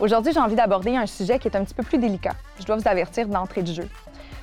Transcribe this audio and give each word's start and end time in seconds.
Aujourd'hui, 0.00 0.32
j'ai 0.32 0.40
envie 0.40 0.54
d'aborder 0.54 0.96
un 0.96 1.04
sujet 1.04 1.38
qui 1.38 1.46
est 1.46 1.54
un 1.54 1.62
petit 1.62 1.74
peu 1.74 1.82
plus 1.82 1.98
délicat. 1.98 2.32
Je 2.58 2.64
dois 2.64 2.76
vous 2.76 2.88
avertir 2.88 3.28
d'entrée 3.28 3.62
de 3.62 3.70
jeu. 3.70 3.86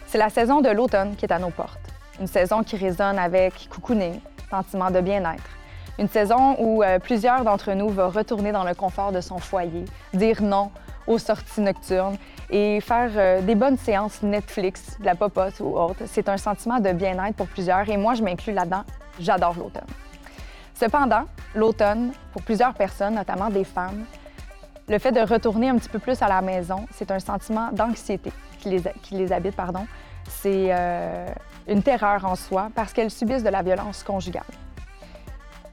C'est 0.05 0.19
la 0.19 0.29
saison 0.29 0.61
de 0.61 0.69
l'automne 0.69 1.15
qui 1.15 1.25
est 1.25 1.33
à 1.33 1.39
nos 1.39 1.49
portes. 1.49 1.79
Une 2.19 2.27
saison 2.27 2.61
qui 2.61 2.75
résonne 2.77 3.17
avec 3.17 3.67
cocooning, 3.67 4.19
sentiment 4.51 4.91
de 4.91 5.01
bien-être. 5.01 5.49
Une 5.97 6.09
saison 6.09 6.55
où 6.59 6.83
euh, 6.83 6.99
plusieurs 6.99 7.43
d'entre 7.43 7.71
nous 7.71 7.89
vont 7.89 8.09
retourner 8.09 8.51
dans 8.51 8.63
le 8.63 8.75
confort 8.75 9.11
de 9.11 9.19
son 9.19 9.39
foyer, 9.39 9.85
dire 10.13 10.43
non 10.43 10.69
aux 11.07 11.17
sorties 11.17 11.61
nocturnes 11.61 12.17
et 12.51 12.79
faire 12.79 13.09
euh, 13.15 13.41
des 13.41 13.55
bonnes 13.55 13.79
séances 13.79 14.21
Netflix, 14.21 14.99
de 14.99 15.05
la 15.05 15.15
popote 15.15 15.59
ou 15.59 15.75
autre. 15.75 16.03
C'est 16.05 16.29
un 16.29 16.37
sentiment 16.37 16.79
de 16.79 16.91
bien-être 16.91 17.35
pour 17.35 17.47
plusieurs 17.47 17.89
et 17.89 17.97
moi, 17.97 18.13
je 18.13 18.21
m'inclus 18.21 18.53
là-dedans. 18.53 18.83
J'adore 19.19 19.55
l'automne. 19.57 19.87
Cependant, 20.75 21.23
l'automne, 21.55 22.11
pour 22.31 22.43
plusieurs 22.43 22.75
personnes, 22.75 23.15
notamment 23.15 23.49
des 23.49 23.63
femmes, 23.63 24.05
le 24.89 24.99
fait 24.99 25.11
de 25.11 25.19
retourner 25.19 25.69
un 25.69 25.77
petit 25.77 25.89
peu 25.89 25.99
plus 25.99 26.21
à 26.21 26.27
la 26.27 26.41
maison, 26.41 26.85
c'est 26.91 27.11
un 27.11 27.19
sentiment 27.19 27.69
d'anxiété 27.71 28.31
qui 28.59 28.69
les, 29.11 29.31
habite. 29.33 29.55
Pardon. 29.55 29.85
C'est 30.29 30.67
euh, 30.71 31.27
une 31.67 31.83
terreur 31.83 32.25
en 32.25 32.35
soi 32.35 32.69
parce 32.75 32.93
qu'elles 32.93 33.11
subissent 33.11 33.43
de 33.43 33.49
la 33.49 33.61
violence 33.61 34.03
conjugale. 34.03 34.43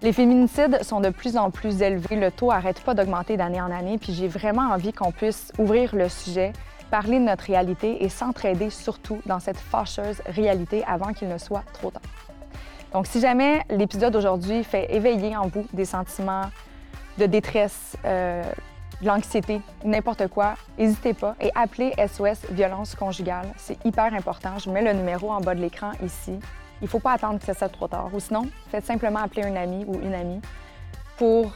Les 0.02 0.12
féminicides 0.12 0.82
sont 0.82 1.00
de 1.00 1.10
plus 1.10 1.36
en 1.36 1.50
plus 1.50 1.80
élevés. 1.80 2.16
Le 2.16 2.30
taux 2.30 2.50
n'arrête 2.50 2.80
pas 2.80 2.94
d'augmenter 2.94 3.36
d'année 3.36 3.60
en 3.60 3.70
année. 3.70 3.98
Puis 3.98 4.12
j'ai 4.12 4.28
vraiment 4.28 4.70
envie 4.72 4.92
qu'on 4.92 5.12
puisse 5.12 5.52
ouvrir 5.58 5.94
le 5.94 6.08
sujet, 6.08 6.52
parler 6.90 7.18
de 7.18 7.24
notre 7.24 7.44
réalité 7.44 8.04
et 8.04 8.08
s'entraider 8.08 8.70
surtout 8.70 9.20
dans 9.26 9.40
cette 9.40 9.56
fâcheuse 9.56 10.20
réalité 10.26 10.84
avant 10.86 11.12
qu'il 11.12 11.28
ne 11.28 11.38
soit 11.38 11.64
trop 11.72 11.90
tard. 11.90 12.02
Donc, 12.92 13.06
si 13.06 13.20
jamais 13.20 13.62
l'épisode 13.70 14.12
d'aujourd'hui 14.12 14.62
fait 14.62 14.94
éveiller 14.94 15.36
en 15.36 15.48
vous 15.48 15.66
des 15.72 15.84
sentiments 15.84 16.50
de 17.18 17.26
détresse, 17.26 17.96
euh, 18.04 18.42
l'anxiété, 19.02 19.60
n'importe 19.84 20.28
quoi, 20.28 20.54
n'hésitez 20.78 21.14
pas 21.14 21.34
et 21.40 21.50
appelez 21.54 21.92
SOS 21.98 22.50
Violence 22.50 22.94
Conjugale. 22.94 23.48
C'est 23.56 23.84
hyper 23.84 24.12
important. 24.14 24.58
Je 24.58 24.70
mets 24.70 24.82
le 24.82 24.92
numéro 24.92 25.30
en 25.30 25.40
bas 25.40 25.54
de 25.54 25.60
l'écran 25.60 25.92
ici. 26.02 26.38
Il 26.80 26.84
ne 26.84 26.88
faut 26.88 27.00
pas 27.00 27.12
attendre 27.12 27.38
que 27.38 27.46
ça 27.46 27.54
soit 27.54 27.68
trop 27.68 27.88
tard. 27.88 28.10
Ou 28.12 28.20
sinon, 28.20 28.48
faites 28.70 28.84
simplement 28.84 29.20
appeler 29.20 29.44
un 29.44 29.56
ami 29.56 29.84
ou 29.86 29.94
une 30.00 30.14
amie 30.14 30.40
pour 31.16 31.52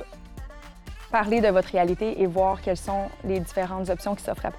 parler 1.11 1.41
de 1.41 1.49
votre 1.49 1.69
réalité 1.69 2.21
et 2.21 2.27
voir 2.27 2.61
quelles 2.61 2.77
sont 2.77 3.09
les 3.25 3.41
différentes 3.41 3.89
options 3.89 4.15
qui 4.15 4.25
s'offrent 4.25 4.47
à 4.47 4.51
vous. 4.51 4.57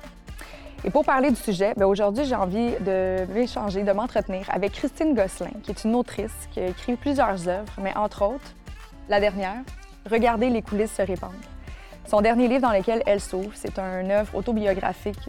Et 0.85 0.89
pour 0.89 1.03
parler 1.03 1.29
du 1.29 1.35
sujet, 1.35 1.73
ben, 1.75 1.85
aujourd'hui, 1.85 2.25
j'ai 2.25 2.35
envie 2.35 2.71
de 2.79 3.25
m'échanger, 3.33 3.83
de 3.83 3.91
m'entretenir 3.91 4.45
avec 4.49 4.71
Christine 4.71 5.13
Gosselin, 5.13 5.51
qui 5.63 5.71
est 5.71 5.83
une 5.83 5.95
autrice 5.95 6.47
qui 6.51 6.61
a 6.61 6.67
écrit 6.67 6.95
plusieurs 6.95 7.47
œuvres, 7.47 7.73
mais 7.81 7.95
entre 7.97 8.23
autres, 8.23 8.55
la 9.09 9.19
dernière, 9.19 9.61
Regardez 10.09 10.49
les 10.49 10.61
coulisses 10.61 10.93
se 10.93 11.01
répandre. 11.01 11.33
Son 12.09 12.21
dernier 12.21 12.47
livre 12.47 12.61
dans 12.61 12.71
lequel 12.71 13.03
elle 13.05 13.19
s'ouvre, 13.19 13.51
c'est 13.53 13.77
une 13.77 14.09
œuvre 14.09 14.33
autobiographique 14.33 15.19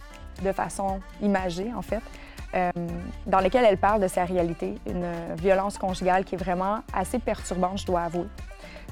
de 0.43 0.51
façon 0.51 1.01
imagée, 1.21 1.71
en 1.77 1.83
fait, 1.83 2.01
euh, 2.55 2.71
dans 3.27 3.41
lequel 3.41 3.67
elle 3.67 3.77
parle 3.77 4.01
de 4.01 4.09
sa 4.09 4.25
réalité, 4.25 4.77
une 4.87 5.05
violence 5.37 5.77
conjugale 5.77 6.25
qui 6.25 6.37
est 6.37 6.39
vraiment 6.39 6.79
assez 6.95 7.19
perturbante, 7.19 7.81
je 7.81 7.85
dois 7.85 8.01
avouer. 8.05 8.29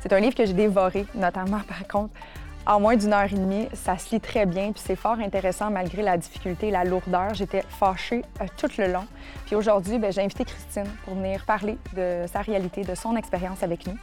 C'est 0.03 0.13
un 0.13 0.21
livre 0.21 0.35
que 0.35 0.45
j'ai 0.45 0.53
dévoré, 0.53 1.07
notamment 1.15 1.61
par 1.67 1.89
contre 1.89 2.13
en 2.69 2.81
moins 2.81 2.97
d'une 2.97 3.15
heure 3.15 3.25
et 3.25 3.35
demie. 3.35 3.67
Ça 3.73 3.97
se 3.97 4.15
lit 4.15 4.21
très 4.21 4.45
bien, 4.45 4.73
puis 4.73 4.83
c'est 4.85 4.95
fort 4.95 5.19
intéressant 5.19 5.71
malgré 5.71 6.03
la 6.03 6.19
difficulté 6.19 6.69
et 6.69 6.71
la 6.71 6.85
lourdeur. 6.85 7.33
J'étais 7.33 7.63
fâchée 7.69 8.23
euh, 8.41 8.47
tout 8.59 8.69
le 8.77 8.93
long. 8.93 9.07
Puis 9.47 9.57
aujourd'hui, 9.57 9.99
ben, 9.99 10.13
j'ai 10.13 10.21
invité 10.21 10.45
Christine 10.45 10.85
pour 11.05 11.15
venir 11.15 11.45
parler 11.47 11.79
de 11.97 12.27
sa 12.31 12.43
réalité, 12.43 12.83
de 12.83 12.95
son 12.95 13.17
expérience 13.17 13.63
avec 13.63 13.87
nous. 13.87 13.97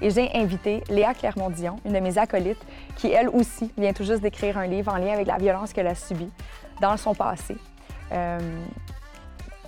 Et 0.00 0.10
j'ai 0.10 0.30
invité 0.36 0.84
Léa 0.88 1.14
Clermont-Dion, 1.14 1.76
une 1.84 1.92
de 1.92 1.98
mes 1.98 2.16
acolytes, 2.16 2.64
qui 2.96 3.10
elle 3.10 3.28
aussi 3.28 3.72
vient 3.76 3.92
tout 3.92 4.04
juste 4.04 4.20
d'écrire 4.22 4.56
un 4.56 4.68
livre 4.68 4.92
en 4.92 4.98
lien 4.98 5.12
avec 5.12 5.26
la 5.26 5.36
violence 5.36 5.72
qu'elle 5.72 5.88
a 5.88 5.96
subie 5.96 6.30
dans 6.80 6.96
son 6.96 7.14
passé. 7.14 7.56
Euh, 8.12 8.38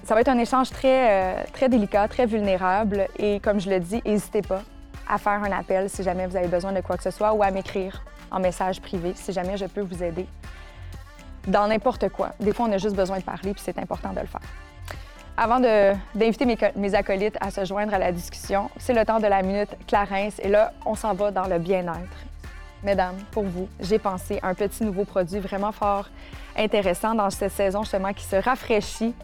ça 0.05 0.15
va 0.15 0.21
être 0.21 0.29
un 0.29 0.39
échange 0.39 0.71
très, 0.71 1.11
euh, 1.11 1.43
très 1.53 1.69
délicat, 1.69 2.07
très 2.07 2.27
vulnérable. 2.27 3.09
Et 3.19 3.41
comme 3.41 3.59
je 3.59 3.69
le 3.69 3.81
dis, 3.81 4.01
n'hésitez 4.05 4.43
pas 4.43 4.63
à 5.09 5.19
faire 5.19 5.43
un 5.43 5.51
appel 5.51 5.91
si 5.91 6.05
jamais 6.05 6.27
vous 6.29 6.37
avez 6.37 6.49
besoin 6.49 6.73
de 6.73 6.81
quoi 6.81 6.97
que 6.97 7.03
ce 7.03 7.11
soit 7.11 7.33
ou 7.33 7.43
à 7.43 7.51
m'écrire 7.51 8.05
en 8.35 8.41
message 8.41 8.81
privé 8.81 9.13
si 9.15 9.33
jamais 9.33 9.57
je 9.57 9.67
peux 9.67 9.81
vous 9.81 10.03
aider 10.03 10.27
dans 11.47 11.69
n'importe 11.69 12.09
quoi. 12.09 12.33
Des 12.41 12.53
fois, 12.53 12.67
on 12.67 12.73
a 12.73 12.79
juste 12.79 12.97
besoin 12.97 13.19
de 13.19 13.25
parler, 13.25 13.53
puis 13.53 13.63
c'est 13.65 13.79
important 13.79 14.13
de 14.13 14.21
le 14.21 14.27
faire. 14.27 14.41
Avant 15.37 15.61
d'inviter 15.61 16.47
mes, 16.47 16.57
mes, 16.77 16.95
acolytes 16.95 17.37
à 17.41 17.51
se 17.51 17.65
joindre 17.65 17.93
à 17.93 17.99
la 17.99 18.13
discussion, 18.13 18.71
c'est 18.77 18.95
le 18.95 19.05
temps 19.05 19.19
de 19.19 19.27
la 19.27 19.43
minute 19.43 19.71
Clarence, 19.87 20.39
et 20.41 20.49
là, 20.49 20.73
on 20.87 20.95
s'en 20.95 21.13
va 21.15 21.31
dans 21.31 21.47
le 21.47 21.59
bien-être. 21.59 22.17
Mesdames, 22.83 23.17
pour 23.31 23.45
vous, 23.45 23.69
j'ai 23.81 23.99
pensé 23.99 24.39
un 24.43 24.55
petit 24.55 24.85
nouveau 24.85 25.05
produit 25.05 25.41
vraiment 25.41 25.73
fort 25.73 26.09
intéressant 26.57 27.15
dans 27.15 27.31
cette 27.31 27.53
saison, 27.53 27.83
justement, 27.83 28.13
qui 28.13 28.25
se 28.25 28.37
rafraîchit 28.37 29.15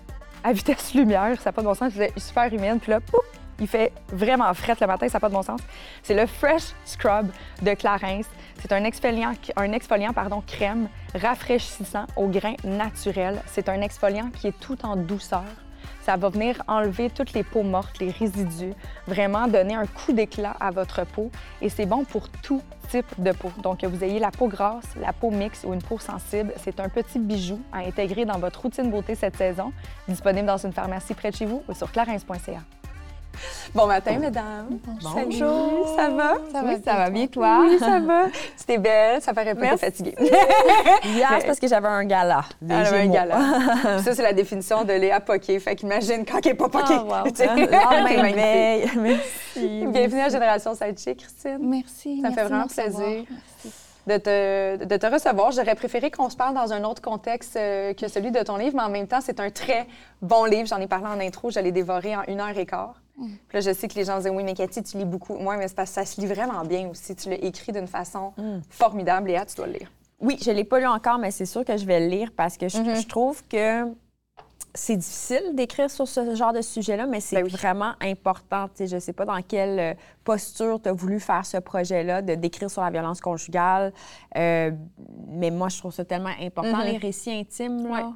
à 0.43 0.53
vitesse 0.53 0.95
lumière. 0.95 1.41
Ça 1.41 1.51
n'a 1.51 1.53
pas 1.53 1.63
de 1.63 1.67
bon 1.67 1.75
sens, 1.75 1.93
c'est 1.97 2.19
super 2.19 2.53
humide, 2.53 2.79
puis 2.81 2.91
là, 2.91 3.01
pouf, 3.01 3.25
il 3.61 3.69
fait 3.69 3.93
vraiment 4.09 4.53
fret 4.55 4.77
le 4.81 4.87
matin, 4.87 5.09
ça 5.09 5.19
n'a 5.19 5.21
pas 5.21 5.29
de 5.29 5.35
bon 5.35 5.43
sens. 5.43 5.61
C'est 6.03 6.15
le 6.15 6.27
Fresh 6.27 6.73
Scrub 6.85 7.31
de 7.63 7.75
Clarence. 7.75 8.27
C'est 8.61 8.73
un 8.73 8.85
exfoliant, 8.85 9.33
crème 10.47 10.89
rafraîchissant 11.15 12.07
au 12.17 12.27
grain 12.29 12.55
naturel. 12.65 13.43
C'est 13.47 13.69
un 13.69 13.81
exfoliant 13.81 14.31
qui 14.31 14.49
est 14.49 14.61
tout 14.61 14.79
en 14.85 14.97
douceur. 14.97 15.45
Ça 16.03 16.17
va 16.17 16.29
venir 16.29 16.63
enlever 16.67 17.11
toutes 17.11 17.33
les 17.35 17.43
peaux 17.43 17.63
mortes, 17.63 17.99
les 18.01 18.11
résidus, 18.11 18.73
vraiment 19.07 19.47
donner 19.47 19.75
un 19.75 19.87
coup 19.87 20.13
d'éclat 20.13 20.57
à 20.59 20.71
votre 20.71 21.05
peau. 21.05 21.31
Et 21.61 21.69
c'est 21.69 21.87
bon 21.87 22.05
pour 22.05 22.29
tout 22.29 22.63
type 22.89 23.07
de 23.19 23.33
peau. 23.33 23.53
Donc, 23.63 23.81
que 23.81 23.87
vous 23.87 24.03
ayez 24.03 24.19
la 24.19 24.31
peau 24.31 24.49
grasse, 24.49 24.89
la 25.01 25.13
peau 25.13 25.31
mixte 25.31 25.65
ou 25.65 25.75
une 25.75 25.83
peau 25.83 25.99
sensible, 25.99 26.53
c'est 26.57 26.81
un 26.81 26.89
petit 26.89 27.19
bijou 27.19 27.61
à 27.73 27.79
intégrer 27.79 28.25
dans 28.25 28.39
votre 28.39 28.63
routine 28.63 28.91
beauté 28.91 29.15
cette 29.15 29.37
saison. 29.37 29.73
Disponible 30.09 30.47
dans 30.47 30.59
une 30.59 30.73
pharmacie 30.73 31.15
près 31.15 31.31
de 31.31 31.37
chez 31.37 31.47
vous 31.47 31.63
ou 31.69 31.75
sur 31.75 31.93
clarins.ca. 31.93 32.80
Bon 33.75 33.87
matin, 33.87 34.19
mesdames. 34.19 34.79
Bonjour. 35.03 35.95
Ça 35.97 36.09
va? 36.09 36.35
Ça 36.53 36.63
va, 36.63 36.83
ça 36.83 36.95
va 36.97 37.11
bien, 37.11 37.27
toi? 37.27 37.61
Oui, 37.63 37.79
ça 37.79 38.01
va. 38.01 38.27
C'était 38.57 38.79
belle. 38.79 39.23
Ça 39.23 39.33
paraît 39.33 39.55
pas 39.55 39.77
fatiguée. 39.77 40.15
Hier, 41.05 41.29
c'est 41.41 41.47
parce 41.47 41.61
que 41.61 41.69
j'avais 41.69 41.89
un 41.89 42.05
gala. 42.05 42.45
Elle 42.63 42.73
avait 42.73 43.03
un 43.03 43.07
gala. 43.07 43.39
ça, 44.05 44.15
c'est 44.15 44.23
la 44.23 44.33
définition 44.33 44.85
de 44.85 44.93
Léa 44.93 45.21
Poquet. 45.21 45.59
Fait 45.61 45.77
qu'imagine 45.77 46.25
quand 46.25 46.39
elle 46.45 46.53
n'est 46.53 46.59
pas 46.59 46.69
poquée. 46.69 46.95
Oh, 46.99 47.11
wow. 47.11 47.25
Merci. 48.97 49.87
Bienvenue 49.87 50.21
à 50.21 50.29
Génération 50.29 50.75
Sidechick, 50.75 51.19
Christine. 51.19 51.59
Merci. 51.61 52.21
Ça 52.23 52.31
fait 52.31 52.45
vraiment 52.45 52.67
plaisir. 52.67 53.25
De 54.07 54.17
te, 54.17 54.85
de 54.85 54.97
te, 54.97 55.07
recevoir. 55.07 55.53
J'aurais 55.53 55.75
préféré 55.75 56.11
qu'on 56.11 56.31
se 56.31 56.37
parle 56.37 56.55
dans 56.55 56.73
un 56.73 56.83
autre 56.85 57.03
contexte 57.03 57.55
euh, 57.57 57.93
que 57.93 58.09
celui 58.09 58.31
de 58.31 58.41
ton 58.41 58.57
livre, 58.57 58.75
mais 58.75 58.83
en 58.83 58.89
même 58.89 59.07
temps, 59.07 59.21
c'est 59.21 59.39
un 59.39 59.51
très 59.51 59.87
bon 60.23 60.47
livre. 60.47 60.67
J'en 60.67 60.79
ai 60.79 60.87
parlé 60.87 61.07
en 61.07 61.21
intro, 61.21 61.51
je 61.51 61.61
l'ai 61.61 61.71
dévoré 61.71 62.17
en 62.17 62.23
une 62.27 62.41
heure 62.41 62.57
et 62.57 62.65
quart. 62.65 62.95
Mm. 63.21 63.27
Puis 63.49 63.57
là, 63.57 63.61
je 63.61 63.73
sais 63.73 63.87
que 63.87 63.95
les 63.95 64.05
gens 64.05 64.19
disent 64.19 64.31
Oui, 64.33 64.43
mais 64.43 64.55
Cathy, 64.55 64.83
tu 64.83 64.99
lis 64.99 65.05
beaucoup. 65.05 65.37
Moi, 65.37 65.57
mais 65.57 65.67
parce 65.75 65.91
que 65.91 65.95
ça 65.95 66.05
se 66.05 66.21
lit 66.21 66.27
vraiment 66.27 66.65
bien 66.65 66.89
aussi. 66.89 67.15
Tu 67.15 67.29
l'as 67.29 67.45
écrit 67.45 67.73
d'une 67.73 67.87
façon 67.87 68.33
mm. 68.37 68.61
formidable. 68.71 69.29
Léa, 69.29 69.45
tu 69.47 69.55
dois 69.57 69.67
le 69.67 69.75
lire. 69.75 69.93
Oui, 70.21 70.39
je 70.43 70.51
ne 70.51 70.57
l'ai 70.57 70.65
pas 70.65 70.81
lu 70.81 70.87
encore, 70.87 71.19
mais 71.19 71.31
c'est 71.31 71.47
sûr 71.47 71.65
que 71.65 71.77
je 71.77 71.87
vais 71.87 72.01
le 72.01 72.07
lire 72.07 72.31
parce 72.37 72.57
que 72.57 72.69
je, 72.69 72.79
mm-hmm. 72.79 73.07
trouve 73.07 73.43
que 73.49 73.85
c'est 74.75 74.97
difficile 74.97 75.55
d'écrire 75.55 75.91
sur 75.91 76.07
ce 76.07 76.35
genre 76.35 76.53
de 76.53 76.61
sujet-là, 76.61 77.07
mais 77.07 77.21
c'est 77.21 77.43
ben 77.43 77.49
vraiment 77.49 77.95
important. 78.01 78.67
je 78.79 78.95
ne 78.95 79.01
sais 79.01 79.15
pas 79.15 79.25
dans 79.25 79.41
quelle 79.43 79.79
euh, 79.81 79.95
posture 80.23 80.81
tu 80.81 80.91
as 80.91 80.93
voulu 80.93 81.21
faire 81.21 81.45
ce 81.47 81.57
projet-là, 81.57 82.23
de 82.23 82.35
d'écrire 82.35 82.71
sur 82.71 82.83
la 82.83 82.91
violence 82.91 83.21
conjugale, 83.21 83.93
euh, 84.37 84.71
mais 85.29 85.51
moi, 85.51 85.71
je 85.71 85.79
trouve 85.79 85.93
ça 85.93 86.05
tellement 86.05 86.35
important, 86.41 86.83
mm-hmm. 86.83 86.93
les 86.93 86.99
récits 86.99 87.33
intimes. 87.33 87.89
Là. 87.89 88.13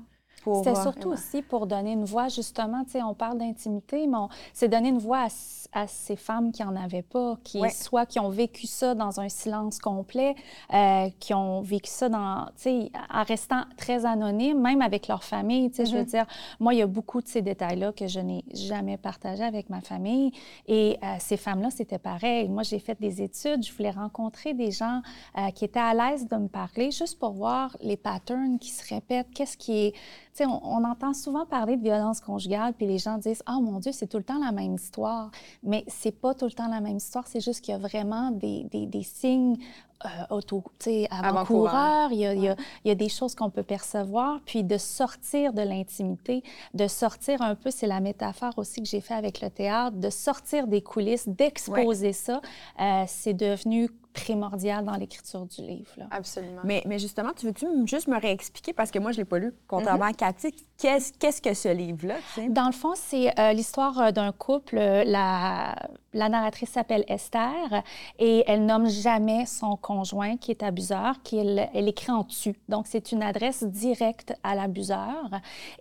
C'était 0.52 0.75
surtout 0.75 1.11
aussi 1.11 1.43
pour 1.43 1.67
donner 1.67 1.93
une 1.93 2.05
voix, 2.05 2.29
justement, 2.29 2.85
tu 2.85 2.93
sais, 2.93 3.02
on 3.02 3.14
parle 3.14 3.38
d'intimité, 3.38 4.06
mais 4.06 4.19
c'est 4.52 4.69
donner 4.69 4.91
une 4.91 4.99
voix 4.99 5.26
à, 5.73 5.87
ces 5.88 6.17
femmes 6.17 6.52
qui 6.52 6.62
n'en 6.62 6.76
avaient 6.76 7.02
pas, 7.02 7.37
qui 7.43 7.61
soit 7.70 8.06
qui 8.06 8.20
ont 8.20 8.29
vécu 8.29 8.67
ça 8.67 8.94
dans 8.94 9.20
un 9.20 9.29
silence 9.29 9.79
complet, 9.79 10.37
euh, 10.73 11.08
qui 11.19 11.35
ont 11.35 11.62
vécu 11.62 11.91
ça 11.91 12.08
dans, 12.08 12.46
tu 12.56 12.62
sais, 12.62 12.93
en 13.12 13.25
restant 13.25 13.62
très 13.76 14.05
anonymes, 14.05 14.61
même 14.61 14.82
avec 14.82 15.08
leur 15.08 15.25
famille, 15.25 15.70
tu 15.70 15.76
sais, 15.76 15.87
je 15.87 15.96
veux 15.96 16.02
mm-hmm. 16.02 16.11
dire, 16.11 16.26
moi, 16.61 16.75
il 16.75 16.79
y 16.79 16.82
a 16.82 16.87
beaucoup 16.87 17.20
de 17.20 17.26
ces 17.26 17.43
détails-là 17.43 17.93
que 17.93 18.06
je 18.06 18.20
n'ai 18.20 18.44
jamais 18.52 18.97
partagés 18.97 19.43
avec 19.43 19.69
ma 19.70 19.81
famille, 19.81 20.32
et 20.69 20.99
euh, 21.02 21.17
ces 21.19 21.37
femmes-là, 21.37 21.70
c'était 21.70 21.99
pareil. 21.99 22.49
Moi, 22.49 22.62
j'ai 22.62 22.79
fait 22.79 23.00
des 23.00 23.23
études, 23.23 23.64
je 23.64 23.73
voulais 23.73 23.90
rencontrer 23.90 24.55
des 24.55 24.70
gens 24.70 25.02
euh, 25.38 25.50
qui 25.50 25.64
étaient 25.64 25.81
à 25.81 25.94
l'aise 25.94 26.29
de 26.29 26.37
me 26.37 26.49
parler, 26.49 26.90
juste 26.90 27.19
pour 27.19 27.32
voir 27.32 27.76
les 27.81 27.97
patterns 27.97 28.58
qui 28.58 28.70
se 28.70 28.94
répètent, 28.94 29.31
qu'est-ce 29.35 29.56
qui 29.56 29.87
est 29.87 29.94
sais, 30.34 30.46
on, 30.46 30.84
entend 30.84 31.14
souvent 31.14 31.46
parler 31.46 31.76
de 31.76 31.82
violence 31.82 32.20
conjugale, 32.20 32.75
puis 32.75 32.86
les 32.86 32.98
gens 32.98 33.19
disent 33.19 33.42
Ah 33.46 33.58
mon 33.60 33.78
Dieu, 33.78 33.92
c'est 33.92 34.06
tout 34.06 34.19
le 34.19 34.25
temps 34.25 34.38
la 34.38 34.52
même 34.52 34.75
histoire. 34.75 35.31
Mais 35.62 35.84
c'est 35.86 36.12
pas 36.12 36.34
tout 36.34 36.46
le 36.46 36.52
temps 36.52 36.69
la 36.69 36.81
même 36.81 36.96
histoire, 36.96 37.26
c'est 37.26 37.40
juste 37.40 37.60
qu'il 37.60 37.72
y 37.72 37.75
a 37.76 37.78
vraiment 37.78 38.31
des, 38.31 38.64
des, 38.64 38.86
des 38.86 39.02
signes 39.02 39.56
euh, 40.04 40.08
auto, 40.31 40.62
avant-coureur. 41.10 42.12
Il, 42.12 42.20
il, 42.20 42.56
il, 42.84 42.88
y 42.88 42.90
a 42.90 42.94
des 42.94 43.08
choses 43.08 43.34
qu'on 43.34 43.48
peut 43.48 43.62
percevoir, 43.62 44.40
puis 44.44 44.62
de 44.62 44.76
sortir 44.76 45.52
de 45.52 45.62
l'intimité, 45.62 46.42
de 46.75 46.87
sortir 46.88 47.40
un 47.40 47.54
peu, 47.54 47.70
c'est 47.70 47.87
la 47.87 48.00
métaphore 48.00 48.52
aussi 48.56 48.82
que 48.82 48.88
j'ai 48.88 49.00
fait 49.00 49.14
avec 49.14 49.40
le 49.40 49.50
théâtre, 49.50 49.96
de 49.96 50.10
sortir 50.10 50.66
des 50.66 50.82
coulisses, 50.82 51.28
d'exposer 51.28 52.12
ça, 52.12 52.40
euh, 52.80 53.04
c'est 53.06 53.34
devenu 53.34 53.88
primordial 54.14 54.84
dans 54.84 54.94
l'écriture 54.94 55.44
du 55.44 55.61
livre. 55.61 55.90
Absolument. 56.11 56.62
Mais, 56.64 56.82
mais, 56.87 56.99
justement, 56.99 57.32
tu 57.37 57.46
veux-tu 57.46 57.66
juste 57.87 58.08
me 58.08 58.19
réexpliquer, 58.19 58.72
parce 58.72 58.90
que 58.90 58.99
moi, 58.99 59.12
je 59.12 59.19
ne 59.19 59.22
l'ai 59.22 59.28
pas 59.28 59.38
lu, 59.38 59.52
contrairement 59.66 60.06
à 60.06 60.11
mhm. 60.11 60.16
Cathy, 60.16 60.55
qu'est-ce, 60.78 61.12
qu'est-ce 61.12 61.43
que 61.43 61.52
ce 61.52 61.69
livre-là? 61.69 62.16
Dans 62.49 62.66
le 62.66 62.72
fond, 62.72 62.93
c'est 62.94 63.38
euh, 63.38 63.52
l'histoire 63.52 64.00
euh, 64.00 64.11
d'un 64.12 64.32
couple. 64.32 64.76
La, 64.76 65.75
la 66.14 66.28
narratrice 66.28 66.70
s'appelle 66.70 67.05
Esther 67.08 67.82
et 68.19 68.44
elle 68.46 68.64
nomme 68.64 68.88
jamais 68.88 69.46
son 69.46 69.76
conjoint 69.76 70.37
qui 70.37 70.52
est 70.52 70.62
abuseur, 70.62 71.20
qu'elle 71.22 71.69
elle 71.75 71.88
écrit 71.88 72.12
en 72.12 72.22
tu. 72.25 72.55
Donc, 72.69 72.87
c'est 72.87 73.12
une 73.12 73.22
adresse 73.22 73.64
directe 73.64 74.32
à 74.44 74.55
l'abuseur. 74.55 75.28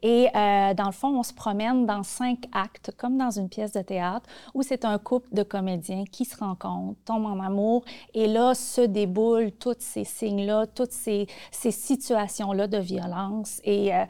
Et 0.02 0.28
euh, 0.36 0.74
dans 0.74 0.88
le 0.88 0.92
fond, 0.92 1.10
on 1.10 1.24
se 1.24 1.34
promène 1.34 1.86
dans 1.86 2.02
cinq 2.04 2.46
actes, 2.52 2.92
comme 2.98 3.18
dans 3.18 3.30
une 3.30 3.48
pièce 3.48 3.74
de 3.74 3.82
théâtre, 3.82 4.28
où 4.56 4.64
c'est 4.64 4.86
un 4.86 4.98
couple 4.98 5.28
de 5.34 5.44
comédiens 5.44 6.04
qui 6.12 6.26
se 6.26 6.36
rencontrent, 6.36 6.98
tombent 7.06 7.28
en 7.28 7.40
amour 7.40 7.86
et 8.14 8.23
et 8.24 8.28
là, 8.28 8.54
se 8.56 8.80
déboulent 8.80 9.52
tous 9.52 9.76
ces 9.80 10.06
signes-là, 10.06 10.66
toutes 10.68 10.94
ces, 10.94 11.28
situations-là 11.52 12.68
de 12.68 12.78
violence. 12.78 13.60
Et 13.66 13.94
euh, 13.94 14.06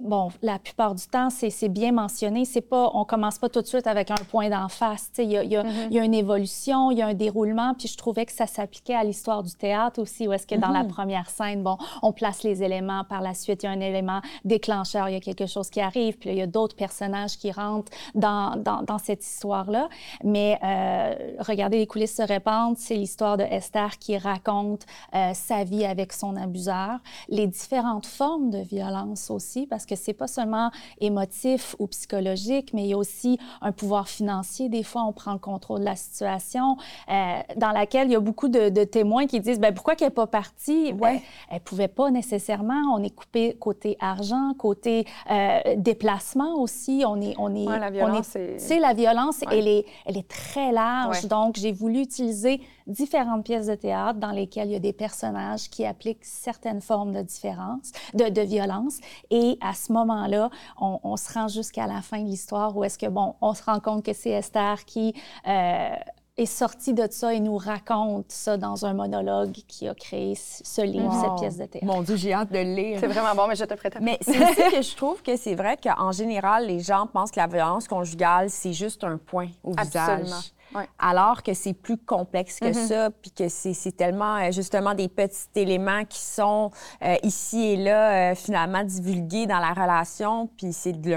bon, 0.00 0.30
la 0.42 0.58
plupart 0.58 0.94
du 0.94 1.06
temps, 1.06 1.28
c'est 1.30 1.68
bien 1.68 1.92
mentionné. 1.92 2.44
C'est 2.44 2.60
pas, 2.60 2.90
on 2.94 3.04
commence 3.04 3.38
pas 3.38 3.48
tout 3.48 3.60
de 3.60 3.66
suite 3.66 3.86
avec 3.86 4.10
un 4.10 4.24
point 4.30 4.48
d'en 4.48 4.68
face. 4.68 5.10
Il 5.18 5.30
y 5.30 5.36
a, 5.36 5.44
y, 5.44 5.56
mm-hmm. 5.56 5.92
y 5.92 5.98
a, 5.98 6.04
une 6.04 6.14
évolution, 6.14 6.90
il 6.90 6.98
y 6.98 7.02
a 7.02 7.06
un 7.06 7.14
déroulement. 7.14 7.74
Puis 7.74 7.88
je 7.88 7.96
trouvais 7.96 8.26
que 8.26 8.32
ça 8.32 8.46
s'appliquait 8.46 8.94
à 8.94 9.04
l'histoire 9.04 9.42
du 9.42 9.52
théâtre 9.52 10.00
aussi, 10.00 10.28
où 10.28 10.32
est-ce 10.32 10.46
que 10.46 10.54
dans 10.54 10.68
la 10.68 10.84
mm-hmm. 10.84 10.88
première 10.88 11.30
scène, 11.30 11.62
bon, 11.62 11.76
on 12.02 12.12
place 12.12 12.42
les 12.42 12.62
éléments. 12.62 13.04
Par 13.04 13.20
la 13.20 13.34
suite, 13.34 13.62
il 13.62 13.66
y 13.66 13.68
a 13.68 13.72
un 13.72 13.80
élément 13.80 14.20
déclencheur, 14.44 15.08
il 15.08 15.14
y 15.14 15.16
a 15.16 15.20
quelque 15.20 15.46
chose 15.46 15.70
qui 15.70 15.80
arrive. 15.80 16.16
Puis 16.18 16.30
il 16.30 16.36
y 16.36 16.42
a 16.42 16.46
d'autres 16.46 16.76
personnages 16.76 17.36
qui 17.36 17.50
rentrent 17.50 17.92
dans, 18.14 18.56
dans, 18.56 18.82
dans 18.82 18.98
cette 18.98 19.24
histoire-là. 19.24 19.88
Mais 20.24 20.58
euh, 20.62 21.36
regardez 21.40 21.78
les 21.78 21.86
coulisses 21.86 22.16
se 22.16 22.22
répandent. 22.22 22.76
C'est 22.78 22.96
l'histoire 22.96 23.36
de 23.36 23.44
Esther 23.44 23.98
qui 23.98 24.16
raconte 24.16 24.86
euh, 25.14 25.32
sa 25.34 25.64
vie 25.64 25.84
avec 25.84 26.12
son 26.12 26.36
abuseur, 26.36 26.98
les 27.28 27.46
différentes 27.46 28.06
formes 28.06 28.50
de 28.50 28.58
violence 28.58 29.30
aussi, 29.30 29.66
parce 29.66 29.86
que 29.88 29.96
c'est 29.96 30.12
pas 30.12 30.28
seulement 30.28 30.70
émotif 31.00 31.74
ou 31.78 31.86
psychologique, 31.88 32.72
mais 32.72 32.84
il 32.84 32.88
y 32.88 32.94
a 32.94 32.98
aussi 32.98 33.38
un 33.60 33.72
pouvoir 33.72 34.08
financier. 34.08 34.68
Des 34.68 34.82
fois, 34.82 35.02
on 35.04 35.12
prend 35.12 35.32
le 35.32 35.38
contrôle 35.38 35.80
de 35.80 35.84
la 35.84 35.96
situation, 35.96 36.76
euh, 37.10 37.40
dans 37.56 37.72
laquelle 37.72 38.08
il 38.08 38.12
y 38.12 38.16
a 38.16 38.20
beaucoup 38.20 38.48
de, 38.48 38.68
témoins 38.84 39.26
qui 39.26 39.40
disent 39.40 39.60
ben, 39.60 39.74
pourquoi 39.74 39.96
qu'elle 39.96 40.08
n'est 40.08 40.14
pas 40.14 40.26
partie? 40.26 40.92
Ben, 40.92 41.00
ouais. 41.00 41.22
Elle 41.50 41.56
ne 41.56 41.62
pouvait 41.62 41.88
pas 41.88 42.10
nécessairement. 42.10 42.94
On 42.94 43.02
est 43.02 43.14
coupé 43.14 43.56
côté 43.58 43.96
argent, 44.00 44.52
côté 44.56 45.06
euh, 45.30 45.60
déplacement 45.76 46.60
aussi. 46.60 47.04
On 47.06 47.20
est, 47.20 47.34
on 47.38 47.54
est, 47.54 47.64
la 47.78 47.90
violence, 47.90 48.36
c'est 48.58 48.78
la 48.78 48.94
violence. 48.94 49.40
Elle 49.50 49.68
est, 49.68 49.86
elle 50.06 50.16
est 50.16 50.28
très 50.28 50.72
large. 50.72 51.26
Donc, 51.26 51.56
j'ai 51.56 51.72
voulu 51.72 52.00
utiliser 52.00 52.60
différentes 52.88 53.44
pièces 53.44 53.66
de 53.66 53.74
théâtre 53.74 54.18
dans 54.18 54.30
lesquelles 54.30 54.68
il 54.68 54.72
y 54.72 54.76
a 54.76 54.80
des 54.80 54.92
personnages 54.92 55.70
qui 55.70 55.84
appliquent 55.84 56.24
certaines 56.24 56.80
formes 56.80 57.12
de 57.12 57.22
différence, 57.22 57.92
de, 58.14 58.28
de 58.28 58.40
violence. 58.40 58.98
Et 59.30 59.58
à 59.60 59.74
ce 59.74 59.92
moment-là, 59.92 60.50
on, 60.80 60.98
on, 61.02 61.16
se 61.16 61.32
rend 61.32 61.48
jusqu'à 61.48 61.86
la 61.86 62.00
fin 62.02 62.20
de 62.20 62.26
l'histoire 62.26 62.76
où 62.76 62.84
est-ce 62.84 62.98
que, 62.98 63.06
bon, 63.06 63.34
on 63.40 63.54
se 63.54 63.62
rend 63.62 63.80
compte 63.80 64.04
que 64.04 64.12
c'est 64.12 64.30
Esther 64.30 64.84
qui 64.84 65.14
euh, 65.46 65.90
est 66.38 66.46
sortie 66.46 66.94
de 66.94 67.06
ça 67.10 67.34
et 67.34 67.40
nous 67.40 67.56
raconte 67.56 68.30
ça 68.30 68.56
dans 68.56 68.86
un 68.86 68.94
monologue 68.94 69.52
qui 69.52 69.88
a 69.88 69.94
créé 69.94 70.34
ce 70.36 70.82
livre, 70.82 71.12
cette 71.20 71.40
pièce 71.40 71.58
de 71.58 71.66
théâtre. 71.66 71.86
Mon 71.86 72.02
Dieu, 72.02 72.16
j'ai 72.16 72.32
hâte 72.32 72.52
de 72.52 72.58
le 72.58 72.74
lire. 72.74 72.98
C'est 73.00 73.08
vraiment 73.08 73.34
bon, 73.34 73.48
mais 73.48 73.56
je 73.56 73.64
te 73.64 73.74
prête 73.74 73.96
à 73.96 74.00
Mais 74.00 74.18
c'est 74.20 74.38
aussi 74.38 74.70
que 74.76 74.82
je 74.82 74.96
trouve 74.96 75.22
que 75.22 75.36
c'est 75.36 75.54
vrai 75.54 75.76
qu'en 75.76 76.12
général, 76.12 76.66
les 76.66 76.80
gens 76.80 77.06
pensent 77.06 77.32
que 77.32 77.40
la 77.40 77.48
violence 77.48 77.88
conjugale, 77.88 78.50
c'est 78.50 78.72
juste 78.72 79.02
un 79.04 79.18
point 79.18 79.48
au 79.64 79.72
Absolument. 79.76 80.24
visage. 80.24 80.52
Alors 80.98 81.42
que 81.42 81.54
c'est 81.54 81.72
plus 81.72 81.96
complexe 81.96 82.60
que 82.60 82.66
mm-hmm. 82.66 82.86
ça, 82.86 83.10
puis 83.10 83.30
que 83.30 83.48
c'est 83.48 83.96
tellement 83.96 84.36
euh, 84.36 84.50
justement 84.52 84.94
des 84.94 85.08
petits 85.08 85.48
éléments 85.56 86.04
qui 86.04 86.20
sont 86.20 86.70
euh, 87.02 87.16
ici 87.22 87.68
et 87.68 87.76
là 87.76 88.32
euh, 88.32 88.34
finalement 88.34 88.84
divulgués 88.84 89.46
dans 89.46 89.60
la 89.60 89.72
relation, 89.72 90.48
puis 90.58 90.72
c'est 90.72 90.92
du 90.92 91.16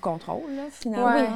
contrôle, 0.00 0.54
là, 0.54 0.62
finalement. 0.70 1.14
Ouais. 1.14 1.28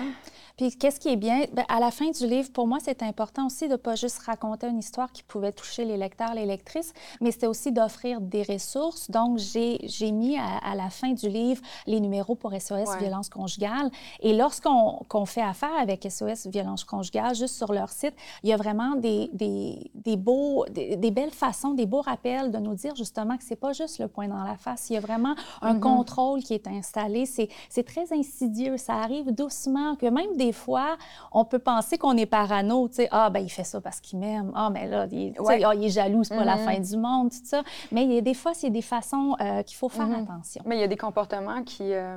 Puis 0.56 0.70
qu'est-ce 0.74 0.98
qui 0.98 1.08
est 1.08 1.16
bien, 1.16 1.44
bien, 1.52 1.66
à 1.68 1.80
la 1.80 1.90
fin 1.90 2.10
du 2.10 2.26
livre, 2.26 2.50
pour 2.50 2.66
moi, 2.66 2.78
c'est 2.80 3.02
important 3.02 3.46
aussi 3.46 3.66
de 3.66 3.72
ne 3.72 3.76
pas 3.76 3.94
juste 3.94 4.18
raconter 4.20 4.66
une 4.68 4.78
histoire 4.78 5.12
qui 5.12 5.22
pouvait 5.22 5.52
toucher 5.52 5.84
les 5.84 5.98
lecteurs, 5.98 6.32
les 6.34 6.46
lectrices, 6.46 6.94
mais 7.20 7.30
c'était 7.30 7.46
aussi 7.46 7.72
d'offrir 7.72 8.22
des 8.22 8.42
ressources. 8.42 9.10
Donc, 9.10 9.36
j'ai 9.38 10.12
mis 10.12 10.38
à, 10.38 10.56
à, 10.64 10.74
la 10.74 10.88
fin 10.88 11.12
du 11.12 11.28
livre 11.28 11.60
les 11.86 12.00
numéros 12.00 12.34
pour 12.34 12.52
SOS 12.52 12.96
violence 12.98 13.28
conjugale. 13.28 13.90
Et 14.20 14.32
lorsqu'on 14.32 15.26
fait 15.26 15.42
affaire 15.42 15.76
avec 15.78 16.06
SOS 16.10 16.46
violence 16.46 16.84
conjugale, 16.84 17.34
juste 17.34 17.56
sur 17.56 17.72
leur 17.74 17.90
site, 17.90 18.14
il 18.42 18.48
y 18.48 18.52
a 18.54 18.56
vraiment 18.56 18.94
des, 18.96 19.28
des, 19.34 19.90
des 19.94 20.16
beaux, 20.16 20.64
des, 20.70 20.96
des, 20.96 21.10
belles 21.10 21.30
façons, 21.30 21.74
des 21.74 21.86
beaux 21.86 22.00
rappels 22.00 22.50
de 22.50 22.58
nous 22.58 22.74
dire 22.74 22.94
justement 22.96 23.36
que 23.36 23.44
c'est 23.44 23.56
pas 23.56 23.74
juste 23.74 23.98
le 23.98 24.08
point 24.08 24.28
dans 24.28 24.42
la 24.42 24.56
face. 24.56 24.88
Il 24.88 24.94
y 24.94 24.96
a 24.96 25.00
vraiment 25.00 25.34
un 25.60 25.74
mm 25.74 25.76
-hmm. 25.76 25.80
contrôle 25.80 26.42
qui 26.42 26.54
est 26.54 26.66
installé. 26.66 27.26
C'est 27.26 27.86
très 27.92 28.06
insidieux. 28.20 28.76
Ça 28.78 28.94
arrive 28.94 29.30
doucement, 29.32 29.96
que 29.96 30.06
même 30.06 30.32
des 30.36 30.45
des 30.46 30.52
fois, 30.52 30.96
on 31.32 31.44
peut 31.44 31.58
penser 31.58 31.98
qu'on 31.98 32.16
est 32.16 32.26
parano, 32.26 32.88
tu 32.88 32.96
sais, 32.96 33.08
ah, 33.10 33.30
ben 33.30 33.40
il 33.40 33.48
fait 33.48 33.64
ça 33.64 33.80
parce 33.80 34.00
qu'il 34.00 34.18
m'aime, 34.18 34.52
ah, 34.54 34.70
mais 34.70 34.86
là, 34.86 35.06
il, 35.10 35.34
ah, 35.38 35.74
il 35.74 35.84
est 35.84 35.88
jaloux, 35.90 36.24
c'est 36.24 36.36
pas 36.36 36.44
la 36.44 36.56
fin 36.56 36.74
mm-hmm. 36.74 36.90
du 36.90 36.96
monde, 36.96 37.30
tout 37.30 37.44
ça. 37.44 37.62
Mais 37.92 38.04
il 38.04 38.12
y 38.12 38.18
a 38.18 38.20
des 38.20 38.34
fois, 38.34 38.54
c'est 38.54 38.70
des 38.70 38.82
façons 38.82 39.36
euh, 39.40 39.62
qu'il 39.62 39.76
faut 39.76 39.88
faire 39.88 40.08
mm-hmm. 40.08 40.22
attention. 40.22 40.62
Mais 40.66 40.76
il 40.76 40.80
y 40.80 40.84
a 40.84 40.88
des 40.88 40.96
comportements 40.96 41.62
qui, 41.62 41.92
euh, 41.92 42.16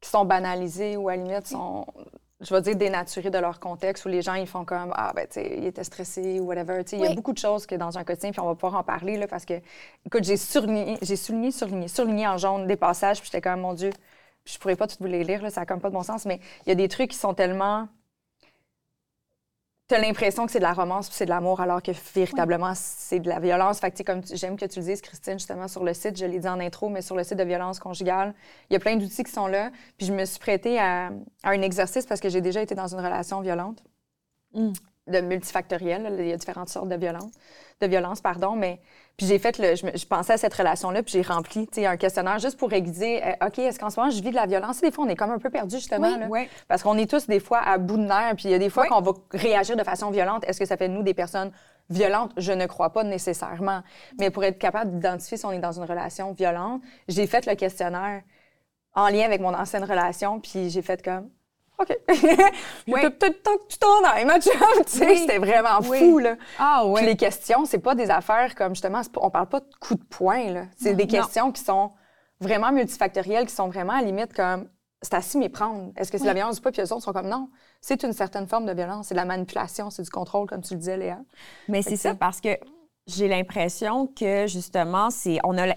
qui 0.00 0.10
sont 0.10 0.24
banalisés 0.24 0.96
ou 0.96 1.08
à 1.08 1.16
la 1.16 1.22
limite 1.22 1.46
sont 1.46 1.86
je 2.40 2.54
vais 2.54 2.60
dire 2.60 2.76
dénaturés 2.76 3.30
de 3.30 3.38
leur 3.38 3.58
contexte 3.58 4.04
où 4.04 4.08
les 4.08 4.20
gens 4.20 4.34
ils 4.34 4.46
font 4.46 4.66
comme 4.66 4.92
ah 4.94 5.12
ben 5.16 5.26
tu 5.26 5.40
sais 5.40 5.54
il 5.56 5.64
était 5.64 5.84
stressé 5.84 6.38
ou 6.38 6.44
whatever 6.44 6.84
tu 6.84 6.90
sais 6.90 6.96
il 6.98 7.02
y 7.02 7.06
a 7.06 7.14
beaucoup 7.14 7.32
de 7.32 7.38
choses 7.38 7.64
que 7.64 7.74
dans 7.74 7.96
un 7.96 8.04
quotidien 8.04 8.30
puis 8.30 8.40
on 8.40 8.46
va 8.46 8.54
pouvoir 8.54 8.74
en 8.74 8.82
parler 8.82 9.16
là 9.16 9.26
parce 9.26 9.46
que 9.46 9.54
écoute 10.04 10.22
j'ai 10.24 10.36
souligné 10.36 10.98
j'ai 11.00 11.16
souligné 11.16 11.50
souligné 11.50 11.88
souligné 11.88 12.28
en 12.28 12.36
jaune 12.36 12.66
des 12.66 12.76
passages 12.76 13.20
puis 13.20 13.30
j'étais 13.32 13.40
comme 13.40 13.62
mon 13.62 13.72
dieu 13.72 13.90
je 14.46 14.58
pourrais 14.58 14.76
pas 14.76 14.86
tout 14.86 14.96
vous 15.00 15.06
les 15.06 15.24
lire, 15.24 15.42
là, 15.42 15.50
ça 15.50 15.60
n'a 15.60 15.66
comme 15.66 15.80
pas 15.80 15.88
de 15.88 15.94
bon 15.94 16.02
sens, 16.02 16.24
mais 16.24 16.40
il 16.64 16.70
y 16.70 16.72
a 16.72 16.74
des 16.74 16.88
trucs 16.88 17.10
qui 17.10 17.18
sont 17.18 17.34
tellement. 17.34 17.88
Tu 19.88 19.94
as 19.94 20.00
l'impression 20.00 20.46
que 20.46 20.52
c'est 20.52 20.58
de 20.58 20.64
la 20.64 20.72
romance 20.72 21.08
puis 21.08 21.16
c'est 21.16 21.26
de 21.26 21.30
l'amour, 21.30 21.60
alors 21.60 21.80
que 21.80 21.92
véritablement, 22.14 22.72
c'est 22.74 23.20
de 23.20 23.28
la 23.28 23.38
violence. 23.38 23.78
Fait 23.78 23.92
que, 23.92 24.02
comme 24.02 24.20
j'aime 24.32 24.56
que 24.56 24.64
tu 24.64 24.80
le 24.80 24.84
dises, 24.84 25.00
Christine, 25.00 25.34
justement, 25.34 25.68
sur 25.68 25.84
le 25.84 25.94
site, 25.94 26.16
je 26.16 26.26
l'ai 26.26 26.40
dit 26.40 26.48
en 26.48 26.58
intro, 26.58 26.88
mais 26.88 27.02
sur 27.02 27.14
le 27.14 27.22
site 27.22 27.38
de 27.38 27.44
violence 27.44 27.78
conjugale, 27.78 28.34
il 28.68 28.72
y 28.72 28.76
a 28.76 28.80
plein 28.80 28.96
d'outils 28.96 29.22
qui 29.22 29.30
sont 29.30 29.46
là. 29.46 29.70
Puis 29.96 30.06
je 30.08 30.12
me 30.12 30.24
suis 30.24 30.40
prêtée 30.40 30.80
à, 30.80 31.10
un 31.44 31.62
exercice 31.62 32.04
parce 32.04 32.20
que 32.20 32.28
j'ai 32.28 32.40
déjà 32.40 32.62
été 32.62 32.74
dans 32.74 32.92
une 32.92 32.98
relation 32.98 33.40
violente, 33.42 33.84
mm. 34.54 34.72
de 35.06 35.20
multifactorielle. 35.20 36.16
Il 36.18 36.26
y 36.26 36.32
a 36.32 36.36
différentes 36.36 36.68
sortes 36.68 36.88
de 36.88 36.96
violence, 36.96 37.30
de 37.80 37.86
violence, 37.86 38.20
pardon, 38.20 38.56
mais 38.56 38.80
puis 39.16 39.26
j'ai 39.26 39.38
fait 39.38 39.58
le, 39.58 39.74
je, 39.74 40.06
pensais 40.06 40.34
à 40.34 40.36
cette 40.36 40.52
relation-là, 40.52 41.02
puis 41.02 41.12
j'ai 41.12 41.22
rempli 41.22 41.66
un 41.78 41.96
questionnaire 41.96 42.38
juste 42.38 42.58
pour 42.58 42.72
aiguiser, 42.72 43.24
euh, 43.24 43.46
OK, 43.46 43.58
est-ce 43.58 43.78
qu'en 43.78 43.88
ce 43.88 43.98
moment 43.98 44.10
je 44.10 44.22
vis 44.22 44.30
de 44.30 44.34
la 44.34 44.44
violence? 44.44 44.80
Des 44.82 44.90
fois, 44.90 45.06
on 45.06 45.08
est 45.08 45.16
comme 45.16 45.30
un 45.30 45.38
peu 45.38 45.48
perdu, 45.48 45.76
justement. 45.76 46.14
Oui, 46.14 46.26
oui. 46.28 46.48
Parce 46.68 46.82
qu'on 46.82 46.98
est 46.98 47.10
tous 47.10 47.26
des 47.26 47.40
fois 47.40 47.60
à 47.60 47.78
bout 47.78 47.96
de 47.96 48.02
nerfs, 48.02 48.34
puis 48.36 48.44
il 48.46 48.50
y 48.50 48.54
a 48.54 48.58
des 48.58 48.68
fois 48.68 48.86
qu'on 48.86 49.00
va 49.00 49.12
réagir 49.30 49.74
de 49.74 49.84
façon 49.84 50.10
violente. 50.10 50.44
Est-ce 50.46 50.58
que 50.58 50.66
ça 50.66 50.76
fait 50.76 50.88
de 50.88 50.92
nous 50.92 51.02
des 51.02 51.14
personnes 51.14 51.50
violentes? 51.88 52.32
Je 52.36 52.52
ne 52.52 52.66
crois 52.66 52.90
pas 52.90 53.04
nécessairement. 53.04 53.82
Mais 54.18 54.28
pour 54.28 54.44
être 54.44 54.58
capable 54.58 54.92
d'identifier 54.92 55.38
si 55.38 55.46
on 55.46 55.52
est 55.52 55.60
dans 55.60 55.72
une 55.72 55.84
relation 55.84 56.32
violente, 56.32 56.82
j'ai 57.08 57.26
fait 57.26 57.46
le 57.46 57.54
questionnaire 57.54 58.22
en 58.92 59.08
lien 59.08 59.24
avec 59.24 59.40
mon 59.40 59.54
ancienne 59.54 59.84
relation, 59.84 60.40
puis 60.40 60.68
j'ai 60.68 60.82
fait 60.82 61.02
comme 61.02 61.30
OK. 61.78 61.96
oui. 62.88 63.00
peut-être 63.02 63.42
temps 63.42 63.56
que 63.56 63.66
tu 63.68 63.78
t'en 63.78 64.02
ailles, 64.04 64.24
ma 64.24 64.38
Tu 64.40 64.50
sais, 64.86 65.16
c'était 65.16 65.38
vraiment 65.38 65.82
fou, 65.82 66.18
là. 66.18 66.36
Ah, 66.58 66.84
oui. 66.86 67.00
Puis 67.00 67.06
les 67.06 67.16
questions, 67.16 67.64
c'est 67.64 67.78
pas 67.78 67.94
des 67.94 68.10
affaires 68.10 68.54
comme, 68.54 68.74
justement, 68.74 69.02
on 69.16 69.30
parle 69.30 69.48
pas 69.48 69.60
de 69.60 69.68
coups 69.80 70.00
de 70.00 70.06
poing, 70.06 70.50
là. 70.50 70.64
C'est 70.76 70.94
des 70.94 71.06
questions 71.06 71.52
qui 71.52 71.62
sont 71.62 71.92
vraiment 72.40 72.72
multifactorielles, 72.72 73.46
qui 73.46 73.54
sont 73.54 73.68
vraiment 73.68 73.94
à 73.94 74.00
la 74.00 74.06
limite 74.06 74.32
comme, 74.32 74.68
c'est 75.02 75.14
à 75.14 75.20
s'y 75.20 75.38
méprendre. 75.38 75.92
Est-ce 75.96 76.10
que 76.10 76.18
c'est 76.18 76.24
la 76.24 76.34
violence 76.34 76.58
ou 76.58 76.62
pas? 76.62 76.72
Puis 76.72 76.82
eux 76.82 76.92
autres 76.92 77.04
sont 77.04 77.12
comme, 77.12 77.28
non, 77.28 77.50
c'est 77.80 78.02
une 78.02 78.12
certaine 78.12 78.46
forme 78.46 78.66
de 78.66 78.72
violence. 78.72 79.08
C'est 79.08 79.14
de 79.14 79.20
la 79.20 79.24
manipulation, 79.24 79.90
c'est 79.90 80.02
du 80.02 80.10
contrôle, 80.10 80.48
comme 80.48 80.62
tu 80.62 80.74
le 80.74 80.80
disais, 80.80 80.96
Léa. 80.96 81.18
Mais 81.68 81.82
c'est 81.82 81.96
ça, 81.96 82.14
parce 82.14 82.40
que 82.40 82.58
j'ai 83.06 83.28
l'impression 83.28 84.06
que, 84.06 84.46
justement, 84.46 85.10
c'est, 85.10 85.38
on 85.44 85.56
a 85.58 85.74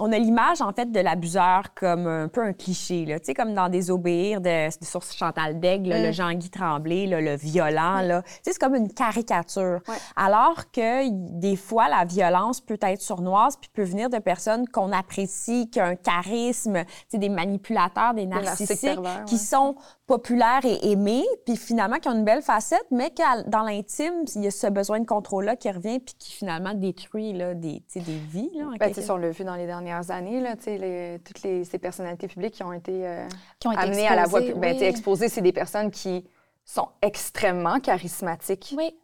on 0.00 0.12
a 0.12 0.18
l'image, 0.18 0.60
en 0.60 0.72
fait, 0.72 0.90
de 0.90 1.00
l'abuseur 1.00 1.74
comme 1.74 2.06
un 2.06 2.28
peu 2.28 2.42
un 2.42 2.52
cliché, 2.52 3.04
là. 3.04 3.18
Tu 3.18 3.26
sais, 3.26 3.34
comme 3.34 3.54
dans 3.54 3.68
des 3.68 3.90
obéir 3.90 4.40
de, 4.40 4.66
de 4.68 4.84
source 4.84 5.14
Chantal 5.16 5.60
Daigle, 5.60 5.90
le 5.90 6.08
mm. 6.08 6.12
Jean-Guy 6.12 6.50
Tremblay, 6.50 7.06
le 7.06 7.36
violent, 7.36 8.00
là. 8.00 8.22
Tu 8.22 8.30
sais, 8.42 8.52
c'est 8.52 8.58
comme 8.58 8.74
une 8.74 8.92
caricature. 8.92 9.80
Alors 10.16 10.70
que 10.70 11.08
des 11.10 11.56
fois, 11.56 11.88
la 11.88 12.04
violence 12.04 12.60
peut 12.60 12.78
être 12.80 13.00
sournoise 13.00 13.56
puis 13.56 13.70
peut 13.72 13.84
venir 13.84 14.10
de 14.10 14.18
personnes 14.18 14.68
qu'on 14.68 14.92
apprécie, 14.92 15.68
qui 15.70 15.80
ont 15.80 15.84
un 15.84 15.96
charisme, 15.96 16.84
tu 16.84 16.90
sais, 17.08 17.18
des 17.18 17.28
manipulateurs, 17.28 18.14
des 18.14 18.26
narcissiques, 18.26 18.98
qui 19.26 19.38
sont 19.38 19.76
populaires 20.06 20.64
et 20.64 20.92
aimés, 20.92 21.24
puis 21.44 21.56
finalement 21.56 21.96
qui 21.96 22.08
ont 22.08 22.14
une 22.14 22.24
belle 22.24 22.42
facette, 22.42 22.86
mais 22.90 23.10
que 23.10 23.48
dans 23.48 23.62
l'intime, 23.62 24.24
il 24.36 24.44
y 24.44 24.46
a 24.46 24.50
ce 24.52 24.68
besoin 24.68 25.00
de 25.00 25.06
contrôle-là 25.06 25.56
qui 25.56 25.70
revient 25.70 25.98
puis 25.98 26.14
qui 26.16 26.32
finalement 26.32 26.74
détruit 26.74 27.32
là, 27.32 27.54
des, 27.54 27.82
des 27.94 28.00
vies. 28.00 28.50
Là, 28.54 28.66
ben, 28.78 28.92
on 29.08 29.16
l'a 29.16 29.30
vu 29.30 29.44
dans 29.44 29.56
les 29.56 29.66
dernières 29.66 30.10
années, 30.12 30.40
là, 30.40 30.54
les, 30.66 31.18
toutes 31.24 31.42
les, 31.42 31.64
ces 31.64 31.78
personnalités 31.78 32.28
publiques 32.28 32.54
qui 32.54 32.62
ont 32.62 32.72
été, 32.72 33.06
euh, 33.06 33.26
qui 33.58 33.66
ont 33.66 33.72
été 33.72 33.80
amenées 33.80 34.06
à 34.06 34.14
la 34.14 34.26
voie 34.26 34.40
publique. 34.40 34.60
Ben, 34.60 34.82
exposées, 34.82 35.28
c'est 35.28 35.42
des 35.42 35.52
personnes 35.52 35.90
qui 35.90 36.24
sont 36.64 36.88
extrêmement 37.02 37.80
charismatiques. 37.80 38.74
Oui. 38.76 38.96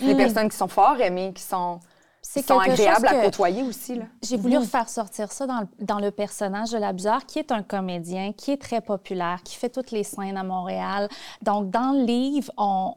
Des 0.00 0.14
personnes 0.14 0.48
qui 0.48 0.56
sont 0.56 0.68
fort 0.68 1.00
aimées, 1.00 1.32
qui 1.34 1.42
sont 1.42 1.80
c'est 2.30 2.46
sont 2.46 2.58
agréables 2.58 3.06
à 3.06 3.24
côtoyer 3.24 3.62
aussi. 3.62 3.98
J'ai 4.22 4.36
voulu 4.36 4.58
refaire 4.58 4.82
mhm. 4.82 4.88
sortir 4.88 5.32
ça 5.32 5.46
dans 5.46 5.60
le, 5.60 5.84
dans 5.84 5.98
le 5.98 6.10
personnage 6.10 6.70
de 6.72 6.76
l'abuseur, 6.76 7.24
qui 7.24 7.38
est 7.38 7.52
un 7.52 7.62
comédien, 7.62 8.34
qui 8.34 8.50
est 8.50 8.60
très 8.60 8.82
populaire, 8.82 9.40
qui 9.42 9.56
fait 9.56 9.70
toutes 9.70 9.92
les 9.92 10.04
scènes 10.04 10.36
à 10.36 10.44
Montréal. 10.44 11.08
Donc, 11.40 11.70
dans 11.70 11.92
le 11.92 12.04
livre, 12.04 12.52
on, 12.58 12.94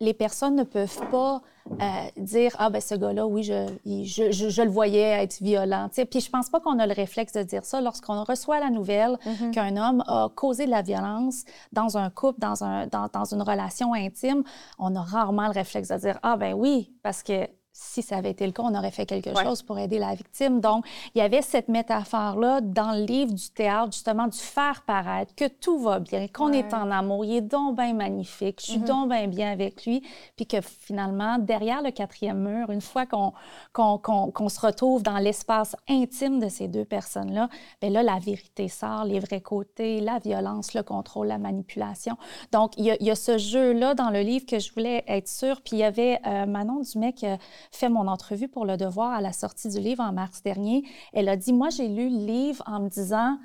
les 0.00 0.14
personnes 0.14 0.56
ne 0.56 0.62
peuvent 0.62 1.10
pas 1.10 1.42
euh, 1.70 1.76
dire 2.16 2.56
ah 2.58 2.70
ben 2.70 2.80
ce 2.80 2.94
gars-là 2.94 3.26
oui 3.26 3.42
je, 3.42 3.66
je, 3.84 4.30
je, 4.48 4.62
le 4.62 4.70
voyais 4.70 5.22
être 5.22 5.42
violent 5.42 5.88
sais 5.92 6.06
puis 6.06 6.20
je 6.20 6.30
pense 6.30 6.48
pas 6.48 6.58
qu'on 6.58 6.78
a 6.78 6.86
le 6.86 6.94
réflexe 6.94 7.34
de 7.34 7.42
dire 7.42 7.64
ça 7.64 7.82
lorsqu'on 7.82 8.24
reçoit 8.24 8.58
la 8.60 8.70
nouvelle 8.70 9.18
mhm. 9.26 9.50
qu'un 9.50 9.76
homme 9.76 10.02
a 10.08 10.30
causé 10.34 10.64
de 10.64 10.70
la 10.70 10.80
violence 10.80 11.44
dans 11.72 11.98
un 11.98 12.08
couple 12.08 12.40
dans 12.40 12.64
un 12.64 12.86
dans, 12.86 13.08
dans, 13.12 13.26
une 13.34 13.42
relation 13.42 13.92
intime 13.92 14.42
on 14.78 14.96
a 14.96 15.02
rarement 15.02 15.46
le 15.46 15.52
réflexe 15.52 15.88
de 15.88 15.96
dire 15.98 16.18
ah 16.22 16.38
ben 16.38 16.54
oui 16.54 16.92
parce 17.02 17.22
que 17.22 17.46
si 17.72 18.02
ça 18.02 18.16
avait 18.16 18.30
été 18.30 18.46
le 18.46 18.52
cas, 18.52 18.62
on 18.62 18.74
aurait 18.74 18.90
fait 18.90 19.06
quelque 19.06 19.30
chose 19.42 19.62
pour 19.62 19.78
aider 19.78 19.98
la 19.98 20.14
victime. 20.14 20.60
Donc, 20.60 20.84
il 21.14 21.18
y 21.18 21.20
avait 21.22 21.42
cette 21.42 21.68
métaphore-là 21.68 22.60
dans 22.60 22.92
le 22.92 23.04
livre 23.04 23.32
du 23.32 23.50
théâtre, 23.50 23.92
justement, 23.92 24.26
du 24.26 24.38
faire 24.38 24.82
paraître 24.86 25.34
que 25.34 25.46
tout 25.46 25.78
va 25.78 25.98
bien, 25.98 26.26
qu'on 26.28 26.52
est 26.52 26.74
en 26.74 26.90
amour, 26.90 27.24
il 27.24 27.36
est 27.36 27.40
donc 27.40 27.76
bien 27.76 27.94
magnifique, 27.94 28.60
je 28.60 28.72
suis 28.72 28.80
mm-hmm. 28.80 28.84
donc 28.84 29.08
bien 29.08 29.26
bien 29.28 29.52
avec 29.52 29.86
lui, 29.86 30.02
puis 30.36 30.46
que 30.46 30.60
finalement, 30.60 31.38
derrière 31.38 31.82
le 31.82 31.90
quatrième 31.90 32.40
mur, 32.40 32.70
une 32.70 32.80
fois 32.80 33.06
qu'on 33.06 33.32
qu'on 33.72 34.48
se 34.48 34.60
retrouve 34.60 35.02
dans 35.02 35.18
l'espace 35.18 35.76
intime 35.88 36.40
de 36.40 36.48
ces 36.48 36.68
deux 36.68 36.84
personnes-là, 36.84 37.48
bien 37.80 37.90
là, 37.90 38.02
la 38.02 38.18
vérité 38.18 38.68
sort, 38.68 39.04
les 39.04 39.20
vrais 39.20 39.40
côtés, 39.40 40.00
la 40.00 40.18
violence, 40.18 40.74
le 40.74 40.82
contrôle, 40.82 41.28
la 41.28 41.38
manipulation. 41.38 42.16
Donc, 42.52 42.76
il 42.76 42.84
y 42.84 42.90
a, 42.90 42.96
il 43.00 43.06
y 43.06 43.10
a 43.10 43.14
ce 43.14 43.38
jeu-là 43.38 43.94
dans 43.94 44.10
le 44.10 44.20
livre 44.20 44.46
que 44.46 44.58
je 44.58 44.72
voulais 44.72 45.04
être 45.06 45.28
sûre. 45.28 45.60
Puis 45.62 45.76
il 45.76 45.78
y 45.78 45.84
avait 45.84 46.20
euh, 46.26 46.46
Manon 46.46 46.80
Dumais 46.80 47.12
qui 47.12 47.26
fait 47.70 47.88
mon 47.88 48.06
entrevue 48.08 48.48
pour 48.48 48.64
Le 48.64 48.76
Devoir 48.76 49.12
à 49.12 49.20
la 49.20 49.32
sortie 49.32 49.68
du 49.68 49.80
livre 49.80 50.02
en 50.02 50.12
mars 50.12 50.42
dernier. 50.42 50.84
Elle 51.12 51.28
a 51.28 51.36
dit, 51.36 51.52
moi, 51.52 51.70
j'ai 51.70 51.88
lu 51.88 52.08
le 52.08 52.26
livre 52.26 52.62
en 52.66 52.80
me 52.80 52.88
disant, 52.88 53.38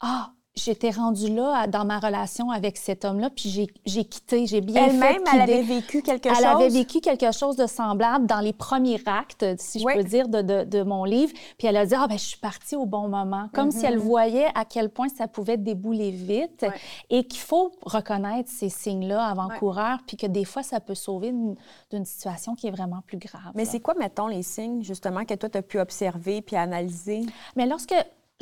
ah, 0.00 0.32
j'étais 0.56 0.90
rendue 0.90 1.34
là 1.34 1.66
dans 1.66 1.84
ma 1.84 1.98
relation 1.98 2.50
avec 2.50 2.76
cet 2.76 3.04
homme-là, 3.04 3.30
puis 3.30 3.68
j'ai 3.84 4.04
quitté, 4.04 4.46
j'ai 4.46 4.60
bien 4.60 4.86
Elle-même, 4.86 5.22
elle 5.32 5.40
avait 5.40 5.62
vécu 5.62 6.00
quelque 6.00 6.28
chose? 6.28 6.38
Elle 6.38 6.46
avait 6.46 6.68
vécu 6.68 7.00
quelque 7.00 7.32
chose 7.32 7.56
de 7.56 7.66
semblable 7.66 8.26
dans 8.26 8.38
les 8.40 8.52
premiers 8.52 9.00
actes, 9.06 9.44
si 9.58 9.80
je 9.80 9.84
peux 9.84 10.04
dire, 10.04 10.28
de, 10.28 10.42
de, 10.42 10.64
de, 10.64 10.82
mon 10.82 11.04
livre. 11.04 11.32
Puis 11.58 11.66
elle 11.66 11.76
a 11.76 11.86
dit, 11.86 11.94
ah 11.96 12.06
ben 12.06 12.16
je 12.16 12.24
suis 12.24 12.38
partie 12.38 12.76
au 12.76 12.86
bon 12.86 13.08
moment. 13.08 13.48
Comme 13.52 13.72
si 13.72 13.84
elle 13.84 13.98
mm-hmm. 13.98 14.02
voyait 14.02 14.48
à 14.54 14.64
quel 14.64 14.90
point 14.90 15.08
ça 15.08 15.26
pouvait 15.26 15.56
débouler 15.56 16.10
vite 16.10 16.64
et 17.10 17.24
qu'il 17.24 17.40
faut 17.40 17.72
reconnaître 17.82 18.50
ces 18.50 18.68
signes-là 18.68 19.24
avant-coureurs, 19.26 19.98
puis 20.06 20.16
que 20.16 20.26
des 20.26 20.44
fois, 20.44 20.62
ça 20.62 20.78
peut 20.78 20.94
sauver 20.94 21.32
d'une 21.90 22.04
situation 22.04 22.54
qui 22.54 22.68
est 22.68 22.70
vraiment 22.70 23.02
plus 23.06 23.18
grave. 23.18 23.52
Mais 23.54 23.64
c'est 23.64 23.80
quoi, 23.80 23.94
mettons, 23.94 24.28
les 24.28 24.42
signes, 24.42 24.82
justement, 24.82 25.24
que 25.24 25.34
toi, 25.34 25.48
tu 25.48 25.58
as 25.58 25.62
pu 25.62 25.80
observer 25.80 26.42
puis 26.42 26.56
analyser? 26.56 27.22
Mais 27.56 27.66
lorsque 27.66 27.94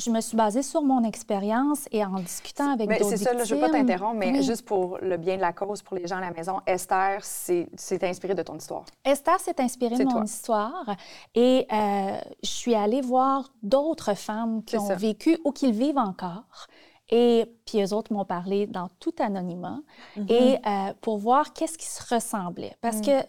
je 0.04 0.10
me 0.10 0.20
suis 0.20 0.36
basée 0.36 0.62
sur 0.62 0.82
mon 0.82 1.02
expérience 1.04 1.88
et 1.90 2.04
en 2.04 2.14
discutant 2.20 2.72
avec 2.72 2.88
d'autres 2.88 3.10
C'est 3.10 3.16
ça, 3.16 3.32
là, 3.32 3.44
je 3.44 3.54
ne 3.54 3.60
veux 3.60 3.66
pas 3.66 3.72
t'interrompre, 3.72 4.16
mais 4.16 4.42
juste 4.42 4.64
pour 4.64 4.98
le 5.00 5.16
bien 5.16 5.36
de 5.36 5.40
la 5.40 5.52
cause, 5.52 5.82
pour 5.82 5.96
les 5.96 6.06
gens 6.06 6.16
à 6.16 6.20
la 6.20 6.30
maison, 6.30 6.60
Esther, 6.66 7.20
c'est 7.22 8.04
inspiré 8.04 8.34
de 8.34 8.42
ton 8.42 8.56
histoire. 8.56 8.84
Esther 9.04 9.38
s'est 9.40 9.60
inspirée 9.60 9.96
de 9.96 10.04
mon 10.04 10.24
histoire 10.24 10.96
et 11.34 11.66
euh, 11.72 12.18
je 12.42 12.48
suis 12.48 12.74
allée 12.74 13.00
voir 13.00 13.52
d'autres 13.62 14.14
femmes 14.14 14.62
qui 14.64 14.76
ont 14.76 14.94
vécu 14.96 15.38
ou 15.44 15.52
qui 15.52 15.66
le 15.66 15.72
vivent 15.72 15.98
encore. 15.98 16.66
Et 17.10 17.52
puis 17.66 17.82
eux 17.82 17.92
autres 17.92 18.12
m'ont 18.12 18.24
parlé 18.24 18.66
dans 18.66 18.88
tout 18.98 19.14
anonymat 19.18 19.80
mm-hmm. 20.16 20.32
et 20.32 20.58
euh, 20.66 20.94
pour 21.02 21.18
voir 21.18 21.52
qu'est-ce 21.52 21.76
qui 21.76 21.86
se 21.86 22.14
ressemblait. 22.14 22.74
Parce 22.80 22.98
mm. 22.98 23.02
que 23.02 23.26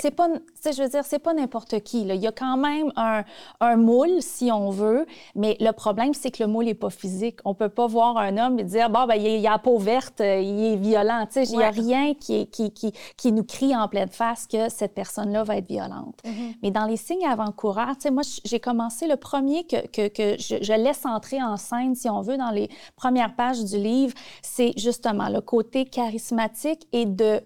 c'est 0.00 0.10
pas, 0.10 0.28
je 0.64 0.82
veux 0.82 0.88
dire, 0.88 1.04
c'est 1.04 1.18
pas 1.18 1.34
n'importe 1.34 1.80
qui. 1.80 2.04
Là. 2.04 2.14
Il 2.14 2.20
y 2.20 2.26
a 2.26 2.32
quand 2.32 2.56
même 2.56 2.92
un, 2.96 3.24
un, 3.60 3.76
moule, 3.76 4.20
si 4.20 4.50
on 4.52 4.70
veut, 4.70 5.06
mais 5.34 5.56
le 5.60 5.72
problème, 5.72 6.14
c'est 6.14 6.30
que 6.30 6.42
le 6.42 6.48
moule 6.48 6.66
n'est 6.66 6.74
pas 6.74 6.90
physique. 6.90 7.40
On 7.44 7.54
peut 7.54 7.68
pas 7.68 7.86
voir 7.86 8.16
un 8.16 8.36
homme 8.36 8.58
et 8.58 8.64
dire, 8.64 8.90
bon, 8.90 9.06
ben, 9.06 9.14
il, 9.14 9.46
a 9.46 9.52
la 9.52 9.58
peau 9.58 9.78
verte, 9.78 10.20
euh, 10.20 10.40
il 10.40 10.72
est 10.72 10.76
violent. 10.76 11.26
Tu 11.26 11.44
sais, 11.44 11.52
il 11.52 11.58
n'y 11.58 11.64
a 11.64 11.70
rien 11.70 12.14
qui, 12.14 12.46
qui, 12.48 12.72
qui, 12.72 12.92
qui, 13.16 13.32
nous 13.32 13.44
crie 13.44 13.74
en 13.76 13.88
pleine 13.88 14.08
face 14.08 14.46
que 14.46 14.68
cette 14.68 14.94
personne-là 14.94 15.44
va 15.44 15.56
être 15.56 15.68
violente. 15.68 16.18
Mm-hmm. 16.24 16.56
Mais 16.62 16.70
dans 16.70 16.84
les 16.84 16.96
signes 16.96 17.26
avant-coureurs, 17.26 17.96
tu 17.96 18.02
sais, 18.02 18.10
moi, 18.10 18.22
j'ai 18.44 18.60
commencé 18.60 19.06
le 19.06 19.16
premier 19.16 19.64
que, 19.64 19.86
que, 19.86 20.08
que 20.08 20.40
je, 20.40 20.56
je, 20.62 20.72
laisse 20.72 21.04
entrer 21.06 21.42
en 21.42 21.56
scène, 21.56 21.94
si 21.94 22.08
on 22.08 22.20
veut, 22.20 22.36
dans 22.36 22.50
les 22.50 22.68
premières 22.96 23.34
pages 23.34 23.64
du 23.64 23.78
livre, 23.78 24.14
c'est 24.42 24.72
justement 24.76 25.28
le 25.28 25.40
côté 25.40 25.84
charismatique 25.84 26.86
et 26.92 27.06
de, 27.06 27.40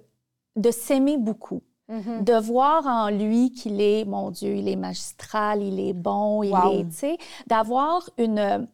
de 0.56 0.70
s'aimer 0.70 1.16
beaucoup. 1.18 1.62
Mm-hmm. 1.92 2.24
De 2.24 2.34
voir 2.34 2.86
en 2.86 3.10
lui 3.10 3.52
qu'il 3.52 3.80
est, 3.80 4.06
mon 4.06 4.30
Dieu, 4.30 4.54
il 4.54 4.68
est 4.68 4.76
magistral, 4.76 5.62
il 5.62 5.78
est 5.78 5.92
bon, 5.92 6.42
il 6.42 6.54
est, 6.54 6.84
tu 6.84 6.96
sais, 6.96 7.18
d'avoir 7.46 8.08
une, 8.16 8.66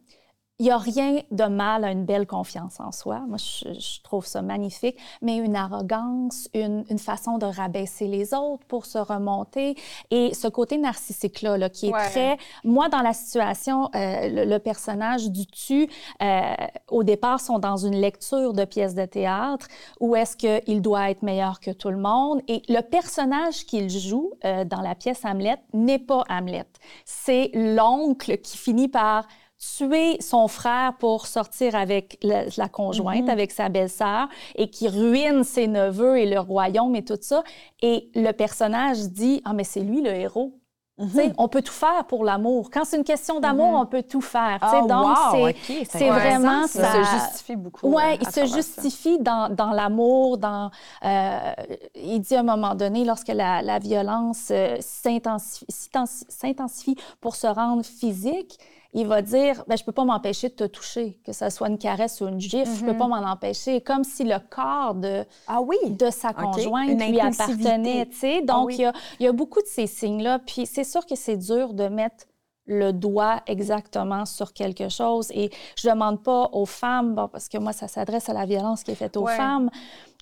il 0.59 0.65
n'y 0.65 0.71
a 0.71 0.77
rien 0.77 1.21
de 1.31 1.45
mal 1.45 1.85
à 1.85 1.91
une 1.91 2.03
belle 2.03 2.27
confiance 2.27 2.81
en 2.81 2.91
soi. 2.91 3.21
Moi, 3.27 3.37
je, 3.37 4.01
trouve 4.03 4.25
ça 4.25 4.41
magnifique. 4.41 4.97
Mais 5.21 5.37
une 5.37 5.55
arrogance, 5.55 6.49
une, 6.53 6.83
une, 6.89 6.99
façon 6.99 7.37
de 7.37 7.45
rabaisser 7.45 8.07
les 8.07 8.33
autres 8.33 8.65
pour 8.67 8.85
se 8.85 8.97
remonter 8.97 9.75
et 10.11 10.33
ce 10.33 10.49
côté 10.49 10.77
narcissique-là, 10.77 11.57
là, 11.57 11.69
qui 11.69 11.87
est 11.87 11.91
très... 11.91 12.37
Moi, 12.65 12.89
dans 12.89 13.01
la 13.01 13.13
situation, 13.13 13.89
euh, 13.95 14.45
le, 14.45 14.57
personnage 14.57 15.29
du 15.29 15.45
tu, 15.47 15.89
euh, 16.21 16.41
au 16.89 17.03
départ, 17.03 17.39
sont 17.39 17.59
dans 17.59 17.77
une 17.77 17.95
lecture 17.95 18.51
de 18.51 18.65
pièces 18.65 18.95
de 18.95 19.05
théâtre 19.05 19.67
où 20.01 20.17
est-ce 20.17 20.35
qu'il 20.35 20.81
doit 20.81 21.09
être 21.09 21.23
meilleur 21.23 21.61
que 21.61 21.71
tout 21.71 21.89
le 21.89 21.97
monde. 21.97 22.41
Et 22.49 22.63
le 22.67 22.81
personnage 22.81 23.65
qu'il 23.65 23.89
joue 23.89 24.33
euh, 24.43 24.65
dans 24.65 24.81
la 24.81 24.93
pièce 24.93 25.23
Hamlet 25.23 25.57
n'est 25.73 25.99
pas 25.99 26.25
Hamlet. 26.27 26.65
C'est 27.05 27.49
l'oncle 27.53 28.37
qui 28.39 28.57
finit 28.57 28.89
par 28.89 29.25
tuer 29.59 30.19
son 30.21 30.47
frère 30.47 30.93
pour 30.97 31.27
sortir 31.27 31.75
avec 31.75 32.17
la, 32.23 32.69
conjointe, 32.69 33.23
mhm. 33.23 33.29
avec 33.29 33.51
sa 33.51 33.67
belle-sœur, 33.69 34.29
et 34.55 34.69
qui 34.69 34.87
ruine 34.87 35.43
ses 35.43 35.67
neveux 35.67 36.17
et 36.17 36.25
le 36.25 36.39
royaume 36.39 36.95
et 36.95 37.03
tout 37.03 37.17
ça. 37.19 37.43
Et 37.81 38.09
le 38.15 38.31
personnage 38.31 39.09
dit, 39.09 39.41
ah, 39.45 39.51
mais 39.53 39.65
c'est 39.65 39.81
lui 39.81 40.01
le 40.01 40.11
héros. 40.11 40.55
Mhm. 40.97 41.33
On 41.37 41.47
peut 41.47 41.61
tout 41.61 41.73
faire 41.73 42.05
pour 42.07 42.25
l'amour. 42.25 42.69
Quand 42.71 42.83
c'est 42.83 42.97
une 42.97 43.05
question 43.05 43.39
d'amour, 43.39 43.69
mhm. 43.69 43.75
on 43.75 43.85
peut 43.85 44.03
tout 44.03 44.21
faire. 44.21 44.59
Oh, 44.61 44.85
Donc, 44.85 45.15
c'est 45.89 46.09
vraiment 46.09 46.67
ça. 46.67 46.97
Il 46.97 47.05
se 47.05 47.11
justifie 47.11 47.55
beaucoup. 47.55 47.87
Oui, 47.87 48.03
euh, 48.03 48.17
il 48.19 48.29
se 48.29 48.45
justifie 48.45 49.17
dans, 49.19 49.49
dans 49.53 49.71
l'amour. 49.71 50.37
Dans, 50.37 50.71
euh, 51.05 51.53
il 51.95 52.19
dit 52.19 52.35
à 52.35 52.41
un 52.41 52.43
moment 52.43 52.75
donné, 52.75 53.05
lorsque 53.05 53.29
la, 53.29 53.61
la 53.61 53.79
violence 53.79 54.49
euh, 54.51 54.75
s'intensifie 54.81 56.97
pour 57.21 57.37
se 57.37 57.47
rendre 57.47 57.85
physique, 57.85 58.59
il 58.93 59.07
va 59.07 59.21
dire 59.21 59.63
ben, 59.67 59.77
Je 59.77 59.83
peux 59.83 59.91
pas 59.91 60.03
m'empêcher 60.03 60.49
de 60.49 60.55
te 60.55 60.63
toucher, 60.65 61.19
que 61.25 61.31
ce 61.31 61.49
soit 61.49 61.69
une 61.69 61.77
caresse 61.77 62.21
ou 62.21 62.27
une 62.27 62.39
gifle, 62.39 62.71
je 62.73 62.85
peux 62.85 62.97
pas 62.97 63.05
mhm. 63.05 63.21
m'en 63.23 63.31
empêcher. 63.31 63.81
Comme 63.81 64.03
si 64.03 64.23
le 64.23 64.37
corps 64.49 64.95
de, 64.95 65.25
ah 65.47 65.61
oui. 65.61 65.77
de 65.85 66.09
sa 66.09 66.33
conjointe 66.33 67.01
lui 67.01 67.19
appartenait. 67.19 68.07
Ah 68.23 68.41
Donc, 68.45 68.73
il, 68.73 68.81
y 68.81 68.85
a, 68.85 68.93
il 69.19 69.23
y 69.23 69.27
a 69.27 69.31
beaucoup 69.31 69.61
de 69.61 69.67
ces 69.67 69.87
signes-là. 69.87 70.39
Puis 70.39 70.65
c'est 70.65 70.83
sûr 70.83 71.05
que 71.05 71.15
c'est 71.15 71.37
dur 71.37 71.73
de 71.73 71.87
mettre 71.87 72.25
le 72.69 72.91
doigt 72.93 73.41
exactement 73.47 74.25
sur 74.25 74.53
quelque 74.53 74.89
chose. 74.89 75.31
Et 75.31 75.49
je 75.75 75.89
demande 75.89 76.23
pas 76.23 76.49
aux 76.53 76.67
femmes, 76.67 77.15
bon, 77.15 77.27
parce 77.27 77.49
que 77.49 77.57
moi, 77.57 77.73
ça 77.73 77.87
s'adresse 77.87 78.29
à 78.29 78.33
la 78.33 78.45
violence 78.45 78.83
qui 78.83 78.91
est 78.91 78.95
faite 78.95 79.17
aux 79.17 79.25
femmes, 79.25 79.69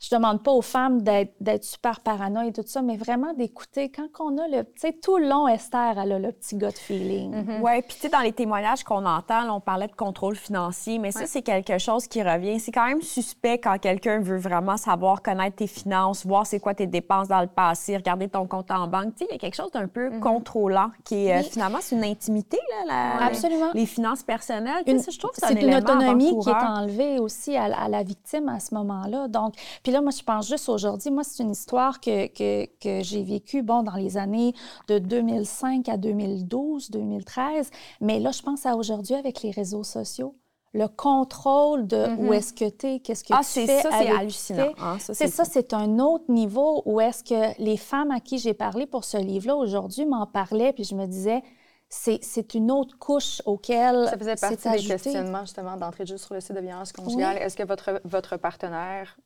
je 0.02 0.16
demande 0.16 0.44
pas 0.44 0.52
aux 0.52 0.62
femmes 0.62 1.02
d'être 1.02 1.64
super 1.64 2.02
paranoïdes 2.02 2.58
et 2.58 2.64
tout 2.64 2.68
ça, 2.68 2.82
mais 2.82 2.98
vraiment 2.98 3.34
d'écouter 3.34 3.92
quand 3.92 4.08
on 4.20 4.38
a 4.38 4.48
le, 4.48 4.64
tu 4.64 4.72
sais, 4.76 4.94
tout 4.94 5.18
le 5.18 5.28
long, 5.28 5.48
Esther, 5.48 5.98
elle 5.98 6.12
a 6.12 6.20
le 6.20 6.32
petit 6.32 6.56
gut 6.56 6.72
feeling. 6.76 7.34
Mm-hmm. 7.34 7.62
Oui, 7.62 7.82
puis 7.82 7.96
tu 7.96 8.02
sais, 8.02 8.10
dans 8.10 8.20
les 8.20 8.32
témoignages 8.32 8.84
qu'on 8.84 9.06
entend, 9.06 9.50
on 9.50 9.60
parlait 9.60 9.88
de 9.88 9.96
contrôle 9.96 10.36
financier, 10.36 11.00
mais 11.00 11.12
ça, 11.12 11.26
c'est 11.26 11.42
quelque 11.42 11.78
chose 11.80 12.08
qui 12.08 12.22
revient. 12.22 12.60
C'est 12.60 12.72
quand 12.72 12.88
même 12.88 13.02
suspect 13.02 13.58
quand 13.58 13.78
quelqu'un 13.80 14.20
veut 14.20 14.38
vraiment 14.38 14.78
savoir 14.78 15.22
connaître 15.22 15.58
tes 15.58 15.68
finances, 15.68 16.26
voir 16.26 16.46
c'est 16.46 16.60
quoi 16.60 16.74
tes 16.74 16.88
dépenses 16.88 17.28
dans 17.28 17.42
le 17.42 17.48
passé, 17.48 17.98
regarder 17.98 18.30
ton 18.30 18.46
compte 18.46 18.70
en 18.72 18.88
banque. 18.88 19.16
Tu 19.16 19.20
sais, 19.20 19.28
il 19.30 19.34
y 19.34 19.36
a 19.36 19.40
quelque 19.40 19.56
chose 19.56 19.72
d'un 19.72 19.88
peu 19.88 20.10
mm-hmm. 20.10 20.20
contrôlant 20.20 20.92
qui 21.04 21.28
est, 21.28 21.40
euh, 21.40 21.44
finalement, 21.44 21.80
c'est 21.82 21.96
une 21.96 22.04
intimité 22.04 22.60
là, 22.88 23.26
Absolument. 23.26 23.72
les 23.74 23.86
finances 23.86 24.24
personnelles. 24.24 24.84
je 24.86 25.18
trouve 25.18 25.32
que 25.32 25.46
c'est 25.46 25.62
une 25.62 25.76
autonomie 25.76 26.38
qui 26.40 26.50
est 26.50 26.54
enlevée 26.54 27.20
aussi 27.20 27.56
à, 27.58 27.88
la 27.88 28.04
victime 28.04 28.50
à 28.50 28.60
ce 28.60 28.74
moment-là. 28.76 29.28
Donc, 29.28 29.54
puis 29.88 29.94
là, 29.94 30.02
moi, 30.02 30.12
je 30.12 30.22
pense 30.22 30.50
juste 30.50 30.68
aujourd'hui, 30.68 31.12
moi, 31.12 31.24
c'est 31.24 31.42
une 31.42 31.52
histoire 31.52 32.02
que, 32.02 32.28
que, 32.28 32.66
que 32.82 33.02
j'ai 33.06 33.24
vécue, 33.24 33.62
bon, 33.62 33.84
dans 33.84 33.96
les 33.96 34.18
années 34.18 34.54
de 34.90 35.00
2005 35.00 35.88
à 35.88 35.96
2012, 35.96 36.92
2013, 36.92 37.70
mais 38.02 38.20
là, 38.20 38.32
je 38.32 38.42
pense 38.42 38.66
à 38.66 38.76
aujourd'hui 38.76 39.16
avec 39.16 39.44
les 39.44 39.52
réseaux 39.52 39.86
sociaux 39.86 40.36
le 40.74 40.90
contrôle 40.90 41.88
de 41.88 42.06
où 42.18 42.24
mhm. 42.24 42.34
est-ce 42.34 42.52
que 42.52 42.70
tu 42.70 42.88
es, 42.88 43.00
qu'est-ce 43.00 43.24
que 43.24 43.34
ah, 43.34 43.40
tu 43.40 43.66
fais. 43.66 43.82
Ça, 43.82 43.90
c'est 43.92 44.10
hallucinant. 44.10 44.74
Ah, 44.78 44.98
c'est 45.00 45.30
ça, 45.30 45.46
c'est 45.46 45.74
un 45.74 46.00
autre 46.00 46.26
niveau 46.28 46.82
où 46.86 47.00
est-ce 47.00 47.24
que 47.24 47.58
les 47.64 47.78
femmes 47.78 48.12
à 48.12 48.20
qui 48.20 48.40
j'ai 48.40 48.54
parlé 48.54 48.88
pour 48.88 49.06
ce 49.06 49.16
livre-là 49.16 49.56
aujourd'hui 49.56 50.06
m'en 50.06 50.28
parlaient, 50.28 50.74
puis 50.74 50.84
je 50.84 50.96
me 50.96 51.06
disais, 51.06 51.44
c'est 51.88 52.54
une 52.54 52.72
autre 52.72 53.00
couche 53.00 53.42
auquel. 53.46 54.10
Ça 54.10 54.18
faisait 54.18 54.36
partie 54.36 54.70
des 54.70 54.84
questionnements, 54.86 55.46
justement, 55.46 55.78
d'entrée 55.78 56.04
de 56.04 56.10
jeu 56.10 56.18
sur 56.18 56.34
le 56.34 56.42
site 56.42 56.58
de 56.58 56.60
violence 56.60 56.92
conjugale. 56.92 57.38
Est-ce 57.38 57.56
que 57.56 57.64
votre, 57.64 58.02
votre 58.04 58.36
partenaire, 58.36 59.18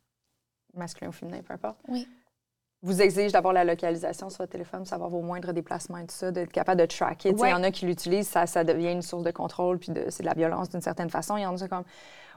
masculin 0.73 1.09
ou 1.09 1.13
féminin, 1.13 1.41
peu 1.41 1.53
importe, 1.53 1.79
oui 1.87 2.07
vous 2.83 3.01
exige 3.01 3.31
d'avoir 3.31 3.53
la 3.53 3.63
localisation 3.63 4.29
sur 4.29 4.39
votre 4.39 4.51
téléphone, 4.51 4.85
savoir 4.85 5.09
vos 5.09 5.21
moindres 5.21 5.53
déplacements 5.53 5.99
et 5.99 6.05
tout 6.05 6.15
ça, 6.15 6.31
d'être 6.31 6.51
capable 6.51 6.81
de 6.81 6.85
tracker. 6.87 7.29
Il 7.29 7.49
y 7.49 7.53
en 7.53 7.63
a 7.63 7.71
qui 7.71 7.85
l'utilisent, 7.85 8.27
ça, 8.27 8.47
ça 8.47 8.63
devient 8.63 8.91
une 8.91 9.03
source 9.03 9.23
de 9.23 9.31
contrôle, 9.31 9.77
puis 9.77 9.91
c'est 10.09 10.23
de 10.23 10.27
la 10.27 10.33
violence 10.33 10.69
d'une 10.69 10.81
certaine 10.81 11.09
façon. 11.09 11.37
Il 11.37 11.43
y 11.43 11.45
en 11.45 11.55
a 11.55 11.67
comme, 11.67 11.83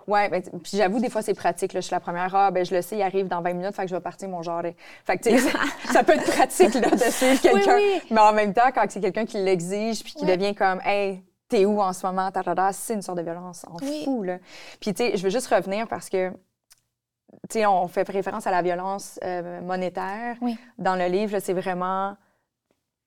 ouais, 0.07 0.29
ben, 0.29 0.43
puis 0.43 0.77
j'avoue, 0.77 1.01
des 1.01 1.09
fois, 1.09 1.23
c'est 1.23 1.33
pratique. 1.33 1.73
Là. 1.73 1.81
Je 1.81 1.87
suis 1.87 1.95
la 1.95 2.01
première, 2.01 2.35
ah, 2.35 2.51
ben, 2.51 2.65
je 2.65 2.75
le 2.75 2.83
sais, 2.83 2.97
il 2.97 3.03
arrive 3.03 3.27
dans 3.27 3.41
20 3.41 3.55
minutes, 3.55 3.75
fait 3.75 3.83
que 3.83 3.89
je 3.89 3.95
vais 3.95 4.03
partir 4.03 4.29
mon 4.29 4.43
genre. 4.43 4.63
Fait 5.07 5.17
que, 5.17 5.31
ça 5.93 6.05
peut 6.05 6.13
être 6.13 6.31
pratique 6.31 6.75
là, 6.75 6.91
de 6.91 6.99
suivre 6.99 7.41
quelqu'un. 7.41 7.79
Mais 8.11 8.21
en 8.21 8.35
même 8.35 8.53
temps, 8.53 8.71
quand 8.75 8.85
c'est 8.91 9.01
quelqu'un 9.01 9.25
qui 9.25 9.39
l'exige, 9.39 10.05
puis 10.05 10.13
qui 10.13 10.27
devient 10.27 10.55
comme, 10.55 10.81
hey, 10.85 11.23
t'es 11.49 11.65
où 11.65 11.81
en 11.81 11.95
ce 11.95 12.05
moment, 12.05 12.31
c'est 12.73 12.95
une 12.95 13.03
sorte 13.03 13.17
de 13.17 13.23
violence. 13.23 13.65
On 13.71 13.79
fout, 13.79 14.27
là. 14.27 14.39
Puis, 14.79 14.93
tu 14.93 15.05
sais, 15.05 15.17
je 15.17 15.23
veux 15.23 15.31
juste 15.31 15.47
revenir 15.47 15.89
parce 15.89 16.11
que 16.11 16.33
on 17.67 17.89
fait 17.89 18.09
référence 18.09 18.47
à 18.47 18.51
la 18.51 18.63
violence 18.63 19.19
euh, 19.25 19.61
monétaire. 19.61 20.37
Dans 20.79 20.97
le 20.97 21.07
livre, 21.07 21.39
c'est 21.41 21.53
vraiment 21.53 22.17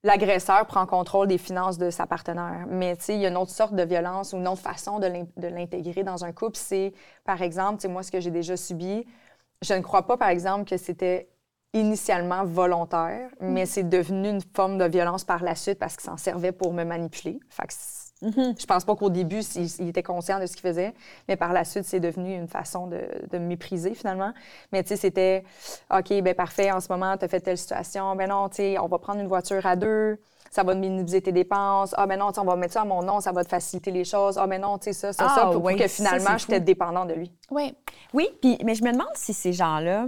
l'agresseur 0.03 0.65
prend 0.65 0.85
contrôle 0.85 1.27
des 1.27 1.37
finances 1.37 1.77
de 1.77 1.89
sa 1.89 2.07
partenaire. 2.07 2.65
Mais 2.67 2.97
il 3.09 3.17
y 3.17 3.25
a 3.25 3.29
une 3.29 3.37
autre 3.37 3.51
sorte 3.51 3.75
de 3.75 3.83
violence 3.83 4.33
ou 4.33 4.37
une 4.37 4.47
autre 4.47 4.61
façon 4.61 4.99
de 4.99 5.47
l'intégrer 5.47 6.03
dans 6.03 6.23
un 6.23 6.31
couple. 6.31 6.57
C'est, 6.57 6.93
par 7.25 7.41
exemple, 7.41 7.85
moi, 7.87 8.03
ce 8.03 8.11
que 8.11 8.19
j'ai 8.19 8.31
déjà 8.31 8.55
subi, 8.57 9.05
je 9.61 9.73
ne 9.73 9.81
crois 9.81 10.05
pas, 10.05 10.17
par 10.17 10.29
exemple, 10.29 10.69
que 10.69 10.77
c'était 10.77 11.29
initialement 11.73 12.45
volontaire, 12.45 13.29
mm. 13.39 13.47
mais 13.47 13.65
c'est 13.65 13.83
devenu 13.83 14.29
une 14.29 14.41
forme 14.55 14.77
de 14.77 14.85
violence 14.85 15.23
par 15.23 15.43
la 15.43 15.55
suite 15.55 15.79
parce 15.79 15.95
qu'il 15.95 16.05
s'en 16.05 16.17
servait 16.17 16.51
pour 16.51 16.73
me 16.73 16.83
manipuler. 16.83 17.39
Fait 17.49 17.67
Mm-hmm. 18.21 18.59
Je 18.59 18.65
pense 18.65 18.83
pas 18.83 18.95
qu'au 18.95 19.09
début, 19.09 19.41
il, 19.55 19.89
était 19.89 20.03
conscient 20.03 20.39
de 20.39 20.45
ce 20.45 20.53
qu'il 20.53 20.61
faisait, 20.61 20.93
mais 21.27 21.35
par 21.35 21.53
la 21.53 21.63
suite, 21.63 21.85
c'est 21.85 21.99
devenu 21.99 22.35
une 22.35 22.47
façon 22.47 22.87
de, 22.87 22.99
me 23.33 23.39
mépriser 23.39 23.93
finalement. 23.93 24.33
Mais 24.71 24.81
tu 24.83 24.89
sais, 24.89 24.95
c'était 24.95 25.43
OK, 25.93 26.09
ben 26.21 26.33
parfait, 26.33 26.71
en 26.71 26.79
ce 26.79 26.91
moment, 26.91 27.15
tu 27.17 27.25
as 27.25 27.27
fait 27.27 27.41
telle 27.41 27.57
situation. 27.57 28.15
Ben 28.15 28.29
non, 28.29 28.49
tu 28.49 28.57
sais, 28.57 28.79
on 28.79 28.87
va 28.87 28.97
prendre 28.97 29.19
une 29.19 29.27
voiture 29.27 29.65
à 29.65 29.75
deux, 29.75 30.19
ça 30.49 30.63
va 30.63 30.73
minimiser 30.73 31.21
tes 31.21 31.31
dépenses. 31.31 31.93
Ah, 31.97 32.07
ben 32.07 32.17
non, 32.17 32.31
on 32.35 32.43
va 32.43 32.55
mettre 32.55 32.73
ça 32.73 32.81
à 32.81 32.85
mon 32.85 33.03
nom, 33.03 33.19
ça 33.19 33.31
va 33.31 33.43
te 33.43 33.49
faciliter 33.49 33.91
les 33.91 34.03
choses. 34.03 34.37
Ah, 34.37 34.47
ben 34.47 34.61
non, 34.61 34.77
tu 34.77 34.85
sais, 34.85 34.93
ça, 34.93 35.13
ça, 35.13 35.29
ça, 35.29 35.43
ah, 35.47 35.51
pour 35.51 35.63
que 35.63 35.87
finalement, 35.87 36.37
j'étais 36.37 36.59
dépendant 36.59 37.05
de 37.05 37.13
lui. 37.13 37.31
Oui. 37.51 37.75
Oui, 38.13 38.29
puis, 38.41 38.57
mais 38.63 38.73
je 38.73 38.83
me 38.83 38.91
demande 38.91 39.07
si 39.15 39.33
ces 39.33 39.53
gens-là 39.53 40.07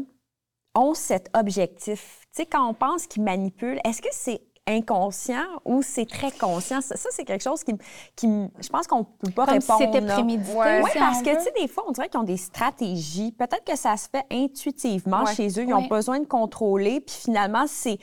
ont 0.75 0.93
cet 0.93 1.29
objectif. 1.35 2.21
Tu 2.33 2.43
sais, 2.43 2.45
quand 2.45 2.67
on 2.67 2.73
pense 2.73 3.07
qu'ils 3.07 3.23
manipulent, 3.23 3.79
est-ce 3.83 4.01
que 4.01 4.09
c'est 4.11 4.41
inconscient 4.69 5.45
ou 5.65 5.81
c'est 5.81 6.05
très 6.05 6.31
conscient? 6.31 6.81
Ça, 6.81 6.95
c'est 6.95 7.25
quelque 7.25 7.43
chose 7.43 7.63
qui, 7.63 7.73
qui 8.15 8.27
je 8.61 8.69
pense 8.69 8.87
qu'on 8.87 9.03
peut 9.03 9.31
pas 9.31 9.45
Comme 9.45 9.55
répondre. 9.55 9.79
Si 9.79 9.85
c'était 9.85 10.05
prémédité. 10.05 10.53
Oui, 10.55 10.89
parce 10.97 11.21
que, 11.21 11.35
tu 11.35 11.43
sais, 11.43 11.53
des 11.59 11.67
fois, 11.67 11.83
on 11.87 11.91
dirait 11.91 12.07
qu'ils 12.09 12.19
ont 12.19 12.23
des 12.23 12.37
stratégies. 12.37 13.31
Peut-être 13.31 13.63
que 13.65 13.77
ça 13.77 13.97
se 13.97 14.07
fait 14.09 14.25
intuitivement 14.31 15.25
chez 15.25 15.47
eux. 15.59 15.63
Ils 15.63 15.73
ont 15.73 15.87
besoin 15.87 16.19
de 16.19 16.25
contrôler. 16.25 17.01
Puis 17.01 17.15
finalement, 17.23 17.65
c'est 17.67 17.97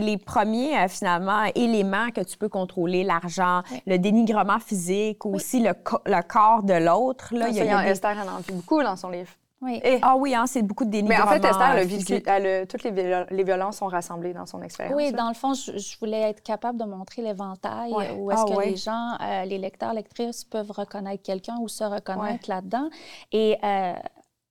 les 0.00 0.18
premiers, 0.18 0.76
euh, 0.78 0.88
finalement, 0.88 1.44
éléments 1.54 2.10
que 2.10 2.20
tu 2.20 2.36
peux 2.36 2.48
contrôler. 2.48 3.04
L'argent, 3.04 3.62
le 3.86 3.98
dénigrement 3.98 4.58
physique, 4.58 5.24
aussi 5.24 5.60
le, 5.60 5.72
le 6.06 6.22
corps 6.22 6.62
de 6.62 6.74
l'autre. 6.74 7.34
Là, 7.34 7.48
il 7.48 7.56
y 7.56 7.60
a, 7.60 7.88
Esther 7.88 8.16
en 8.16 8.38
a 8.38 8.40
beaucoup 8.52 8.82
dans 8.82 8.96
son 8.96 9.10
livre. 9.10 9.30
Oui. 9.60 9.82
ah 10.02 10.14
oui, 10.16 10.34
hein, 10.34 10.46
c'est 10.46 10.62
beaucoup 10.62 10.84
de 10.84 10.90
dénigrement. 10.90 11.24
Mais 11.30 11.36
en 11.36 11.40
fait, 11.40 11.48
Esther, 11.48 12.66
toutes 12.68 12.84
les, 12.84 13.44
violences 13.44 13.78
sont 13.78 13.88
rassemblées 13.88 14.32
dans 14.32 14.46
son 14.46 14.62
expérience. 14.62 14.94
Oui, 14.96 15.10
dans 15.10 15.28
le 15.28 15.34
fond, 15.34 15.52
je, 15.54 15.98
voulais 15.98 16.20
être 16.30 16.42
capable 16.42 16.78
de 16.78 16.84
montrer 16.84 17.22
l'éventail 17.22 17.92
où 18.16 18.30
est-ce 18.30 18.44
ah 18.46 18.54
que 18.54 18.60
les 18.62 18.76
gens, 18.76 19.16
euh, 19.20 19.44
les 19.44 19.58
lecteurs, 19.58 19.94
lectrices 19.94 20.44
peuvent 20.44 20.70
reconnaître 20.70 21.22
quelqu'un 21.22 21.56
ou 21.60 21.68
se 21.68 21.82
reconnaître 21.82 22.48
là-dedans. 22.48 22.88
Et 23.32 23.56
euh, 23.64 23.94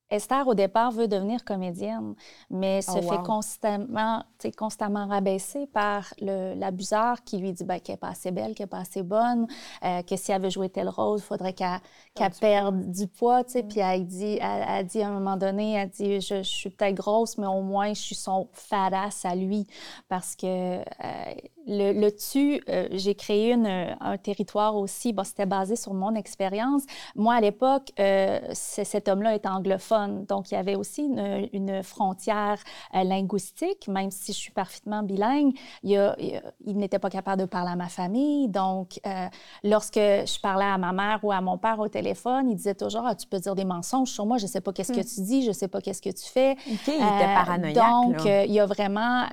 Esther, 0.10 0.48
au 0.48 0.54
départ, 0.54 0.92
veut 0.92 1.08
devenir 1.08 1.44
comédienne, 1.44 2.16
mais 2.50 2.82
se 2.82 2.92
oh, 2.92 3.02
fait 3.02 3.22
constamment, 3.24 4.24
constamment 4.58 5.06
rabaisser 5.08 5.68
par 5.68 6.14
l'abuseur 6.20 7.24
qui 7.26 7.38
lui 7.38 7.52
dit 7.52 7.66
ben, 7.66 7.80
qu'elle 7.80 7.94
n'est 7.94 7.98
pas 7.98 8.10
assez 8.10 8.32
belle, 8.32 8.56
qu'elle 8.56 8.66
n'est 8.66 8.70
pas 8.70 8.80
assez 8.80 9.04
bonne, 9.04 9.48
euh, 9.84 10.02
que 10.04 10.16
si 10.16 10.32
elle 10.32 10.42
veut 10.42 10.50
jouer 10.50 10.70
tel 10.70 10.88
rôle, 10.88 11.20
il 11.20 11.24
faudrait 11.24 11.54
qu'elle 11.54 11.82
perde 12.40 12.90
du 12.90 13.08
poids. 13.08 13.42
Mm. 13.42 13.68
Puis 13.68 13.80
elle 13.80 14.06
dit, 14.06 14.40
elle, 14.42 14.86
dit 14.86 15.02
à 15.02 15.10
un 15.10 15.12
moment 15.12 15.36
donné, 15.36 15.74
elle 15.74 15.90
dit 15.90 16.22
je, 16.22 16.42
suis 16.42 16.70
peut-être 16.70 16.96
grosse, 16.96 17.38
mais 17.38 17.48
au 17.48 17.62
moins 17.62 17.94
je 17.94 18.02
suis 18.02 18.16
son 18.16 18.48
fadass 18.54 19.26
à 19.26 19.36
lui 19.36 19.68
parce 20.08 20.36
que 20.36 20.80
euh, 20.80 20.84
le, 21.68 21.92
le 21.92 22.12
tu, 22.16 22.62
euh, 22.70 22.88
j'ai 22.92 23.14
créé 23.14 23.52
une, 23.52 23.68
un 24.00 24.18
territoire 24.18 24.76
aussi, 24.76 25.14
bon, 25.14 25.24
c'était 25.24 25.46
basé 25.46 25.76
sur 25.76 25.94
mon 25.94 26.16
expérience. 26.16 26.84
Moi, 27.16 27.36
à 27.36 27.42
l'époque, 27.42 27.92
euh, 28.00 28.40
cet 28.54 29.08
homme-là 29.08 29.36
est 29.36 29.46
anglophone, 29.46 30.26
donc 30.26 30.52
il 30.52 30.56
y 30.56 30.58
avait 30.58 30.76
aussi 30.76 31.04
une, 31.04 31.50
une 31.52 31.84
frontière 31.84 32.58
euh, 32.96 33.04
linguistique, 33.04 33.88
même 33.88 34.12
si 34.12 34.32
je 34.32 34.38
suis 34.38 34.52
parfaitement 34.52 35.04
bilingue, 35.04 35.54
il, 35.84 36.16
il, 36.66 36.78
n'était 36.78 37.00
pas 37.00 37.10
capable 37.10 37.42
de 37.42 37.46
parler 37.46 37.72
à 37.72 37.76
ma 37.76 37.90
famille. 37.90 38.48
Donc, 38.48 39.00
lorsque 39.64 39.96
je 39.96 40.40
parlais 40.40 40.66
à 40.66 40.78
ma 40.78 40.94
mère 40.94 41.20
ou 41.24 41.32
à 41.32 41.42
mon 41.42 41.58
père 41.58 41.80
au 41.80 41.88
téléphone, 41.88 42.50
il 42.50 42.56
disait 42.56 42.76
toujours 42.76 43.04
ah, 43.06 43.16
Tu 43.16 43.28
peux 43.28 43.40
dire 43.40 43.56
des 43.56 43.66
mensonges 43.66 44.10
sur 44.10 44.26
moi, 44.26 44.38
je 44.38 44.44
ne 44.44 44.50
sais 44.50 44.62
pas 44.62 44.72
qu'est-ce 44.72 44.94
que 44.94 45.02
hmm. 45.02 45.16
tu 45.16 45.22
dis, 45.22 45.44
je 45.44 45.50
ne 45.50 45.54
sais 45.54 45.68
pas 45.68 45.82
qu'est-ce 45.82 46.02
que 46.02 46.10
tu 46.10 46.26
fais. 46.30 46.52
OK, 46.52 46.88
il 46.88 46.94
était 46.94 47.34
paranoïaque. 47.34 47.76
Donc, 47.76 48.26
il 48.26 48.52
y 48.52 48.60
a 48.60 48.66
vraiment, 48.66 49.26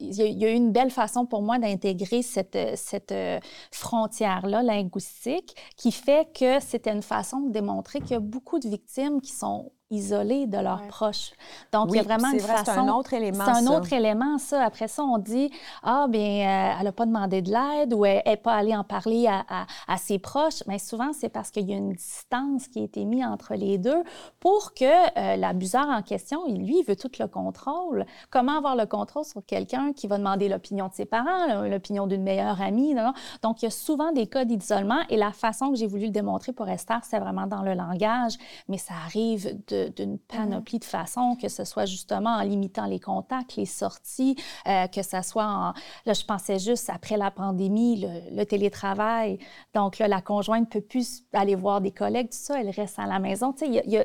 il 0.00 0.14
y, 0.14 0.22
a, 0.22 0.26
il 0.26 0.38
y 0.38 0.44
a 0.44 0.50
eu 0.50 0.54
une 0.54 0.70
belle 0.70 0.90
façon 0.90 1.26
pour 1.26 1.42
moi 1.42 1.58
intégrer 1.72 2.22
cette, 2.22 2.58
cette 2.76 3.12
euh, 3.12 3.40
frontière-là 3.70 4.62
linguistique 4.62 5.56
qui 5.76 5.92
fait 5.92 6.28
que 6.32 6.60
c'était 6.60 6.92
une 6.92 7.02
façon 7.02 7.40
de 7.40 7.52
démontrer 7.52 8.00
qu'il 8.00 8.12
y 8.12 8.14
a 8.14 8.20
beaucoup 8.20 8.58
de 8.58 8.68
victimes 8.68 9.20
qui 9.20 9.32
sont 9.32 9.72
isolés 9.92 10.46
de 10.46 10.58
leurs 10.58 10.86
proches. 10.88 11.32
Donc, 11.72 11.88
il 11.90 11.96
y 11.96 12.00
a 12.00 12.02
vraiment 12.02 12.30
une 12.32 12.40
façon... 12.40 12.64
C'est 12.64 12.78
un 12.78 12.88
autre 12.88 13.12
élément, 13.12 13.44
C'est 13.44 13.50
un 13.50 13.66
autre 13.66 13.92
élément, 13.92 14.38
ça. 14.38 14.64
Après 14.64 14.88
ça, 14.88 15.04
on 15.04 15.18
dit, 15.18 15.50
ah, 15.82 16.06
bien, 16.08 16.20
euh, 16.20 16.76
elle 16.78 16.84
n'a 16.84 16.92
pas 16.92 17.06
demandé 17.06 17.42
de 17.42 17.50
l'aide 17.50 17.94
ou 17.94 18.04
elle 18.04 18.22
n'est 18.26 18.36
pas 18.36 18.54
allée 18.54 18.74
en 18.74 18.84
parler 18.84 19.26
à, 19.28 19.44
à, 19.86 19.96
ses 19.98 20.18
proches. 20.18 20.62
Mais 20.66 20.78
souvent, 20.78 21.12
c'est 21.12 21.28
parce 21.28 21.50
qu'il 21.50 21.68
y 21.68 21.74
a 21.74 21.76
une 21.76 21.92
distance 21.92 22.68
qui 22.68 22.80
a 22.80 22.82
été 22.82 23.04
mise 23.04 23.24
entre 23.24 23.54
les 23.54 23.78
deux 23.78 24.02
pour 24.40 24.74
que 24.74 24.84
euh, 24.84 25.36
l'abuseur 25.36 25.86
en 25.88 26.02
question, 26.02 26.46
lui, 26.48 26.80
il 26.80 26.84
veut 26.84 26.96
tout 26.96 27.10
le 27.18 27.26
contrôle. 27.26 28.06
Comment 28.30 28.56
avoir 28.56 28.76
le 28.76 28.86
contrôle 28.86 29.24
sur 29.24 29.44
quelqu'un 29.46 29.92
qui 29.92 30.06
va 30.06 30.18
demander 30.18 30.48
l'opinion 30.48 30.88
de 30.88 30.94
ses 30.94 31.04
parents, 31.04 31.62
l'opinion 31.64 32.06
d'une 32.06 32.22
meilleure 32.22 32.60
amie? 32.60 32.94
Non? 32.94 33.12
Donc, 33.42 33.62
il 33.62 33.66
y 33.66 33.68
a 33.68 33.70
souvent 33.70 34.12
des 34.12 34.26
cas 34.26 34.44
d'isolement 34.44 35.00
et 35.10 35.16
la 35.16 35.32
façon 35.32 35.70
que 35.70 35.76
j'ai 35.76 35.86
voulu 35.86 36.06
le 36.06 36.10
démontrer 36.10 36.52
pour 36.52 36.68
Esther, 36.68 37.00
c'est 37.02 37.18
vraiment 37.18 37.46
dans 37.46 37.62
le 37.62 37.74
langage, 37.74 38.34
mais 38.68 38.78
ça 38.78 38.94
arrive 39.04 39.58
de 39.68 39.81
d'une 39.88 40.18
panoplie 40.18 40.78
de 40.78 40.84
façons, 40.84 41.36
que 41.40 41.48
ce 41.48 41.64
soit 41.64 41.86
justement 41.86 42.36
en 42.36 42.42
limitant 42.42 42.86
les 42.86 43.00
contacts, 43.00 43.56
les 43.56 43.66
sorties, 43.66 44.36
euh, 44.66 44.86
que 44.86 45.02
ce 45.02 45.22
soit 45.22 45.46
en... 45.46 45.72
Là, 46.06 46.12
je 46.12 46.24
pensais 46.24 46.58
juste 46.58 46.90
après 46.90 47.16
la 47.16 47.30
pandémie, 47.30 48.06
le, 48.30 48.44
télétravail. 48.44 49.38
Donc 49.74 49.98
là, 49.98 50.08
la 50.08 50.20
conjointe 50.20 50.74
ne 50.74 50.80
peut 50.80 50.86
plus 50.86 51.24
aller 51.32 51.54
voir 51.54 51.80
des 51.80 51.92
collègues, 51.92 52.30
tout 52.30 52.38
ça, 52.38 52.60
elle 52.60 52.70
reste 52.70 52.98
à 52.98 53.06
la 53.06 53.18
maison. 53.18 53.52
Tu 53.52 53.66
sais, 53.66 53.82
il 53.84 53.90
y 53.90 53.96
a, 53.96 54.04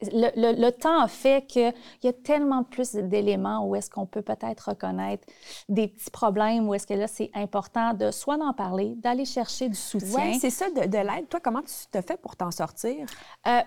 le, 0.00 0.60
le, 0.60 0.70
temps 0.70 1.00
a 1.00 1.08
fait 1.08 1.46
qu'il 1.46 1.72
y 2.04 2.08
a 2.08 2.12
tellement 2.12 2.62
plus 2.62 2.94
d'éléments 2.94 3.66
où 3.66 3.74
est-ce 3.74 3.90
qu'on 3.90 4.06
peut 4.06 4.22
peut-être 4.22 4.68
reconnaître 4.68 5.26
des 5.68 5.88
petits 5.88 6.10
problèmes, 6.10 6.68
où 6.68 6.74
est-ce 6.74 6.86
que 6.86 6.94
là, 6.94 7.08
c'est 7.08 7.30
important 7.34 7.94
de 7.94 8.10
soit 8.10 8.36
d'en 8.36 8.52
parler, 8.52 8.94
d'aller 8.96 9.24
chercher 9.24 9.68
du 9.68 9.74
soutien. 9.74 10.30
Oui, 10.30 10.38
c'est 10.38 10.50
ça, 10.50 10.70
de, 10.70 10.86
de 10.86 10.98
l'aide. 10.98 11.28
Toi, 11.28 11.40
comment 11.42 11.62
tu 11.62 11.74
te 11.90 12.00
fais 12.00 12.16
pour 12.16 12.36
t'en 12.36 12.50
sortir? 12.50 13.06
Euh, 13.46 13.60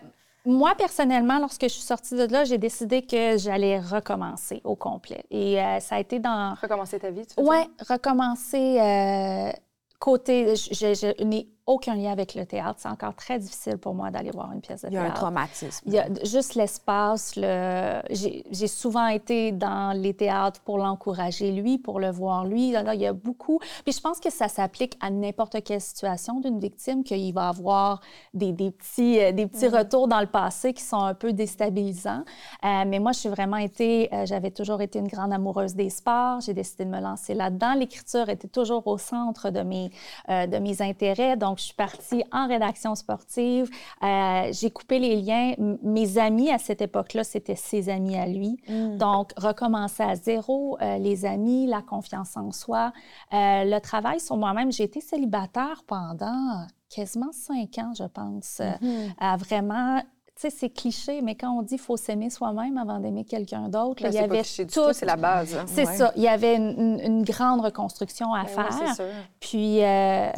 moi, 0.45 0.73
personnellement, 0.75 1.39
lorsque 1.39 1.63
je 1.63 1.67
suis 1.67 1.81
sortie 1.81 2.15
de 2.15 2.23
là, 2.23 2.43
j'ai 2.43 2.57
décidé 2.57 3.03
que 3.03 3.37
j'allais 3.37 3.79
recommencer 3.79 4.61
au 4.63 4.75
complet. 4.75 5.23
Et 5.29 5.61
euh, 5.61 5.79
ça 5.79 5.95
a 5.95 5.99
été 5.99 6.19
dans... 6.19 6.55
Recommencer 6.61 6.99
ta 6.99 7.11
vie, 7.11 7.25
tu 7.25 7.35
Oui, 7.37 7.57
recommencer... 7.87 8.79
Euh, 8.79 9.51
côté, 9.99 10.55
je, 10.55 11.23
n'ai 11.23 11.47
aucun 11.65 11.95
lien 11.95 12.11
avec 12.11 12.35
le 12.35 12.45
théâtre. 12.45 12.79
C'est 12.81 12.89
encore 12.89 13.15
très 13.15 13.39
difficile 13.39 13.77
pour 13.77 13.93
moi 13.93 14.11
d'aller 14.11 14.31
voir 14.31 14.51
une 14.51 14.61
pièce 14.61 14.81
de 14.81 14.89
théâtre. 14.89 15.03
Il 15.03 15.07
y 15.07 15.09
a 15.09 15.11
un 15.11 15.15
traumatisme. 15.15 15.83
Il 15.85 15.93
y 15.93 15.99
a 15.99 16.07
juste 16.23 16.55
l'espace. 16.55 17.33
Le... 17.35 18.01
J'ai 18.09 18.67
souvent 18.67 19.07
été 19.07 19.51
dans 19.51 19.95
les 19.95 20.13
théâtres 20.13 20.61
pour 20.61 20.77
l'encourager, 20.77 21.51
lui, 21.51 21.77
pour 21.77 21.99
le 21.99 22.09
voir, 22.09 22.45
lui. 22.45 22.69
il 22.69 23.01
y 23.01 23.05
a 23.05 23.13
beaucoup. 23.13 23.59
Puis 23.83 23.93
je 23.93 24.01
pense 24.01 24.19
que 24.19 24.29
ça 24.29 24.47
s'applique 24.47 24.97
à 25.01 25.09
n'importe 25.09 25.63
quelle 25.63 25.81
situation 25.81 26.39
d'une 26.39 26.59
victime, 26.59 27.03
qu'il 27.03 27.33
va 27.33 27.49
avoir 27.49 28.01
des, 28.33 28.51
des 28.51 28.71
petits, 28.71 29.19
euh, 29.19 29.31
des 29.31 29.47
petits 29.47 29.67
retours 29.67 30.07
dans 30.07 30.19
le 30.19 30.27
passé 30.27 30.73
qui 30.73 30.83
sont 30.83 31.03
un 31.03 31.13
peu 31.13 31.33
déstabilisants. 31.33 32.23
Euh, 32.63 32.83
mais 32.87 32.99
moi, 32.99 33.11
je 33.11 33.19
suis 33.19 33.29
vraiment 33.29 33.57
été, 33.57 34.13
euh, 34.13 34.25
j'avais 34.25 34.51
toujours 34.51 34.81
été 34.81 34.99
une 34.99 35.07
grande 35.07 35.33
amoureuse 35.33 35.75
des 35.75 35.89
sports. 35.89 36.41
J'ai 36.41 36.53
décidé 36.53 36.85
de 36.85 36.89
me 36.89 36.99
lancer 36.99 37.33
là-dedans. 37.33 37.73
L'écriture 37.73 38.29
était 38.29 38.47
toujours 38.47 38.85
au 38.87 38.97
centre 38.97 39.49
de 39.49 39.61
mes, 39.61 39.91
de 40.27 40.57
mes 40.57 40.81
intérêts. 40.81 41.37
Donc, 41.37 41.50
je 41.59 41.65
suis 41.65 41.73
partie 41.73 42.23
en 42.31 42.47
rédaction 42.47 42.95
sportive. 42.95 43.69
j'ai 44.01 44.71
coupé 44.71 44.99
les 44.99 45.15
liens. 45.21 45.53
mes 45.83 46.17
amis 46.17 46.49
à 46.51 46.57
cette 46.57 46.81
époque-là, 46.81 47.23
c'était 47.23 47.55
ses 47.55 47.89
amis 47.89 48.17
à 48.17 48.25
lui. 48.25 48.57
Mm. 48.67 48.97
Donc, 48.97 49.31
recommencer 49.37 50.03
à 50.03 50.15
zéro, 50.15 50.77
les 50.81 51.25
amis, 51.25 51.67
la 51.67 51.81
confiance 51.81 52.37
en 52.37 52.51
soi, 52.51 52.91
le 53.31 53.79
travail 53.79 54.19
sur 54.19 54.37
moi-même. 54.37 54.71
J'ai 54.71 54.83
été 54.83 55.01
célibataire 55.01 55.83
pendant 55.87 56.65
quasiment 56.89 57.31
cinq 57.31 57.77
ans, 57.77 57.93
je 57.97 58.03
pense, 58.03 58.59
mm-hmm. 58.59 59.13
à 59.19 59.37
vraiment 59.37 60.01
tu 60.41 60.49
sais, 60.49 60.57
c'est 60.57 60.69
cliché, 60.69 61.21
mais 61.21 61.35
quand 61.35 61.51
on 61.51 61.61
dit 61.61 61.75
qu'il 61.75 61.79
faut 61.79 61.97
s'aimer 61.97 62.29
soi-même 62.29 62.77
avant 62.77 62.99
d'aimer 62.99 63.25
quelqu'un 63.25 63.69
d'autre, 63.69 64.03
il 64.05 64.13
y 64.13 64.17
avait 64.17 64.41
tout. 64.41 64.93
C'est 64.93 65.05
la 65.05 65.15
base. 65.15 65.55
Hein. 65.55 65.65
C'est 65.67 65.85
ça. 65.85 66.11
Il 66.15 66.23
y 66.23 66.27
avait 66.27 66.55
une, 66.55 67.23
grande 67.23 67.61
reconstruction 67.61 68.33
à 68.33 68.43
ben 68.43 68.47
faire. 68.47 68.95
sûr. 68.95 69.05
Puis, 69.39 69.83
euh, 69.83 70.31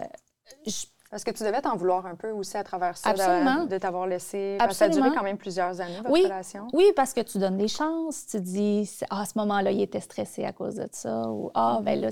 Est-ce 1.14 1.26
que 1.26 1.32
tu 1.32 1.44
devais 1.44 1.62
t'en 1.62 1.76
vouloir 1.76 2.06
un 2.06 2.16
peu 2.16 2.32
aussi 2.32 2.58
à 2.58 2.64
travers 2.64 2.98
ça, 2.98 3.10
Absolument. 3.10 3.66
de, 3.66 3.78
t'avoir 3.78 4.08
laissé. 4.08 4.58
Absolument. 4.60 4.74
ça 4.74 4.86
a 4.86 4.90
duré 4.90 5.16
quand 5.16 5.24
même 5.24 5.38
plusieurs 5.38 5.80
années, 5.80 5.98
votre 5.98 6.12
oui. 6.12 6.24
relation. 6.24 6.68
Oui, 6.74 6.86
parce 6.96 7.14
que 7.14 7.22
tu 7.22 7.38
donnes 7.38 7.58
des 7.58 7.68
chances. 7.68 8.26
Tu 8.26 8.42
dis, 8.42 8.90
ah, 9.10 9.22
à 9.22 9.26
ce 9.26 9.38
moment-là, 9.38 9.72
il 9.72 9.82
était 9.82 10.00
stressé 10.00 10.44
à 10.44 10.52
cause 10.52 10.76
de 10.76 10.88
ça. 10.92 11.30
Ou, 11.30 11.52
ah, 11.54 11.80
ben 11.84 12.00
là, 12.00 12.10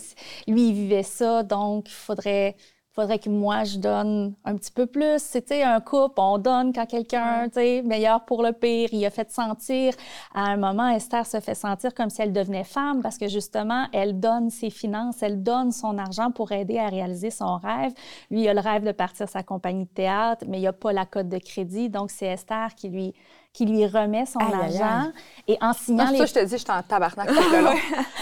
lui, 0.47 0.69
il 0.69 0.73
vivait 0.73 1.03
ça, 1.03 1.43
donc 1.43 1.89
il 1.89 1.93
faudrait 1.93 2.55
faudrait 2.93 3.19
que 3.19 3.29
moi, 3.29 3.63
je 3.63 3.77
donne 3.77 4.33
un 4.43 4.55
petit 4.55 4.71
peu 4.71 4.85
plus. 4.85 5.19
C'était 5.19 5.63
un 5.63 5.79
couple, 5.79 6.15
on 6.17 6.37
donne 6.37 6.73
quand 6.73 6.85
quelqu'un, 6.85 7.47
tu 7.49 7.81
meilleur 7.83 8.25
pour 8.25 8.43
le 8.43 8.51
pire. 8.51 8.89
Il 8.91 9.05
a 9.05 9.09
fait 9.09 9.31
sentir, 9.31 9.93
à 10.33 10.43
un 10.43 10.57
moment, 10.57 10.89
Esther 10.89 11.25
se 11.25 11.39
fait 11.39 11.55
sentir 11.55 11.93
comme 11.93 12.09
si 12.09 12.21
elle 12.21 12.33
devenait 12.33 12.63
femme 12.63 13.01
parce 13.01 13.17
que 13.17 13.27
justement, 13.27 13.87
elle 13.93 14.19
donne 14.19 14.49
ses 14.49 14.69
finances, 14.69 15.23
elle 15.23 15.41
donne 15.41 15.71
son 15.71 15.97
argent 15.97 16.31
pour 16.31 16.51
aider 16.51 16.77
à 16.77 16.87
réaliser 16.87 17.31
son 17.31 17.57
rêve. 17.57 17.93
Lui, 18.29 18.41
il 18.41 18.49
a 18.49 18.53
le 18.53 18.59
rêve 18.59 18.83
de 18.83 18.91
partir 18.91 19.29
sa 19.29 19.43
compagnie 19.43 19.85
de 19.85 19.89
théâtre, 19.89 20.45
mais 20.47 20.59
il 20.59 20.67
a 20.67 20.73
pas 20.73 20.91
la 20.91 21.05
cote 21.05 21.29
de 21.29 21.37
crédit. 21.37 21.89
Donc, 21.89 22.11
c'est 22.11 22.27
Esther 22.27 22.75
qui 22.75 22.89
lui 22.89 23.13
qui 23.53 23.65
lui 23.65 23.85
remet 23.85 24.25
son 24.25 24.39
argent. 24.39 25.11
Et 25.47 25.57
en 25.59 25.73
signant 25.73 26.09
les... 26.09 26.19
Ça, 26.19 26.25
je 26.25 26.33
te 26.33 26.45
dis, 26.45 26.57
j'étais 26.57 26.71
en 26.71 26.83
tabarnak 26.83 27.27
tout 27.35 27.51
le 27.51 27.61
long. 27.61 27.73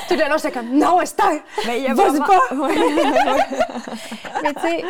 tout 0.07 0.15
le 0.15 0.29
long, 0.29 0.37
j'étais 0.37 0.51
comme, 0.51 0.77
non, 0.77 1.01
Esther, 1.01 1.41
mais 1.67 1.79
il 1.79 1.83
y 1.83 1.87
a 1.87 1.93
vas-y 1.93 2.19
pas! 2.19 2.39
mais 4.41 4.53
tu 4.53 4.61
sais, 4.61 4.83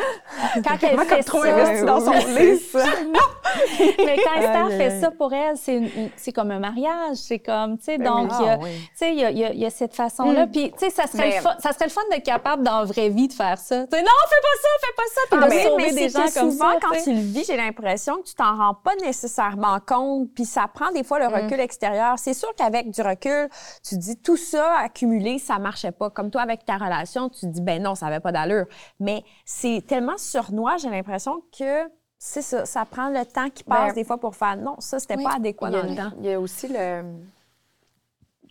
quand 0.64 0.78
elle 0.82 1.00
fait 1.00 1.24
trop 1.24 1.44
ça... 1.44 1.84
dans 1.84 2.00
son 2.00 2.12
lit. 2.12 2.62
mais 4.06 4.18
quand 4.24 4.40
Esther 4.40 4.70
fait 4.78 5.02
ça 5.02 5.12
pour 5.12 5.34
elle, 5.34 5.58
c'est 5.58 6.32
comme 6.32 6.52
un 6.52 6.60
mariage. 6.60 7.18
C'est 7.18 7.40
comme, 7.40 7.78
tu 7.78 7.86
sais, 7.86 7.98
ben 7.98 8.06
donc, 8.06 8.30
tu 8.30 8.68
sais, 8.96 9.14
il 9.14 9.60
y, 9.60 9.66
a 9.66 9.70
cette 9.70 9.96
façon-là. 9.96 10.46
Mm. 10.46 10.52
Puis, 10.52 10.72
tu 10.72 10.78
sais, 10.80 10.90
ça, 10.90 11.08
serait 11.08 11.36
le 11.36 11.42
fun, 11.42 11.56
ça 11.60 11.74
serait 11.74 11.86
le 11.86 11.92
fun 11.92 12.02
d'être 12.12 12.26
capable 12.26 12.64
dans 12.64 12.80
la 12.80 12.86
vraie 12.86 13.10
vie 13.10 13.28
de 13.28 13.34
faire 13.34 13.58
ça. 13.58 13.86
Tu 13.88 13.98
sais, 13.98 14.04
non, 14.04 14.12
fais 14.30 14.42
pas 14.42 14.56
ça, 14.62 14.70
fais 14.82 14.96
pas 14.96 15.04
ça. 15.14 15.22
Puis 15.30 15.40
ah, 15.42 15.48
de 15.48 15.70
sauver 15.70 15.92
des 15.92 16.10
gens 16.10 16.40
comme 16.40 16.52
souvent, 16.52 16.80
quand 16.82 17.02
tu 17.04 17.14
le 17.14 17.22
vis, 17.22 17.46
j'ai 17.46 17.58
l'impression 17.58 18.18
que 18.22 18.28
tu 18.28 18.36
t'en 18.36 18.56
rends 18.56 18.76
pas 18.76 18.96
nécessairement 19.04 19.80
compte 19.86 20.29
puis 20.34 20.46
ça 20.46 20.68
prend 20.68 20.92
des 20.92 21.04
fois 21.04 21.20
le 21.20 21.28
mm. 21.28 21.44
recul 21.44 21.60
extérieur. 21.60 22.18
C'est 22.18 22.34
sûr 22.34 22.54
qu'avec 22.56 22.92
du 22.92 23.02
recul, 23.02 23.50
tu 23.84 23.98
dis 23.98 24.18
tout 24.18 24.38
ça 24.38 24.78
accumulé, 24.80 25.40
ça 25.40 25.60
marchait 25.60 25.92
pas. 25.92 26.10
Comme 26.10 26.32
toi 26.32 26.42
avec 26.42 26.66
ta 26.66 26.78
relation, 26.78 27.30
tu 27.30 27.48
dis 27.48 27.62
ben 27.62 27.82
non, 27.82 27.96
ça 27.96 28.08
avait 28.08 28.20
pas 28.20 28.32
d'allure. 28.32 28.66
Mais 29.00 29.24
c'est 29.46 29.84
tellement 29.88 30.18
surnois, 30.18 30.78
j'ai 30.78 30.90
l'impression 30.90 31.44
que 31.58 31.90
c'est 32.18 32.42
ça, 32.42 32.66
ça 32.66 32.86
prend 32.86 33.10
le 33.10 33.26
temps 33.26 33.50
qui 33.50 33.64
passe 33.64 33.90
ben, 33.90 33.94
des 33.94 34.04
fois 34.04 34.20
pour 34.20 34.36
faire 34.36 34.58
non, 34.58 34.76
ça 34.80 35.00
c'était 35.00 35.16
pas 35.16 35.36
adéquat 35.36 35.70
dans 35.70 35.84
le 35.84 35.96
temps. 35.96 36.12
Il 36.20 36.26
y 36.26 36.34
a 36.34 36.40
aussi 36.40 36.68
le 36.68 37.04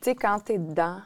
tu 0.01 0.11
sais 0.11 0.15
quand 0.15 0.39
tu 0.45 0.53
es 0.53 0.59
dedans 0.59 0.99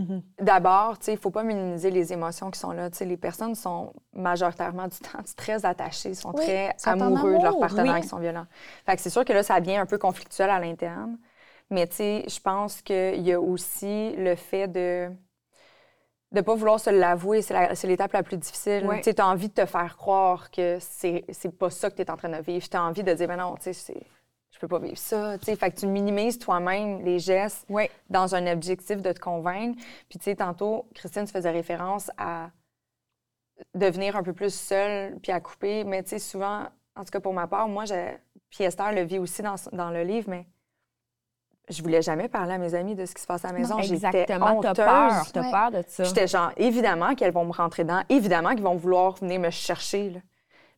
Mm-hmm. 0.00 0.22
D'abord, 0.40 0.96
il 1.06 1.12
ne 1.12 1.18
faut 1.18 1.30
pas 1.30 1.42
minimiser 1.42 1.90
les 1.90 2.12
émotions 2.12 2.50
qui 2.50 2.58
sont 2.58 2.72
là. 2.72 2.88
les 3.00 3.16
personnes 3.16 3.54
sont 3.54 3.92
majoritairement 4.12 4.88
du 4.88 4.98
temps 5.00 5.18
très 5.36 5.64
attachées, 5.64 6.14
sont 6.14 6.32
très 6.32 6.74
amoureux 6.84 7.38
de 7.38 7.42
leurs 7.42 7.58
partenaires 7.58 8.00
qui 8.00 8.08
sont 8.08 8.18
violents. 8.18 8.46
Fait 8.86 8.98
c'est 8.98 9.10
sûr 9.10 9.24
que 9.24 9.32
là, 9.32 9.42
ça 9.42 9.60
devient 9.60 9.76
un 9.76 9.86
peu 9.86 9.98
conflictuel 9.98 10.50
à 10.50 10.58
l'interne. 10.58 11.18
Mais 11.70 11.88
je 11.88 12.40
pense 12.40 12.82
qu'il 12.82 13.20
y 13.20 13.32
a 13.32 13.40
aussi 13.40 14.14
le 14.16 14.34
fait 14.34 14.66
de 14.66 15.08
ne 16.32 16.40
pas 16.40 16.54
vouloir 16.54 16.80
se 16.80 16.90
l'avouer, 16.90 17.42
c'est 17.42 17.84
l'étape 17.84 18.12
la, 18.12 18.22
plus 18.22 18.36
difficile. 18.36 18.88
Tu 19.02 19.10
as 19.16 19.26
envie 19.26 19.48
de 19.48 19.54
te 19.54 19.66
faire 19.66 19.96
croire 19.96 20.50
que 20.50 20.78
c'est 20.80 21.24
pas 21.58 21.70
ça 21.70 21.90
que 21.90 21.96
tu 21.96 22.02
es 22.02 22.10
en 22.10 22.16
train 22.16 22.28
de 22.28 22.42
vivre. 22.42 22.68
Tu 22.68 22.76
as 22.76 22.82
envie 22.82 23.04
de 23.04 23.12
dire, 23.12 23.28
ben 23.28 23.36
non, 23.36 23.54
tu 23.56 23.72
sais, 23.72 24.00
peux 24.60 24.68
pas 24.68 24.78
vivre 24.78 24.98
ça. 24.98 25.38
Fait 25.38 25.70
que 25.70 25.80
tu 25.80 25.86
minimises 25.86 26.38
toi-même 26.38 27.04
les 27.04 27.18
gestes 27.18 27.66
dans 28.08 28.34
un 28.34 28.46
objectif 28.52 29.02
de 29.02 29.12
te 29.12 29.20
convaincre. 29.20 29.80
Puis, 30.08 30.18
tu 30.18 30.24
sais, 30.24 30.36
tantôt, 30.36 30.86
Christine, 30.94 31.24
tu 31.24 31.32
faisais 31.32 31.50
référence 31.50 32.10
à 32.16 32.50
devenir 33.74 34.16
un 34.16 34.22
peu 34.22 34.32
plus 34.32 34.54
seule 34.54 35.18
puis 35.20 35.32
à 35.32 35.40
couper. 35.40 35.84
Mais, 35.84 36.02
tu 36.02 36.10
sais, 36.10 36.18
souvent, 36.18 36.66
en 36.96 37.04
tout 37.04 37.10
cas 37.10 37.20
pour 37.20 37.32
ma 37.32 37.46
part, 37.46 37.68
moi, 37.68 37.84
j'ai... 37.84 38.16
puis 38.50 38.64
Esther 38.64 38.92
le 38.92 39.02
vit 39.02 39.18
aussi 39.18 39.42
dans, 39.42 39.56
dans 39.72 39.90
le 39.90 40.02
livre, 40.02 40.28
mais 40.28 40.46
je 41.68 41.82
voulais 41.82 42.02
jamais 42.02 42.28
parler 42.28 42.54
à 42.54 42.58
mes 42.58 42.74
amis 42.74 42.94
de 42.94 43.06
ce 43.06 43.14
qui 43.14 43.22
se 43.22 43.26
passe 43.26 43.44
à 43.44 43.48
la 43.48 43.58
maison. 43.58 43.80
J'étais 43.80 44.26
honteuse. 44.34 44.72
T'as 44.74 45.22
peur, 45.32 45.50
peur 45.50 45.70
de 45.70 45.84
ça. 45.86 46.04
J'étais 46.04 46.26
genre, 46.26 46.50
évidemment 46.56 47.14
qu'elles 47.14 47.32
vont 47.32 47.44
me 47.44 47.52
rentrer 47.52 47.84
dedans, 47.84 48.02
évidemment 48.08 48.50
qu'ils 48.50 48.64
vont 48.64 48.74
vouloir 48.74 49.14
venir 49.14 49.40
me 49.40 49.50
chercher. 49.50 50.10
Là. 50.10 50.20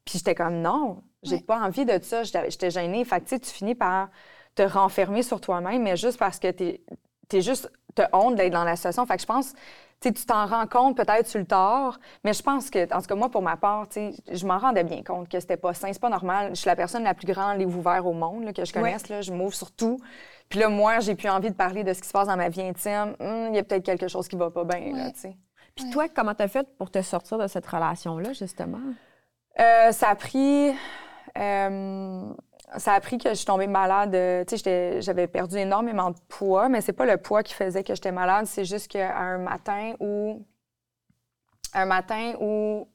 Puis 0.05 0.19
j'étais 0.19 0.35
comme, 0.35 0.61
non, 0.61 1.03
j'ai 1.23 1.41
pas 1.41 1.59
envie 1.61 1.85
de 1.85 1.99
ça. 2.03 2.23
J'étais 2.25 2.71
gênée. 2.71 3.05
Fait 3.05 3.21
que, 3.21 3.37
tu 3.37 3.51
finis 3.51 3.75
par 3.75 4.09
te 4.55 4.63
renfermer 4.63 5.23
sur 5.23 5.41
toi-même, 5.41 5.83
mais 5.83 5.97
juste 5.97 6.19
parce 6.19 6.39
que 6.39 6.51
tu 6.51 6.81
es, 7.33 7.41
juste 7.41 7.71
te 7.95 8.03
honte 8.13 8.37
d'être 8.37 8.53
dans 8.53 8.65
la 8.65 8.77
situation. 8.77 9.07
Fait 9.07 9.17
que 9.17 9.23
je 9.23 9.27
pense, 9.27 9.55
tu 10.01 10.13
t'en 10.13 10.47
rends 10.47 10.67
compte 10.67 10.97
peut-être 10.97 11.27
sur 11.27 11.39
le 11.39 11.47
tort, 11.47 11.99
mais 12.25 12.33
je 12.33 12.43
pense 12.43 12.69
que, 12.69 12.93
en 12.95 13.01
tout 13.01 13.07
cas, 13.07 13.15
moi, 13.15 13.31
pour 13.31 13.43
ma 13.43 13.57
part, 13.57 13.87
je 13.95 14.47
m'en 14.47 14.59
rendais 14.59 14.85
bien 14.85 15.03
compte 15.03 15.29
que 15.29 15.39
c'était 15.41 15.57
pas 15.57 15.73
sain, 15.75 15.93
c'est 15.93 16.01
pas 16.01 16.11
normal. 16.11 16.51
Je 16.51 16.61
suis 16.61 16.69
la 16.69 16.77
personne 16.77 17.05
la 17.05 17.15
plus 17.15 17.27
grande 17.27 17.59
livre 17.59 17.77
ouvert 17.79 18.07
au 18.07 18.13
monde 18.13 18.53
que 18.53 18.65
je 18.65 18.73
connaisse. 18.73 19.09
Là, 19.09 19.23
je 19.23 19.33
m'ouvre 19.33 19.55
sur 19.55 19.71
tout. 19.71 19.99
Puis 20.49 20.59
là, 20.59 20.69
moi, 20.69 21.01
j'ai 21.01 21.15
plus 21.15 21.31
envie 21.31 21.51
de 21.51 21.55
parler 21.55 21.85
de 21.85 21.93
ce 21.95 22.03
qui 22.03 22.09
se 22.09 22.13
passe 22.13 22.29
dans 22.29 22.37
ma 22.37 22.49
vie 22.49 22.63
intime. 22.63 23.17
Hum, 23.21 23.49
il 23.51 23.55
y 23.55 23.59
a 23.59 23.63
peut-être 23.63 23.85
quelque 23.85 24.09
chose 24.09 24.29
qui 24.29 24.37
va 24.37 24.51
pas 24.51 24.65
bien, 24.65 25.13
Puis 25.75 25.89
toi, 25.91 26.09
comment 26.09 26.35
t'as 26.35 26.49
fait 26.49 26.67
pour 26.77 26.91
te 26.91 27.01
sortir 27.01 27.39
de 27.39 27.47
cette 27.47 27.67
relation-là, 27.67 28.33
justement? 28.33 28.81
Euh, 29.59 29.93
ça 29.93 30.09
a 30.11 30.15
pris 30.15 30.73
ça 32.79 32.93
a 32.93 32.97
appris 32.97 33.19
que 33.19 33.31
je 33.31 33.35
suis 33.35 33.47
tombée 33.47 33.67
malade. 33.67 34.15
Euh, 34.15 34.45
tu 34.45 34.59
sais, 34.59 35.01
j'avais 35.01 35.27
perdu 35.27 35.57
énormément 35.57 36.11
de 36.11 36.19
poids, 36.29 36.69
mais 36.69 36.81
c'est 36.81 36.93
pas 36.93 37.07
le 37.07 37.17
poids 37.17 37.43
qui 37.43 37.55
faisait 37.55 37.83
que 37.83 37.95
j'étais 37.95 38.13
malade. 38.13 38.47
C'est 38.47 38.65
juste 38.65 38.89
qu'un 38.89 39.39
matin 39.39 39.95
où, 40.01 40.45
un 41.75 41.85
matin 41.85 42.35
où 42.41 42.89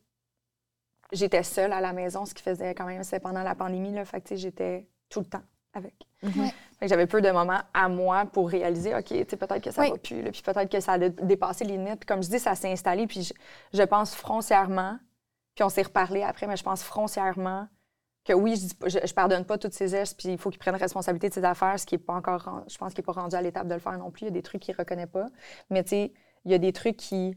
j'étais 1.11 1.43
seule 1.43 1.73
à 1.73 1.81
la 1.81 1.93
maison, 1.93 2.25
ce 2.25 2.33
qui 2.33 2.43
faisait 2.43 2.73
quand 2.75 2.85
même, 2.85 3.03
c'est 3.03 3.19
pendant 3.19 3.43
la 3.43 3.55
pandémie, 3.55 3.93
là. 3.93 4.05
Fait 4.05 4.21
que, 4.21 4.35
j'étais 4.35 4.87
tout 5.09 5.19
le 5.19 5.25
temps 5.25 5.43
avec. 5.73 5.93
Mhm. 6.23 6.49
j'avais 6.81 7.05
peu 7.05 7.21
de 7.21 7.29
moments 7.29 7.61
à 7.73 7.87
moi 7.87 8.25
pour 8.25 8.49
réaliser, 8.49 8.95
OK, 8.95 9.09
peut-être 9.09 9.61
que 9.61 9.71
ça 9.71 9.87
va 9.87 9.97
plus, 9.97 10.23
puis 10.31 10.41
peut-être 10.41 10.71
que 10.71 10.79
ça 10.79 10.93
a 10.93 10.97
dépassé 11.09 11.63
les 11.63 11.77
limites. 11.77 12.05
comme 12.05 12.23
je 12.23 12.29
dis, 12.29 12.39
ça 12.39 12.55
s'est 12.55 12.71
installé, 12.71 13.05
puis 13.05 13.21
je, 13.21 13.33
je 13.77 13.83
pense 13.83 14.15
foncièrement, 14.15 14.97
puis 15.53 15.63
on 15.63 15.69
s'est 15.69 15.83
reparlé 15.83 16.23
après, 16.23 16.47
mais 16.47 16.57
je 16.57 16.63
pense 16.63 16.81
foncièrement 16.81 17.67
que 18.27 18.33
oui, 18.33 18.55
je, 18.85 18.97
ne 18.99 19.13
pardonne 19.13 19.45
pas 19.45 19.57
toutes 19.57 19.73
ces 19.73 19.87
gestes, 19.87 20.19
puis 20.19 20.29
il 20.29 20.37
faut 20.37 20.49
qu'il 20.49 20.59
prenne 20.59 20.75
responsabilité 20.75 21.29
de 21.29 21.33
ses 21.33 21.45
affaires, 21.45 21.79
ce 21.79 21.85
qui 21.85 21.95
est 21.95 21.97
pas 21.97 22.13
encore, 22.13 22.65
je 22.67 22.77
pense 22.77 22.93
qu'il 22.93 23.01
n'est 23.01 23.05
pas 23.05 23.13
rendu 23.13 23.35
à 23.35 23.41
l'étape 23.41 23.67
de 23.67 23.73
le 23.73 23.79
faire 23.79 23.97
non 23.97 24.11
plus. 24.11 24.23
Il 24.23 24.25
y 24.25 24.27
a 24.27 24.31
des 24.31 24.41
trucs 24.41 24.61
qu'il 24.61 24.73
ne 24.73 24.77
reconnaît 24.77 25.07
pas. 25.07 25.27
Mais 25.69 25.83
tu 25.83 25.89
sais, 25.91 26.13
il 26.45 26.51
y 26.51 26.53
a 26.55 26.57
des 26.57 26.73
trucs 26.73 26.97
qui. 26.97 27.35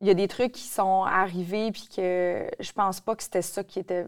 Il 0.00 0.08
y 0.08 0.10
a 0.10 0.14
des 0.14 0.28
trucs 0.28 0.52
qui 0.52 0.66
sont 0.68 1.04
arrivés, 1.04 1.72
puis 1.72 1.88
que 1.88 2.46
je 2.60 2.72
pense 2.72 3.00
pas 3.00 3.16
que 3.16 3.22
c'était 3.22 3.42
ça 3.42 3.64
qui 3.64 3.78
était 3.78 4.06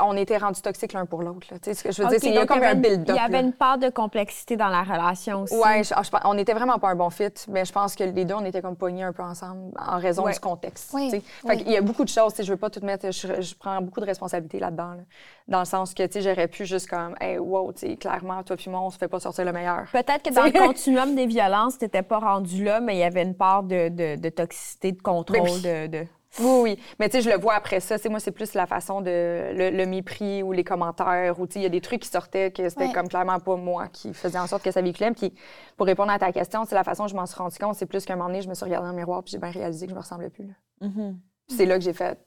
on 0.00 0.16
était 0.16 0.38
rendus 0.38 0.62
toxiques 0.62 0.94
l'un 0.94 1.04
pour 1.04 1.22
l'autre. 1.22 1.46
Tu 1.62 1.74
ce 1.74 1.82
que 1.82 1.92
je 1.92 2.02
veux 2.02 2.08
dire, 2.08 2.18
il 2.22 2.34
y 2.34 2.38
a 2.38 2.46
comme 2.46 2.62
un 2.62 2.74
build-up. 2.74 3.08
Il 3.08 3.16
y 3.16 3.18
avait 3.18 3.40
une 3.40 3.52
part 3.52 3.76
de 3.78 3.90
complexité 3.90 4.56
dans 4.56 4.68
la 4.68 4.82
relation 4.82 5.42
aussi. 5.42 5.54
Oui, 5.54 5.82
on 6.24 6.34
n'était 6.34 6.54
vraiment 6.54 6.78
pas 6.78 6.88
un 6.88 6.94
bon 6.94 7.10
fit, 7.10 7.32
mais 7.48 7.64
je 7.64 7.72
pense 7.72 7.94
que 7.94 8.04
les 8.04 8.24
deux, 8.24 8.34
on 8.34 8.44
était 8.44 8.62
comme 8.62 8.76
pognés 8.76 9.02
un 9.02 9.12
peu 9.12 9.22
ensemble 9.22 9.72
en 9.78 9.98
raison 9.98 10.26
du 10.26 10.40
contexte. 10.40 10.94
il 10.94 11.70
y 11.70 11.76
a 11.76 11.82
beaucoup 11.82 12.04
de 12.04 12.08
choses, 12.08 12.34
je 12.38 12.50
veux 12.50 12.56
pas 12.56 12.70
tout 12.70 12.84
mettre, 12.84 13.10
je, 13.10 13.54
prends 13.54 13.80
beaucoup 13.82 14.00
de 14.00 14.06
responsabilités 14.06 14.58
là-dedans, 14.58 14.96
dans 15.46 15.60
le 15.60 15.64
sens 15.64 15.92
que 15.92 16.04
j'aurais 16.14 16.48
pu 16.48 16.64
juste 16.64 16.88
comme, 16.88 17.14
hey, 17.20 17.38
wow, 17.38 17.72
clairement, 18.00 18.42
toi 18.42 18.56
puis 18.56 18.70
moi, 18.70 18.80
on 18.80 18.90
se 18.90 18.98
fait 18.98 19.08
pas 19.08 19.20
sortir 19.20 19.44
le 19.44 19.52
meilleur. 19.52 19.84
Peut-être 19.92 20.22
que 20.22 20.32
dans 20.32 20.44
le 20.44 20.52
continuum 20.66 21.14
des 21.14 21.26
violences, 21.26 21.78
tu 21.78 21.84
n'étais 21.84 22.02
pas 22.02 22.18
rendu 22.18 22.64
là, 22.64 22.80
mais 22.80 22.96
il 22.96 23.00
y 23.00 23.04
avait 23.04 23.22
une 23.22 23.34
part 23.34 23.62
de, 23.62 23.88
de, 24.16 24.28
toxicité, 24.30 24.92
de 24.92 25.02
contrôle, 25.02 25.60
ben 25.62 25.90
de 25.90 26.06
Oui, 26.40 26.60
oui. 26.62 26.78
Mais 26.98 27.08
tu 27.08 27.16
sais, 27.16 27.22
je 27.22 27.30
le 27.30 27.36
vois 27.36 27.54
après 27.54 27.80
ça. 27.80 27.96
moi, 28.10 28.20
c'est 28.20 28.32
plus 28.32 28.54
la 28.54 28.66
façon 28.66 29.00
de. 29.00 29.52
le, 29.54 29.86
mépris 29.86 30.42
ou 30.42 30.52
les 30.52 30.64
commentaires. 30.64 31.38
Ou 31.38 31.46
tu 31.46 31.54
sais, 31.54 31.58
il 31.60 31.62
y 31.62 31.66
a 31.66 31.70
des 31.70 31.80
trucs 31.80 32.02
qui 32.02 32.08
sortaient 32.08 32.50
que 32.50 32.68
c'était 32.68 32.92
comme 32.92 33.08
clairement 33.08 33.38
pas 33.38 33.56
moi 33.56 33.88
qui 33.88 34.12
faisait 34.14 34.38
en 34.38 34.46
sorte 34.46 34.62
que 34.62 34.70
ça 34.70 34.82
véhiculait. 34.82 35.12
Puis 35.12 35.32
pour 35.76 35.86
répondre 35.86 36.10
à 36.10 36.18
ta 36.18 36.32
question, 36.32 36.64
c'est 36.64 36.74
la 36.74 36.84
façon 36.84 37.04
dont 37.04 37.08
je 37.08 37.16
m'en 37.16 37.26
suis 37.26 37.36
rendu 37.36 37.56
compte. 37.58 37.74
C'est 37.76 37.86
plus 37.86 38.04
qu'un 38.04 38.16
moment 38.16 38.28
donné, 38.28 38.42
je 38.42 38.48
me 38.48 38.54
suis 38.54 38.64
regardée 38.64 38.86
dans 38.86 38.92
le 38.92 38.98
miroir 38.98 39.22
puis 39.22 39.32
j'ai 39.32 39.38
bien 39.38 39.50
réalisé 39.50 39.86
que 39.86 39.90
je 39.90 39.96
me 39.96 40.00
ressemblais 40.00 40.30
plus. 40.30 40.48
Mm-hmm. 40.82 41.14
C'est 41.48 41.66
là 41.66 41.78
que 41.78 41.84
j'ai 41.84 41.92
fait. 41.92 42.18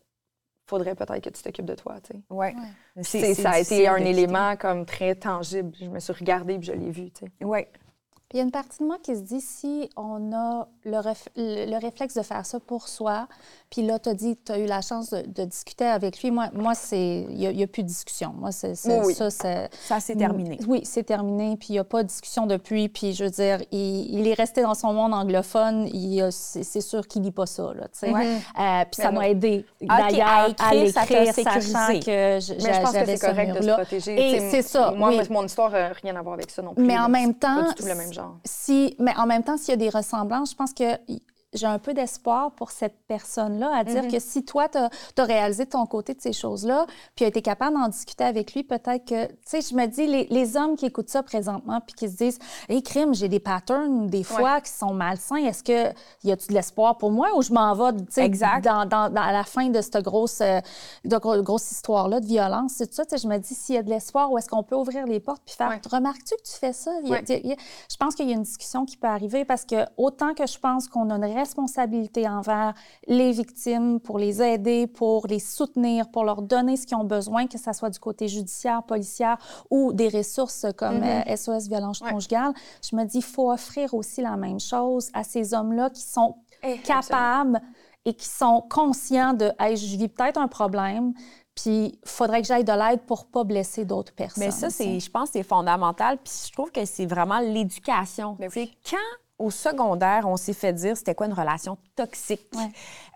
Faudrait 0.67 0.96
peut-être 0.96 1.24
que 1.24 1.30
tu 1.30 1.41
t'occupes 1.41 1.65
de 1.65 1.76
toi, 1.76 1.96
tu 2.02 2.13
sais. 2.13 2.22
Ouais. 2.30 2.54
Ça 3.02 3.52
a 3.52 3.60
été 3.60 3.88
un 3.88 4.04
élément 4.04 4.58
comme 4.58 4.86
très 4.86 5.15
tangible. 5.15 5.72
Je 5.80 5.86
me 5.86 6.00
suis 6.00 6.13
regardée 6.13 6.56
et 6.56 6.62
je 6.62 6.74
l'ai 6.74 6.91
vu, 6.91 7.10
tu 7.12 7.26
sais. 7.26 7.46
Ouais. 7.46 7.70
Puis 8.29 8.37
il 8.37 8.37
y 8.39 8.41
a 8.41 8.43
une 8.43 8.51
partie 8.51 8.79
de 8.79 8.85
moi 8.85 8.97
qui 9.01 9.15
se 9.15 9.21
dit 9.21 9.39
si 9.39 9.89
on 9.95 10.33
a 10.33 10.67
le, 10.83 10.99
le, 11.37 11.79
réflexe 11.79 12.13
de 12.13 12.21
faire 12.23 12.45
ça 12.45 12.59
pour 12.59 12.89
soi, 12.89 13.25
puis 13.69 13.83
là, 13.83 13.99
tu 13.99 14.09
as 14.09 14.13
dit, 14.13 14.37
tu 14.45 14.51
as 14.51 14.59
eu 14.59 14.65
la 14.65 14.81
chance 14.81 15.11
de, 15.11 15.45
discuter 15.45 15.85
avec 15.85 16.21
lui. 16.21 16.31
Moi, 16.31 16.49
moi 16.53 16.75
c'est 16.75 17.25
il 17.29 17.37
n'y 17.37 17.63
a, 17.63 17.67
plus 17.67 17.83
de 17.83 17.87
discussion. 17.87 18.33
Moi, 18.37 18.51
c'est 18.51 18.73
oui, 19.05 19.13
ça. 19.13 19.29
Ça, 19.29 19.99
c'est 20.01 20.17
terminé. 20.17 20.59
Oui, 20.67 20.81
c'est 20.83 21.03
terminé. 21.03 21.55
Puis 21.55 21.69
il 21.69 21.71
n'y 21.73 21.79
a 21.79 21.85
pas 21.85 22.03
de 22.03 22.09
discussion 22.09 22.47
depuis. 22.47 22.89
Puis 22.89 23.13
je 23.13 23.23
veux 23.23 23.29
dire, 23.29 23.61
il, 23.71 24.27
est 24.27 24.33
resté 24.33 24.61
dans 24.61 24.73
son 24.73 24.91
monde 24.91 25.13
anglophone. 25.13 25.87
C'est 26.31 26.81
sûr 26.81 27.07
qu'il 27.07 27.21
lit 27.21 27.31
pas 27.31 27.45
ça, 27.45 27.73
là, 27.73 27.87
tu 27.87 27.99
sais. 27.99 28.13
Euh, 28.13 28.83
puis 28.91 29.01
ça 29.01 29.11
m'a 29.11 29.29
aidé, 29.29 29.65
d'ailleurs, 29.81 30.53
à 30.59 30.73
l'écrire, 30.73 31.33
sachant 31.33 31.99
que 31.99 32.39
j'avais 32.41 33.15
ce 33.15 33.25
correct 33.25 33.57
de 33.57 33.61
se 33.61 33.71
protéger. 33.71 34.35
Et 34.35 34.49
c'est 34.49 34.63
ça, 34.63 34.91
Moi, 34.91 35.11
mon 35.29 35.45
histoire 35.45 35.71
n'a 35.71 35.93
rien 35.93 36.15
à 36.17 36.21
voir 36.21 36.33
avec 36.33 36.51
ça 36.51 36.61
non 36.61 36.73
plus. 36.73 36.83
Mais 36.83 36.97
en 36.99 37.07
même 37.07 37.33
temps... 37.33 37.61
Pas 37.61 37.69
du 37.69 37.75
tout 37.75 37.85
le 37.85 37.95
même 37.95 38.13
si, 38.45 38.95
mais 38.99 39.15
en 39.17 39.25
même 39.25 39.43
temps, 39.43 39.58
s'il 39.58 39.69
y 39.69 39.73
a 39.73 39.77
des 39.77 39.89
ressemblances, 39.89 40.51
je 40.51 40.56
pense 40.56 40.73
que 40.73 40.97
j'ai 41.53 41.65
un 41.65 41.79
peu 41.79 41.93
d'espoir 41.93 42.51
pour 42.51 42.71
cette 42.71 42.97
personne-là 43.07 43.71
à 43.73 43.83
dire 43.83 44.03
mhm. 44.03 44.12
que 44.12 44.19
si 44.19 44.43
toi, 44.43 44.67
tu 44.67 44.77
as, 44.77 45.23
réalisé 45.23 45.65
ton 45.65 45.86
côté 45.86 46.13
de 46.13 46.21
ces 46.21 46.33
choses-là, 46.33 46.86
puis 47.15 47.25
as 47.25 47.29
été 47.29 47.41
capable 47.41 47.77
d'en 47.77 47.88
discuter 47.88 48.23
avec 48.23 48.53
lui, 48.53 48.63
peut-être 48.63 49.05
que, 49.05 49.27
tu 49.27 49.38
sais, 49.45 49.62
je 49.62 49.75
me 49.75 49.86
dis, 49.86 50.07
les, 50.07 50.57
hommes 50.57 50.75
qui 50.75 50.86
écoutent 50.86 51.10
ça 51.10 51.23
présentement, 51.23 51.81
puis 51.81 51.93
qui 51.93 52.10
se 52.10 52.17
disent, 52.17 52.39
hé, 52.69 52.81
crime, 52.81 53.13
j'ai 53.13 53.27
des 53.27 53.39
patterns 53.39 54.07
des 54.07 54.23
fois 54.23 54.62
qui 54.62 54.71
sont 54.71 54.93
malsains, 54.93 55.38
est-ce 55.38 55.63
que 55.63 55.93
y 56.23 56.31
a-tu 56.31 56.47
de 56.47 56.53
l'espoir 56.53 56.97
pour 56.97 57.12
moi 57.12 57.29
ou 57.36 57.41
je 57.41 57.53
m'en 57.53 57.73
vais, 57.73 57.97
tu 57.97 58.05
sais, 58.10 58.29
dans, 58.29 58.86
dans, 58.88 59.13
à 59.15 59.31
la 59.31 59.43
fin 59.43 59.67
de 59.67 59.81
cette 59.81 59.97
grosse, 60.03 60.41
euh, 60.41 60.60
de 61.05 61.17
grosse 61.17 61.71
histoire-là 61.71 62.19
de 62.19 62.25
violence, 62.25 62.73
c'est 62.77 62.93
ça, 62.93 63.03
je 63.12 63.27
me 63.27 63.38
dis, 63.38 63.53
s'il 63.53 63.75
y 63.75 63.77
a 63.77 63.83
de 63.83 63.89
l'espoir, 63.89 64.31
où 64.31 64.38
est-ce 64.38 64.49
qu'on 64.49 64.63
peut 64.63 64.75
ouvrir 64.75 65.05
les 65.05 65.19
portes 65.19 65.41
puis 65.45 65.55
faire, 65.55 65.79
remarques-tu 65.91 66.36
que 66.36 66.49
tu 66.49 66.57
fais 66.57 66.73
ça? 66.73 66.91
je 67.03 67.97
pense 67.97 68.15
qu'il 68.15 68.27
y 68.27 68.31
a 68.31 68.36
une 68.36 68.43
discussion 68.43 68.86
qui 68.86 68.97
peut 68.97 69.07
arriver 69.07 69.45
parce 69.45 69.65
que 69.65 69.86
autant 69.97 70.33
que 70.33 70.45
je 70.45 70.57
pense 70.60 70.88
qu'on 70.88 71.10
a 71.10 71.15
une 71.15 71.37
responsabilité 71.38 72.28
envers 72.28 72.73
les 73.08 73.32
victimes 73.32 74.00
pour 74.00 74.19
les 74.19 74.41
aider, 74.41 74.88
pour 74.88 75.28
les 75.28 75.39
soutenir, 75.39 76.10
pour 76.10 76.23
leur 76.23 76.41
donner 76.41 76.78
ce 76.78 76.86
qu'ils 76.86 76.97
ont 76.97 77.04
besoin, 77.04 77.47
que 77.47 77.58
ce 77.58 77.73
soit 77.73 77.89
du 77.89 78.00
côté 78.00 78.28
judiciaire, 78.28 78.84
policière 78.84 79.38
ou 79.69 79.93
des 79.93 80.10
ressources 80.10 80.65
comme 80.78 81.02
SOS 81.02 81.04
mm-hmm. 81.04 81.65
euh, 81.65 81.69
violence 81.69 82.00
conjugale. 82.00 82.54
Je 82.89 82.95
me 82.95 83.04
dis, 83.06 83.17
il 83.17 83.23
faut 83.23 83.52
offrir 83.52 83.93
aussi 83.93 84.21
la 84.21 84.38
même 84.38 84.60
chose 84.60 85.10
à 85.13 85.23
ces 85.23 85.54
hommes-là 85.54 85.89
qui 85.89 86.02
sont 86.02 86.36
eh, 86.63 86.78
capables 86.80 87.62
et 88.06 88.13
qui 88.13 88.28
sont 88.28 88.63
conscients 88.69 89.34
de 89.34 89.52
hey, 89.60 89.76
je 89.76 89.97
vis 89.97 90.08
peut-être 90.08 90.38
un 90.38 90.47
problème, 90.47 91.13
puis 91.56 92.00
il 92.04 92.10
faudrait 92.10 92.41
que 92.41 92.47
j'aille 92.47 92.63
de 92.63 92.71
l'aide 92.71 93.02
pour 93.02 93.26
pas 93.26 93.43
blesser 93.43 93.84
d'autres 93.84 94.13
personnes. 94.13 94.43
Mais 94.45 94.52
ça, 94.52 94.69
c'est, 94.69 95.00
je 95.00 95.10
pense, 95.10 95.32
c'est 95.32 95.43
fondamental. 95.43 96.17
Puis 96.23 96.34
je 96.47 96.54
trouve 96.54 96.71
que 96.71 96.86
c'est 96.86 97.06
vraiment 97.06 97.39
l'éducation. 97.39 98.38
C'est 98.50 98.69
quand 98.89 98.97
au 99.39 99.52
secondaire, 99.52 100.28
on 100.28 100.38
s'est 100.38 100.54
fait 100.54 100.73
dire 100.73 100.97
c'était 100.97 101.15
quoi 101.15 101.28
une 101.28 101.34
relation 101.34 101.78
toxique. 101.95 102.47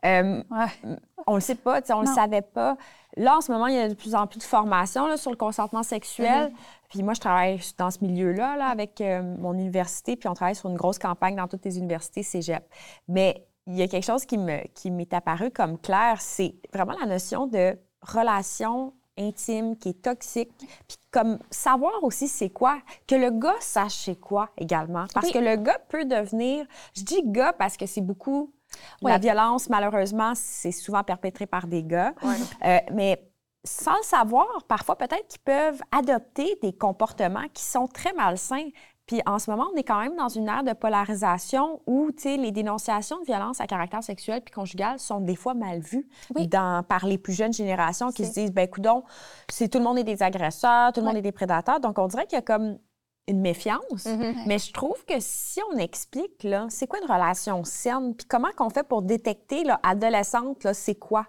Euh, 0.06 0.44
on 1.28 1.36
le 1.36 1.42
sait 1.42 1.56
pas, 1.56 1.82
on 1.90 2.02
ne 2.02 2.08
le 2.08 2.14
savait 2.14 2.42
pas. 2.42 2.78
Là, 3.18 3.38
en 3.38 3.42
ce 3.42 3.52
moment, 3.52 3.68
il 3.68 3.76
y 3.76 3.80
a 3.80 3.90
de 3.90 3.94
plus 3.94 4.16
en 4.16 4.28
plus 4.28 4.40
de 4.40 4.44
formations 4.44 5.16
sur 5.18 5.32
le 5.32 5.38
consentement 5.38 5.84
sexuel. 5.84 6.50
Mm-hmm. 6.50 6.90
Puis 6.90 7.04
moi, 7.04 7.14
je 7.14 7.20
travaille 7.20 7.60
dans 7.78 7.92
ce 7.92 8.00
milieu-là 8.04 8.56
là, 8.58 8.68
avec 8.68 9.02
euh, 9.02 9.22
mon 9.22 9.54
université, 9.54 10.16
puis 10.16 10.30
on 10.30 10.34
travaille 10.34 10.56
sur 10.56 10.70
une 10.70 10.78
grosse 10.78 11.00
campagne 11.00 11.36
dans 11.36 11.48
toutes 11.48 11.66
les 11.66 11.78
universités 11.78 12.24
cégep. 12.24 12.64
Mais 13.08 13.46
il 13.68 13.76
y 13.76 13.82
a 13.82 13.88
quelque 13.88 14.06
chose 14.06 14.26
qui 14.26 14.38
m'est 14.38 14.72
qui 14.74 14.92
apparu 15.12 15.52
comme 15.52 15.78
clair, 15.78 16.18
c'est 16.20 16.56
vraiment 16.74 16.96
la 17.00 17.06
notion 17.06 17.48
de 17.48 17.78
relation 18.02 18.94
intime, 19.18 19.78
qui 19.78 19.90
est 19.90 20.02
toxique. 20.02 20.52
Puis 20.58 20.98
comme 21.12 21.40
savoir 21.50 22.04
aussi 22.04 22.28
c'est 22.28 22.50
quoi, 22.50 22.80
que 23.08 23.16
le 23.16 23.32
gars 23.32 23.60
sache 23.60 24.06
c'est 24.06 24.20
quoi 24.20 24.50
également. 24.58 25.06
Parce 25.14 25.32
que 25.32 25.40
le 25.40 25.56
gars 25.58 25.80
peut 25.90 26.06
devenir, 26.06 26.66
je 26.96 27.04
dis 27.04 27.22
gars 27.26 27.54
parce 27.54 27.78
que 27.78 27.86
c'est 27.86 28.02
beaucoup, 28.02 28.54
la 29.02 29.18
violence 29.18 29.70
malheureusement, 29.70 30.34
c'est 30.36 30.72
souvent 30.72 31.04
perpétré 31.04 31.46
par 31.46 31.68
des 31.68 31.84
gars. 31.84 32.14
Euh, 32.66 32.78
mais 32.94 33.32
sans 33.64 33.96
le 33.98 34.04
savoir, 34.04 34.64
parfois 34.68 34.96
peut-être 34.96 35.28
qu'ils 35.28 35.42
peuvent 35.42 35.82
adopter 35.92 36.58
des 36.62 36.74
comportements 36.74 37.48
qui 37.54 37.64
sont 37.64 37.88
très 37.88 38.14
malsains. 38.14 38.70
Puis 39.08 39.22
en 39.26 39.40
ce 39.40 39.52
moment, 39.52 39.68
on 39.74 39.78
est 39.78 39.84
quand 39.84 40.00
même 40.00 40.16
dans 40.16 40.30
une 40.30 40.48
ère 40.48 40.64
de 40.64 40.74
polarisation 40.74 41.82
où 41.86 42.10
les 42.24 42.52
dénonciations 42.52 43.20
de 43.20 43.26
violences 43.26 43.60
à 43.60 43.68
caractère 43.68 44.04
sexuel 44.04 44.42
puis 44.42 44.54
conjugal 44.54 45.00
sont 45.00 45.20
des 45.20 45.36
fois 45.36 45.54
mal 45.54 45.80
vues 45.80 46.08
dans, 46.48 46.84
par 46.84 47.06
les 47.06 47.18
plus 47.18 47.34
jeunes 47.34 47.54
générations 47.54 48.12
qui 48.12 48.26
se 48.26 48.34
disent 48.34 48.52
ben 48.52 48.68
coudon, 48.68 49.04
c'est 49.50 49.68
tout 49.70 49.80
le 49.80 49.84
monde 49.84 49.98
est 49.98 50.04
des 50.04 50.24
agresseurs, 50.24 50.94
tout 50.94 51.02
le 51.02 51.08
monde 51.08 51.18
est 51.18 51.22
des 51.22 51.32
prédateurs. 51.32 51.80
Donc 51.80 51.98
on 52.00 52.08
dirait 52.08 52.26
qu'il 52.26 52.38
y 52.38 52.40
a 52.40 52.42
comme 52.42 52.78
une 53.28 53.42
méfiance. 53.42 54.06
Mm-hmm. 54.06 54.44
Mais 54.46 54.60
je 54.60 54.72
trouve 54.72 55.04
que 55.06 55.16
si 55.20 55.60
on 55.72 55.78
explique, 55.78 56.44
là, 56.44 56.68
c'est 56.70 56.88
quoi 56.88 57.00
une 57.00 57.12
relation 57.12 57.64
saine, 57.64 58.16
puis 58.16 58.28
comment 58.28 58.52
qu'on 58.56 58.70
fait 58.70 58.84
pour 58.84 59.02
détecter, 59.02 59.64
là, 59.64 59.80
adolescente, 59.84 60.64
là, 60.64 60.74
c'est 60.74 60.96
quoi? 60.96 61.28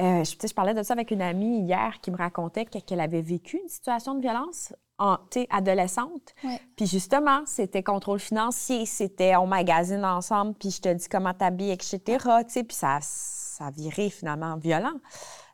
Euh, 0.00 0.24
je, 0.24 0.34
je, 0.46 0.54
parlais 0.54 0.74
de 0.74 0.82
ça 0.82 0.92
avec 0.92 1.10
une 1.10 1.22
amie 1.22 1.60
hier 1.60 2.00
qui 2.02 2.10
me 2.10 2.16
racontait 2.16 2.64
qu'elle 2.64 3.00
avait 3.00 3.22
vécu 3.22 3.60
une 3.62 3.68
situation 3.68 4.14
de 4.14 4.20
violence 4.20 4.72
en, 4.98 5.18
adolescente. 5.50 6.34
Puis 6.76 6.86
justement, 6.86 7.42
c'était 7.46 7.82
contrôle 7.82 8.20
financier, 8.20 8.86
c'était 8.86 9.36
on 9.36 9.46
magasine 9.46 10.04
ensemble, 10.04 10.54
puis 10.54 10.70
je 10.70 10.80
te 10.80 10.92
dis 10.92 11.08
comment 11.08 11.34
t'habilles, 11.34 11.72
etc. 11.72 12.00
Puis 12.46 12.64
ça, 12.70 12.98
ça 13.00 13.70
virait 13.70 14.10
finalement 14.10 14.56
violent. 14.56 15.00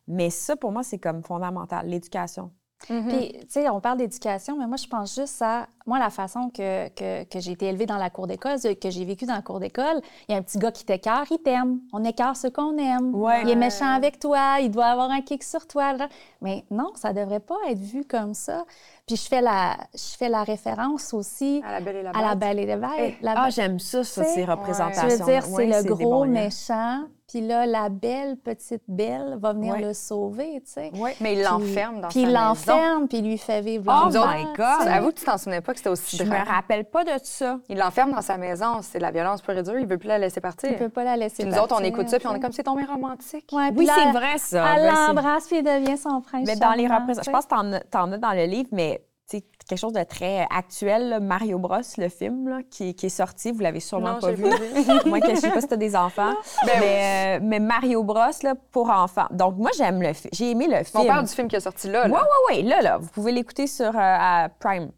Mais 0.06 0.30
ça, 0.30 0.56
pour 0.56 0.72
moi, 0.72 0.82
c'est 0.82 0.98
comme 0.98 1.22
fondamental, 1.22 1.86
l'éducation. 1.86 2.50
Mm-hmm. 2.88 3.08
Puis, 3.08 3.32
tu 3.40 3.46
sais, 3.48 3.68
on 3.68 3.80
parle 3.80 3.98
d'éducation, 3.98 4.56
mais 4.56 4.66
moi, 4.66 4.76
je 4.76 4.86
pense 4.86 5.14
juste 5.14 5.42
à, 5.42 5.66
moi, 5.86 5.98
la 5.98 6.10
façon 6.10 6.50
que, 6.50 6.88
que, 6.88 7.24
que 7.24 7.40
j'ai 7.40 7.52
été 7.52 7.66
élevée 7.66 7.86
dans 7.86 7.98
la 7.98 8.10
cour 8.10 8.26
d'école, 8.26 8.58
que 8.80 8.90
j'ai 8.90 9.04
vécu 9.04 9.26
dans 9.26 9.34
la 9.34 9.42
cour 9.42 9.60
d'école. 9.60 10.00
Il 10.28 10.32
y 10.32 10.34
a 10.34 10.38
un 10.38 10.42
petit 10.42 10.58
gars 10.58 10.72
qui 10.72 10.84
t'écœure, 10.84 11.24
il 11.30 11.38
t'aime. 11.38 11.80
On 11.92 12.04
écarte 12.04 12.36
ce 12.36 12.48
qu'on 12.48 12.76
aime. 12.78 13.14
Il 13.44 13.50
est 13.50 13.56
méchant 13.56 13.92
avec 13.92 14.18
toi, 14.18 14.60
il 14.60 14.70
doit 14.70 14.86
avoir 14.86 15.10
un 15.10 15.20
kick 15.20 15.42
sur 15.44 15.66
toi. 15.66 15.94
Mais 16.40 16.64
non, 16.70 16.92
ça 16.94 17.12
devrait 17.12 17.40
pas 17.40 17.58
être 17.68 17.80
vu 17.80 18.04
comme 18.04 18.34
ça. 18.34 18.64
Puis 19.06 19.16
je 19.16 19.28
fais 19.28 19.40
la, 19.40 19.76
je 19.92 20.16
fais 20.16 20.28
la 20.28 20.44
référence 20.44 21.12
aussi 21.12 21.62
à 21.64 21.72
la 21.72 21.80
Belle 21.80 21.96
et 21.96 22.02
la 22.02 22.12
Bête. 22.12 22.22
À 22.22 22.28
la 22.28 22.34
Belle 22.34 22.58
et 22.60 22.66
la 22.66 22.76
Bête. 22.76 23.14
Ah, 23.24 23.50
j'aime 23.50 23.78
ça, 23.78 24.04
ça, 24.04 24.24
ces 24.24 24.44
représentations. 24.44 25.08
Je 25.08 25.16
veux 25.16 25.24
dire, 25.24 25.44
c'est 25.44 25.66
le 25.66 25.94
gros 25.94 26.24
méchant 26.24 27.04
puis 27.30 27.40
là, 27.42 27.64
la 27.64 27.88
belle 27.90 28.36
petite 28.36 28.82
belle 28.88 29.38
va 29.40 29.52
venir 29.52 29.76
le 29.78 29.92
sauver, 29.94 30.60
tu 30.66 30.72
sais. 30.72 30.90
Oui, 30.94 31.12
mais 31.20 31.34
il 31.34 31.42
l'enferme 31.42 32.00
dans 32.00 32.08
puis 32.08 32.22
sa 32.22 32.26
Puis 32.26 32.28
il 32.28 32.32
l'enferme, 32.32 33.06
puis 33.06 33.18
il 33.18 33.24
lui 33.24 33.38
fait 33.38 33.60
vivre 33.60 33.84
Oh 33.86 34.08
my 34.08 34.46
God! 34.56 34.88
Avoue 34.88 35.10
que 35.10 35.20
tu 35.20 35.24
t'en 35.24 35.38
souvenais 35.38 35.60
pas 35.60 35.70
que 35.70 35.78
c'était 35.78 35.90
aussi 35.90 36.16
Je 36.16 36.24
me 36.24 36.44
rappelle 36.44 36.86
pas 36.86 37.04
de 37.04 37.12
ça. 37.22 37.60
Il 37.68 37.78
l'enferme 37.78 38.10
dans 38.10 38.20
sa 38.20 38.36
maison. 38.36 38.82
C'est 38.82 38.98
de 38.98 39.04
la 39.04 39.12
violence 39.12 39.42
pure 39.42 39.56
et 39.56 39.62
dure. 39.62 39.78
Il 39.78 39.86
veut 39.86 39.96
plus 39.96 40.08
la 40.08 40.18
laisser 40.18 40.40
partir. 40.40 40.72
Il 40.72 40.76
peut 40.76 40.88
pas 40.88 41.04
la 41.04 41.16
laisser 41.16 41.44
puis 41.44 41.52
nous 41.52 41.56
autres, 41.56 41.76
on 41.78 41.84
écoute 41.84 42.08
ça, 42.08 42.18
puis 42.18 42.26
on 42.26 42.34
est 42.34 42.40
comme, 42.40 42.50
c'est 42.50 42.64
tombé 42.64 42.84
romantique. 42.84 43.48
Ouais, 43.52 43.70
oui, 43.76 43.88
c'est 43.94 44.10
vrai, 44.10 44.38
ça. 44.38 44.74
Elle 44.74 44.90
ben, 44.90 45.06
l'embrasse, 45.06 45.46
puis 45.46 45.58
il 45.58 45.62
devient 45.62 45.96
son 45.96 46.20
prince 46.22 46.48
Mais 46.48 46.56
dans 46.56 46.72
les 46.72 46.88
représentations... 46.88 47.30
Je 47.30 47.30
pense 47.30 47.44
que 47.44 47.88
t'en 47.90 48.08
en 48.08 48.12
as 48.12 48.18
dans 48.18 48.32
le 48.32 48.46
livre, 48.46 48.70
mais 48.72 49.04
quelque 49.38 49.78
chose 49.78 49.92
de 49.92 50.02
très 50.02 50.46
actuel, 50.50 51.18
Mario 51.22 51.58
Bros, 51.58 51.76
le 51.96 52.08
film 52.08 52.62
qui, 52.70 52.90
est 52.90 53.08
sorti. 53.08 53.52
Vous 53.52 53.60
l'avez 53.60 53.80
sûrement 53.80 54.18
pas 54.18 54.32
vu. 54.32 54.44
moi, 55.06 55.18
je 55.28 55.36
sais 55.36 55.50
pas 55.50 55.60
si 55.60 55.68
tu 55.68 55.74
as 55.74 55.76
des 55.76 55.96
enfants. 55.96 56.34
Ben 56.66 56.78
mais, 56.80 57.38
euh, 57.38 57.40
mais, 57.42 57.58
Mario 57.58 58.02
Bros 58.02 58.20
là, 58.42 58.54
pour 58.70 58.90
enfants. 58.90 59.26
Donc, 59.30 59.56
moi, 59.56 59.70
j'aime 59.76 60.02
le 60.02 60.12
film. 60.12 60.30
J'ai 60.32 60.50
aimé 60.50 60.66
le 60.66 60.84
film. 60.84 61.04
On 61.04 61.06
parle 61.06 61.24
du 61.24 61.32
film 61.32 61.48
qui 61.48 61.56
est 61.56 61.60
sorti 61.60 61.88
là. 61.88 62.04
Oui, 62.06 62.12
oui, 62.12 62.56
oui. 62.56 62.62
Là, 62.62 62.82
là. 62.82 62.98
Vous 62.98 63.08
pouvez 63.08 63.32
l'écouter 63.32 63.66
sur 63.66 63.92
euh, 63.96 64.48
Prime. 64.58 64.90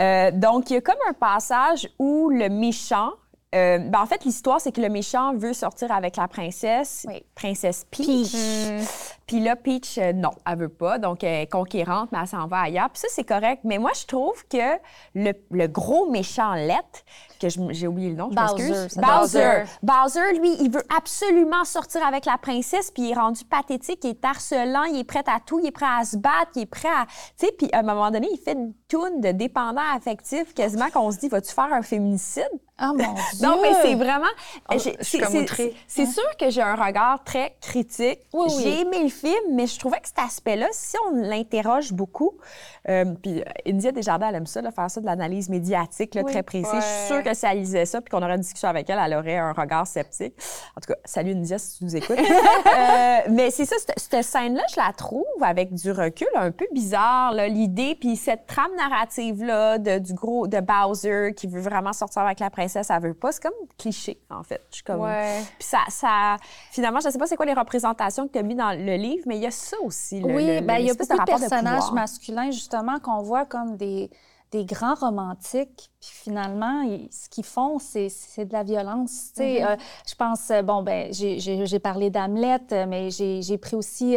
Euh, 0.00 0.30
donc, 0.32 0.70
il 0.70 0.74
y 0.74 0.76
a 0.76 0.80
comme 0.80 0.96
un 1.08 1.12
passage 1.12 1.88
où 1.98 2.30
le 2.30 2.48
méchant, 2.48 3.12
ben, 3.54 4.00
en 4.00 4.06
fait, 4.06 4.24
l'histoire, 4.24 4.60
c'est 4.60 4.72
que 4.72 4.80
le 4.80 4.88
méchant 4.88 5.34
veut 5.34 5.52
sortir 5.52 5.92
avec 5.92 6.16
la 6.16 6.28
princesse, 6.28 7.06
princesse 7.34 7.86
Peach. 7.90 8.34
Puis 9.26 9.40
là, 9.40 9.56
Peach, 9.56 9.98
euh, 9.98 10.12
non, 10.12 10.32
elle 10.46 10.58
veut 10.58 10.68
pas. 10.68 10.98
Donc, 10.98 11.24
elle 11.24 11.42
est 11.42 11.50
conquérante, 11.50 12.10
mais 12.12 12.18
elle 12.20 12.28
s'en 12.28 12.46
va 12.46 12.60
ailleurs. 12.62 12.90
Puis 12.90 13.00
ça, 13.00 13.08
c'est 13.10 13.24
correct. 13.24 13.62
Mais 13.64 13.78
moi, 13.78 13.92
je 13.98 14.06
trouve 14.06 14.44
que 14.48 14.78
le, 15.14 15.32
le 15.50 15.66
gros 15.66 16.10
méchant 16.10 16.54
lettre, 16.54 17.04
que 17.48 17.72
j'ai 17.72 17.86
oublié 17.86 18.10
le 18.10 18.16
nom, 18.16 18.30
je. 18.30 19.00
Bowser. 19.00 19.64
Bowser, 19.82 20.38
lui, 20.38 20.56
il 20.60 20.70
veut 20.70 20.84
absolument 20.96 21.64
sortir 21.64 22.06
avec 22.06 22.26
la 22.26 22.38
princesse, 22.38 22.90
puis 22.90 23.04
il 23.04 23.10
est 23.12 23.14
rendu 23.14 23.44
pathétique, 23.44 24.00
il 24.04 24.10
est 24.10 24.24
harcelant, 24.24 24.84
il 24.84 25.00
est 25.00 25.04
prêt 25.04 25.24
à 25.26 25.40
tout, 25.44 25.60
il 25.60 25.66
est 25.66 25.72
prêt 25.72 25.86
à 25.86 26.04
se 26.04 26.16
battre, 26.16 26.52
il 26.56 26.62
est 26.62 26.66
prêt 26.66 26.88
à... 26.88 27.06
Tu 27.38 27.46
sais, 27.46 27.52
puis 27.56 27.68
à 27.72 27.80
un 27.80 27.82
moment 27.82 28.10
donné, 28.10 28.28
il 28.32 28.38
fait 28.38 28.52
une 28.52 28.74
toune 28.88 29.20
de 29.20 29.32
dépendant 29.32 29.82
affectif, 29.94 30.54
quasiment 30.54 30.90
qu'on 30.90 31.10
se 31.10 31.18
dit, 31.18 31.28
vas-tu 31.28 31.52
faire 31.52 31.72
un 31.72 31.82
féminicide? 31.82 32.50
Ah 32.76 32.88
mon 32.88 32.96
Dieu! 32.96 33.06
non, 33.42 33.60
mais 33.62 33.72
c'est 33.82 33.94
vraiment. 33.94 34.26
Oh, 34.72 34.74
c'est 34.78 36.06
sûr 36.06 36.36
que 36.38 36.50
j'ai 36.50 36.62
un 36.62 36.74
regard 36.74 37.22
très 37.22 37.56
critique. 37.60 38.20
Oui, 38.32 38.48
J'ai 38.60 38.80
aimé 38.80 39.02
le 39.04 39.08
film, 39.08 39.52
mais 39.52 39.66
je 39.66 39.78
trouvais 39.78 40.00
que 40.00 40.08
cet 40.08 40.18
aspect-là, 40.18 40.66
si 40.72 40.96
on 41.06 41.14
l'interroge 41.14 41.92
beaucoup, 41.92 42.32
euh, 42.88 43.04
puis 43.22 43.40
euh, 43.40 43.44
India 43.66 43.92
Desjardins, 43.92 44.28
elle 44.28 44.34
aime 44.36 44.46
ça, 44.46 44.60
faire 44.72 44.90
ça 44.90 45.00
de 45.00 45.06
l'analyse 45.06 45.48
médiatique 45.48 46.18
très 46.26 46.42
précis. 46.42 46.68
Je 46.74 46.80
suis 46.80 47.06
sûre 47.06 47.22
que 47.22 47.33
si 47.34 47.46
elle 47.46 47.58
lisait 47.58 47.86
ça, 47.86 48.00
puis 48.00 48.10
qu'on 48.10 48.22
aurait 48.22 48.34
une 48.34 48.40
discussion 48.40 48.68
avec 48.68 48.88
elle, 48.88 48.98
elle 49.04 49.14
aurait 49.14 49.36
un 49.36 49.52
regard 49.52 49.86
sceptique. 49.86 50.34
En 50.76 50.80
tout 50.80 50.92
cas, 50.92 50.98
salut 51.04 51.32
India 51.32 51.58
si 51.58 51.78
tu 51.78 51.84
nous 51.84 51.96
écoutes. 51.96 52.18
euh, 52.18 53.18
mais 53.30 53.50
c'est 53.50 53.64
ça, 53.64 53.76
cette, 53.96 54.22
scène-là, 54.22 54.62
je 54.70 54.76
la 54.76 54.92
trouve 54.92 55.24
avec 55.42 55.74
du 55.74 55.90
recul 55.90 56.28
un 56.34 56.50
peu 56.50 56.66
bizarre, 56.72 57.34
l'idée, 57.34 57.96
puis 57.98 58.16
cette 58.16 58.46
trame 58.46 58.74
narrative-là 58.76 59.78
du 59.78 60.14
gros 60.14 60.46
de 60.46 60.60
Bowser 60.60 61.34
qui 61.36 61.46
veut 61.46 61.60
vraiment 61.60 61.92
sortir 61.92 62.22
avec 62.22 62.40
la 62.40 62.50
princesse, 62.50 62.90
elle 62.90 63.02
veut 63.02 63.14
pas. 63.14 63.32
C'est 63.32 63.42
comme 63.42 63.52
cliché, 63.78 64.20
en 64.30 64.42
fait. 64.42 64.62
Je 64.70 64.76
suis 64.76 64.84
comme. 64.84 65.06
Puis 65.58 65.68
ça, 65.68 65.78
ça. 65.88 66.36
Finalement, 66.70 67.00
je 67.00 67.10
sais 67.10 67.18
pas 67.18 67.26
c'est 67.26 67.36
quoi 67.36 67.46
les 67.46 67.54
représentations 67.54 68.26
que 68.26 68.32
tu 68.32 68.38
as 68.38 68.42
mis 68.42 68.54
dans 68.54 68.70
le 68.70 68.96
livre, 68.96 69.24
mais 69.26 69.36
il 69.36 69.42
y 69.42 69.46
a 69.46 69.50
ça 69.50 69.76
aussi. 69.82 70.20
Le, 70.20 70.34
oui, 70.34 70.60
bien, 70.60 70.78
il 70.78 70.86
y 70.86 70.90
a 70.90 70.94
beaucoup 70.94 71.18
de 71.18 71.24
personnages 71.24 71.92
masculins, 71.92 72.50
justement, 72.50 72.98
qu'on 73.00 73.22
voit 73.22 73.44
comme 73.44 73.76
des, 73.76 74.10
des 74.50 74.64
grands 74.64 74.94
romantiques 74.94 75.90
puis 76.04 76.30
finalement, 76.30 76.84
ce 77.10 77.28
qu'ils 77.30 77.44
font, 77.44 77.78
c'est 77.78 78.44
de 78.44 78.52
la 78.52 78.62
violence. 78.62 79.32
Mm-hmm. 79.36 79.64
Euh, 79.64 79.76
je 80.06 80.14
pense, 80.14 80.50
euh, 80.50 80.60
bon, 80.60 80.82
ben, 80.82 81.08
j'ai 81.12 81.78
parlé 81.78 82.10
d'Hamlet, 82.10 82.60
euh, 82.72 82.84
mais 82.86 83.10
j'ai 83.10 83.58
pris 83.58 83.76
aussi 83.76 84.16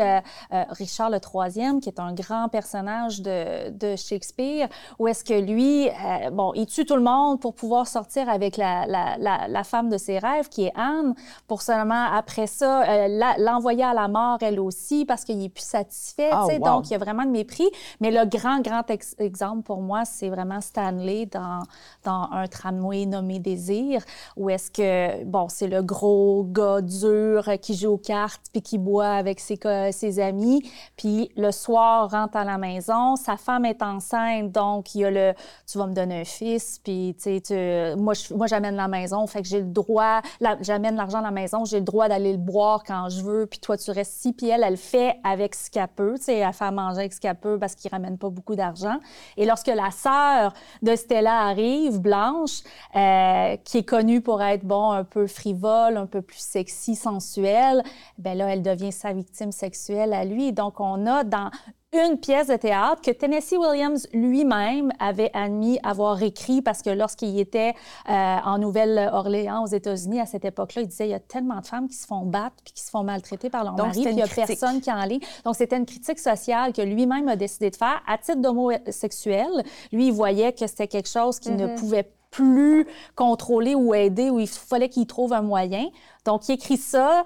Richard 0.51 1.09
le 1.09 1.19
Troisième, 1.19 1.79
qui 1.79 1.89
est 1.89 1.99
un 1.99 2.13
grand 2.13 2.49
personnage 2.49 3.21
de, 3.21 3.69
de 3.69 3.95
Shakespeare, 3.95 4.67
où 4.99 5.07
est-ce 5.07 5.23
que 5.23 5.33
lui, 5.33 5.89
bon, 6.31 6.51
il 6.55 6.65
tue 6.65 6.85
tout 6.85 6.95
le 6.95 7.01
monde 7.01 7.39
pour 7.39 7.53
pouvoir 7.53 7.87
sortir 7.87 8.29
avec 8.29 8.57
la, 8.57 8.85
la, 8.85 9.47
la, 9.47 9.63
femme 9.63 9.89
de 9.89 9.97
ses 9.97 10.19
rêves, 10.19 10.49
qui 10.49 10.65
est 10.65 10.73
Anne, 10.75 11.13
pour 11.47 11.61
seulement, 11.61 12.05
après 12.11 12.47
ça, 12.47 13.07
l'envoyer 13.37 13.83
à 13.83 13.93
la 13.93 14.07
mort, 14.07 14.37
elle 14.41 14.59
aussi, 14.59 15.05
parce 15.05 15.23
qu'il 15.23 15.41
est 15.43 15.49
plus 15.49 15.63
satisfait. 15.63 16.31
Oh, 16.33 16.47
Donc, 16.63 16.89
il 16.89 16.93
y 16.93 16.95
a 16.95 16.99
vraiment 16.99 17.23
de 17.23 17.31
mépris. 17.31 17.69
Mais 18.01 18.11
le 18.11 18.25
grand, 18.25 18.59
grand 18.61 18.83
exemple 19.19 19.63
pour 19.63 19.81
moi, 19.81 20.05
c'est 20.05 20.29
vraiment 20.29 20.61
Stanley 20.61 21.27
dans 21.27 21.61
dans 22.03 22.27
un 22.31 22.47
tramway 22.47 23.05
nommé 23.05 23.39
Désir, 23.39 24.03
où 24.35 24.49
est-ce 24.49 24.71
que, 24.71 25.23
bon, 25.25 25.47
c'est 25.49 25.67
le 25.67 25.81
gros 25.81 26.43
gars 26.43 26.81
dur 26.81 27.49
qui 27.61 27.75
joue 27.75 27.93
aux 27.93 27.97
cartes 27.97 28.43
puis 28.51 28.61
qui 28.61 28.77
boit 28.77 29.09
avec 29.09 29.39
ses, 29.39 29.59
ses 29.91 30.19
amis, 30.19 30.69
puis 30.95 31.31
le 31.35 31.51
soir 31.51 32.09
rentre 32.09 32.37
à 32.37 32.43
la 32.43 32.57
maison, 32.57 33.15
sa 33.15 33.37
femme 33.37 33.65
est 33.65 33.81
enceinte, 33.81 34.51
donc 34.51 34.95
il 34.95 35.01
y 35.01 35.05
a 35.05 35.11
le 35.11 35.33
«tu 35.71 35.77
vas 35.77 35.87
me 35.87 35.93
donner 35.93 36.21
un 36.21 36.25
fils», 36.25 36.79
puis 36.83 37.15
tu 37.21 37.39
sais, 37.43 37.95
moi, 37.95 38.13
j'amène 38.47 38.75
la 38.75 38.87
maison, 38.87 39.25
fait 39.27 39.41
que 39.41 39.47
j'ai 39.47 39.59
le 39.59 39.67
droit, 39.67 40.21
j'amène 40.61 40.95
l'argent 40.95 41.19
à 41.19 41.23
la 41.23 41.31
maison, 41.31 41.65
j'ai 41.65 41.79
le 41.79 41.85
droit 41.85 42.07
d'aller 42.07 42.31
le 42.31 42.37
boire 42.37 42.83
quand 42.85 43.09
je 43.09 43.21
veux, 43.21 43.45
puis 43.45 43.59
toi, 43.59 43.77
tu 43.77 43.91
restes 43.91 44.17
ici, 44.17 44.33
puis 44.33 44.49
elle, 44.49 44.63
elle 44.63 44.77
fait 44.77 45.17
avec 45.23 45.55
ce 45.55 45.69
qu'elle 45.69 45.87
peut, 45.87 46.15
tu 46.17 46.25
sais, 46.25 46.37
elle 46.37 46.53
fait 46.53 46.71
manger 46.71 46.99
avec 46.99 47.13
ce 47.13 47.19
qu'elle 47.19 47.35
peut 47.35 47.57
parce 47.59 47.75
qu'il 47.75 47.91
ramène 47.91 48.17
pas 48.17 48.29
beaucoup 48.29 48.55
d'argent. 48.55 48.97
Et 49.35 49.45
lorsque 49.45 49.67
la 49.67 49.91
sœur 49.91 50.53
de 50.81 50.95
Stella 50.95 51.41
arrive, 51.41 51.66
Blanche, 51.99 52.61
euh, 52.95 53.57
qui 53.63 53.79
est 53.79 53.83
connue 53.83 54.21
pour 54.21 54.41
être, 54.41 54.63
bon, 54.63 54.91
un 54.91 55.03
peu 55.03 55.27
frivole, 55.27 55.97
un 55.97 56.05
peu 56.05 56.21
plus 56.21 56.39
sexy, 56.39 56.95
sensuelle, 56.95 57.83
ben 58.17 58.37
là, 58.37 58.47
elle 58.53 58.61
devient 58.61 58.91
sa 58.91 59.13
victime 59.13 59.51
sexuelle 59.51 60.13
à 60.13 60.25
lui. 60.25 60.53
Donc, 60.53 60.79
on 60.79 61.05
a 61.05 61.23
dans 61.23 61.51
une 61.93 62.19
pièce 62.19 62.47
de 62.47 62.55
théâtre 62.55 63.01
que 63.01 63.11
Tennessee 63.11 63.55
Williams 63.57 64.07
lui-même 64.13 64.91
avait 64.99 65.31
admis 65.33 65.79
avoir 65.83 66.21
écrit 66.21 66.61
parce 66.61 66.81
que 66.81 66.89
lorsqu'il 66.89 67.39
était 67.39 67.73
euh, 68.09 68.11
en 68.13 68.57
Nouvelle-Orléans 68.57 69.63
aux 69.63 69.67
États-Unis 69.67 70.19
à 70.19 70.25
cette 70.25 70.43
époque-là, 70.43 70.81
il 70.81 70.87
disait 70.87 71.07
il 71.07 71.11
y 71.11 71.15
a 71.15 71.19
tellement 71.19 71.61
de 71.61 71.65
femmes 71.65 71.87
qui 71.87 71.95
se 71.95 72.05
font 72.05 72.25
battre 72.25 72.57
puis 72.63 72.73
qui 72.73 72.83
se 72.83 72.89
font 72.89 73.03
maltraiter 73.03 73.49
par 73.49 73.63
leur 73.63 73.75
mari, 73.75 74.01
puis 74.01 74.11
il 74.11 74.15
n'y 74.15 74.21
a 74.21 74.27
personne 74.27 74.81
qui 74.81 74.91
en 74.91 75.03
lit. 75.05 75.21
Donc 75.45 75.55
c'était 75.55 75.77
une 75.77 75.85
critique 75.85 76.19
sociale 76.19 76.73
que 76.73 76.81
lui-même 76.81 77.29
a 77.29 77.37
décidé 77.37 77.69
de 77.69 77.75
faire 77.77 78.01
à 78.05 78.17
titre 78.17 78.41
d'homosexuel. 78.41 79.47
Lui, 79.93 80.07
il 80.07 80.13
voyait 80.13 80.51
que 80.51 80.67
c'était 80.67 80.87
quelque 80.87 81.09
chose 81.09 81.39
qui 81.39 81.51
ne 81.51 81.67
mm-hmm. 81.67 81.75
pouvait 81.75 82.11
plus 82.31 82.85
contrôler 83.15 83.75
ou 83.75 83.93
aider, 83.93 84.29
où 84.29 84.39
il 84.39 84.47
fallait 84.47 84.89
qu'il 84.89 85.07
trouve 85.07 85.31
un 85.31 85.41
moyen. 85.41 85.87
Donc, 86.25 86.49
il 86.49 86.53
écrit 86.53 86.77
ça 86.77 87.23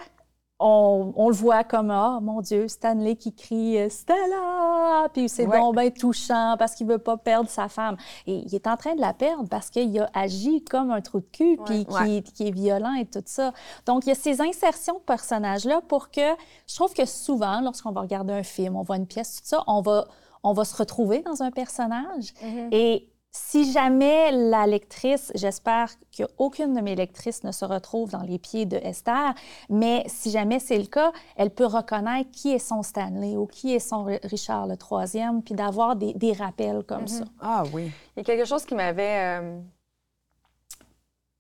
on, 0.62 1.30
le 1.30 1.36
voit 1.36 1.64
comme 1.64 1.92
ah 1.92 2.20
mon 2.22 2.42
Dieu 2.42 2.68
Stanley 2.68 3.16
qui 3.16 3.34
crie 3.34 3.80
euh, 3.80 3.90
Stella! 3.90 5.08
Puis 5.14 5.30
c'est 5.30 5.46
donc 5.46 5.76
bien 5.76 5.90
touchant 5.90 6.56
parce 6.58 6.76
qu'il 6.76 6.88
veut 6.88 6.98
pas 6.98 7.18
perdre 7.18 7.50
sa 7.50 7.68
femme. 7.68 7.98
Et 8.28 8.44
il 8.46 8.56
est 8.56 8.68
en 8.68 8.78
train 8.78 8.96
de 8.96 9.02
la 9.02 9.14
perdre 9.14 9.50
parce 9.50 9.70
qu'il 9.70 10.00
a 10.00 10.10
agi 10.14 10.64
comme 10.64 10.92
un 10.92 11.02
trou 11.02 11.20
de 11.20 11.26
cul 11.32 11.58
puis 11.66 11.86
qui, 11.86 12.48
est 12.48 12.52
violent 12.52 12.94
et 12.94 13.06
tout 13.06 13.24
ça. 13.26 13.54
Donc 13.86 14.06
il 14.06 14.10
y 14.10 14.12
a 14.12 14.16
ces 14.16 14.42
insertions 14.42 14.96
de 14.96 15.04
personnages 15.04 15.66
là 15.66 15.82
pour 15.88 16.12
que 16.12 16.22
je 16.68 16.76
trouve 16.76 16.94
que 16.94 17.06
souvent 17.06 17.62
lorsqu'on 17.62 17.92
va 17.92 18.02
regarder 18.02 18.34
un 18.34 18.44
film 18.44 18.76
on 18.76 18.84
voit 18.84 18.98
une 18.98 19.08
pièce 19.08 19.42
tout 19.42 19.48
ça 19.48 19.64
on 19.68 19.82
va 19.82 20.06
on 20.44 20.54
va 20.54 20.66
se 20.66 20.76
retrouver 20.76 21.22
dans 21.22 21.44
un 21.44 21.52
personnage. 21.52 22.34
Mm-hmm. 22.44 22.68
et 22.72 23.11
si 23.34 23.72
jamais 23.72 24.32
la 24.32 24.68
lectrice, 24.68 25.32
j'espère 25.36 25.90
qu'aucune 26.16 26.74
de 26.74 26.82
mes 26.82 26.96
lectrices 26.96 27.46
ne 27.46 27.54
se 27.54 27.64
retrouve 27.64 28.12
dans 28.12 28.24
les 28.24 28.38
pieds 28.38 28.66
de 28.66 28.76
Esther, 28.76 29.34
mais 29.70 30.04
si 30.08 30.32
jamais 30.32 30.60
c'est 30.60 30.78
le 30.78 30.86
cas, 30.86 31.14
elle 31.38 31.50
peut 31.50 31.66
reconnaître 31.66 32.30
qui 32.32 32.52
est 32.52 32.60
son 32.60 32.84
Stanley 32.84 33.38
ou 33.38 33.48
qui 33.48 33.74
est 33.74 33.80
son 33.80 34.04
Richard 34.24 34.68
le 34.68 34.76
troisième, 34.76 35.42
puis 35.44 35.54
d'avoir 35.54 35.96
des, 35.96 36.34
rappels 36.34 36.84
comme 36.84 37.08
ça. 37.08 37.24
Mm-hmm. 37.24 37.40
Ah 37.40 37.64
oui. 37.74 37.92
Il 38.16 38.20
y 38.20 38.22
a 38.22 38.24
quelque 38.24 38.46
chose 38.46 38.66
qui 38.66 38.76
m'avait... 38.76 39.40
Euh, 39.40 39.60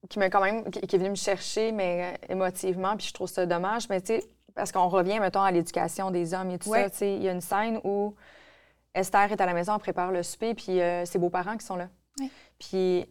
qui 0.09 0.17
m'a 0.17 0.29
quand 0.29 0.41
même... 0.41 0.63
qui 0.71 0.95
est 0.95 0.99
venu 0.99 1.09
me 1.09 1.15
chercher, 1.15 1.73
mais 1.73 2.15
euh, 2.29 2.33
émotivement, 2.33 2.95
puis 2.95 3.07
je 3.07 3.13
trouve 3.13 3.29
ça 3.29 3.45
dommage, 3.45 3.89
mais 3.89 3.99
tu 3.99 4.13
sais, 4.13 4.23
parce 4.55 4.71
qu'on 4.71 4.87
revient, 4.87 5.19
mettons, 5.19 5.41
à 5.41 5.51
l'éducation 5.51 6.09
des 6.09 6.33
hommes 6.33 6.51
et 6.51 6.57
tout 6.57 6.73
ça, 6.73 6.89
tu 6.89 6.97
sais, 6.97 7.15
il 7.15 7.23
y 7.23 7.27
a 7.27 7.33
une 7.33 7.41
scène 7.41 7.81
où 7.83 8.15
Esther 8.93 9.31
est 9.31 9.41
à 9.41 9.45
la 9.45 9.53
maison, 9.53 9.73
elle 9.73 9.79
prépare 9.79 10.11
le 10.11 10.23
souper, 10.23 10.53
puis 10.53 10.81
euh, 10.81 11.05
ses 11.05 11.19
beaux-parents 11.19 11.57
qui 11.57 11.65
sont 11.65 11.75
là. 11.75 11.87
Puis 12.59 13.05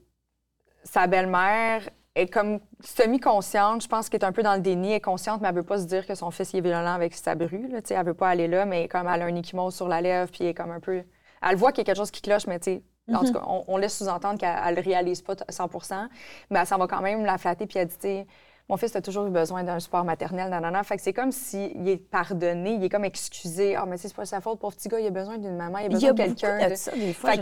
sa 0.84 1.06
belle-mère 1.06 1.88
est 2.14 2.26
comme 2.26 2.60
semi-consciente, 2.80 3.82
je 3.82 3.88
pense 3.88 4.08
qu'elle 4.08 4.20
est 4.20 4.24
un 4.24 4.32
peu 4.32 4.42
dans 4.42 4.54
le 4.54 4.60
déni, 4.60 4.90
elle 4.90 4.96
est 4.96 5.00
consciente, 5.00 5.40
mais 5.40 5.48
elle 5.48 5.54
veut 5.54 5.62
pas 5.62 5.78
se 5.78 5.84
dire 5.84 6.06
que 6.06 6.14
son 6.14 6.30
fils 6.30 6.54
est 6.54 6.60
violent 6.60 6.94
avec 6.94 7.14
sa 7.14 7.34
bru. 7.34 7.68
Là, 7.68 7.80
elle 7.88 8.06
veut 8.06 8.14
pas 8.14 8.28
aller 8.28 8.48
là, 8.48 8.66
mais 8.66 8.88
comme 8.88 9.08
elle 9.08 9.22
a 9.22 9.24
un 9.24 9.34
équimau 9.34 9.70
sur 9.70 9.88
la 9.88 10.00
lèvre, 10.00 10.30
puis 10.30 10.44
elle 10.44 10.50
est 10.50 10.54
comme 10.54 10.70
un 10.70 10.80
peu... 10.80 11.02
Elle 11.42 11.56
voit 11.56 11.72
qu'il 11.72 11.78
y 11.78 11.82
a 11.82 11.84
quelque 11.86 11.96
chose 11.96 12.10
qui 12.10 12.20
cloche, 12.20 12.46
mais 12.46 12.58
tu 12.58 12.72
sais, 12.72 12.82
en 13.12 13.20
tout 13.20 13.26
mhm. 13.26 13.32
cas, 13.32 13.44
on, 13.66 13.76
laisse 13.76 13.96
sous-entendre 13.96 14.38
qu'elle 14.38 14.74
ne 14.74 14.82
réalise 14.82 15.22
pas 15.22 15.34
100% 15.34 16.08
mais 16.50 16.60
elle 16.60 16.66
s'en 16.66 16.78
va 16.78 16.86
quand 16.86 17.00
même 17.00 17.24
la 17.24 17.38
flatter, 17.38 17.66
puis 17.66 17.78
elle 17.78 17.88
dit, 17.88 18.26
mon 18.70 18.76
fils 18.76 18.94
a 18.94 19.02
toujours 19.02 19.26
eu 19.26 19.30
besoin 19.30 19.64
d'un 19.64 19.80
support 19.80 20.04
maternel, 20.04 20.48
nanana. 20.48 20.84
Fait 20.84 20.96
que 20.96 21.02
c'est 21.02 21.12
comme 21.12 21.32
s'il 21.32 21.88
est 21.88 21.96
pardonné, 21.96 22.74
il 22.74 22.84
est 22.84 22.88
comme 22.88 23.04
excusé. 23.04 23.74
Ah, 23.74 23.82
oh, 23.82 23.88
mais 23.88 23.96
c'est 23.96 24.14
pas 24.14 24.24
sa 24.24 24.40
faute, 24.40 24.60
pauvre 24.60 24.76
petit 24.76 24.88
gars, 24.88 25.00
il 25.00 25.08
a 25.08 25.10
besoin 25.10 25.38
d'une 25.38 25.56
maman, 25.56 25.78
il 25.78 25.86
a 25.86 25.88
besoin 25.88 26.12
de 26.12 26.16
quelqu'un. 26.16 26.68
De... 26.68 26.74
Ça, 26.76 26.92
des 26.92 27.12
fois, 27.12 27.32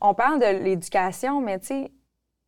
on 0.00 0.14
parle 0.14 0.40
de 0.40 0.64
l'éducation, 0.64 1.42
mais 1.42 1.58
tu 1.58 1.66
sais, 1.66 1.92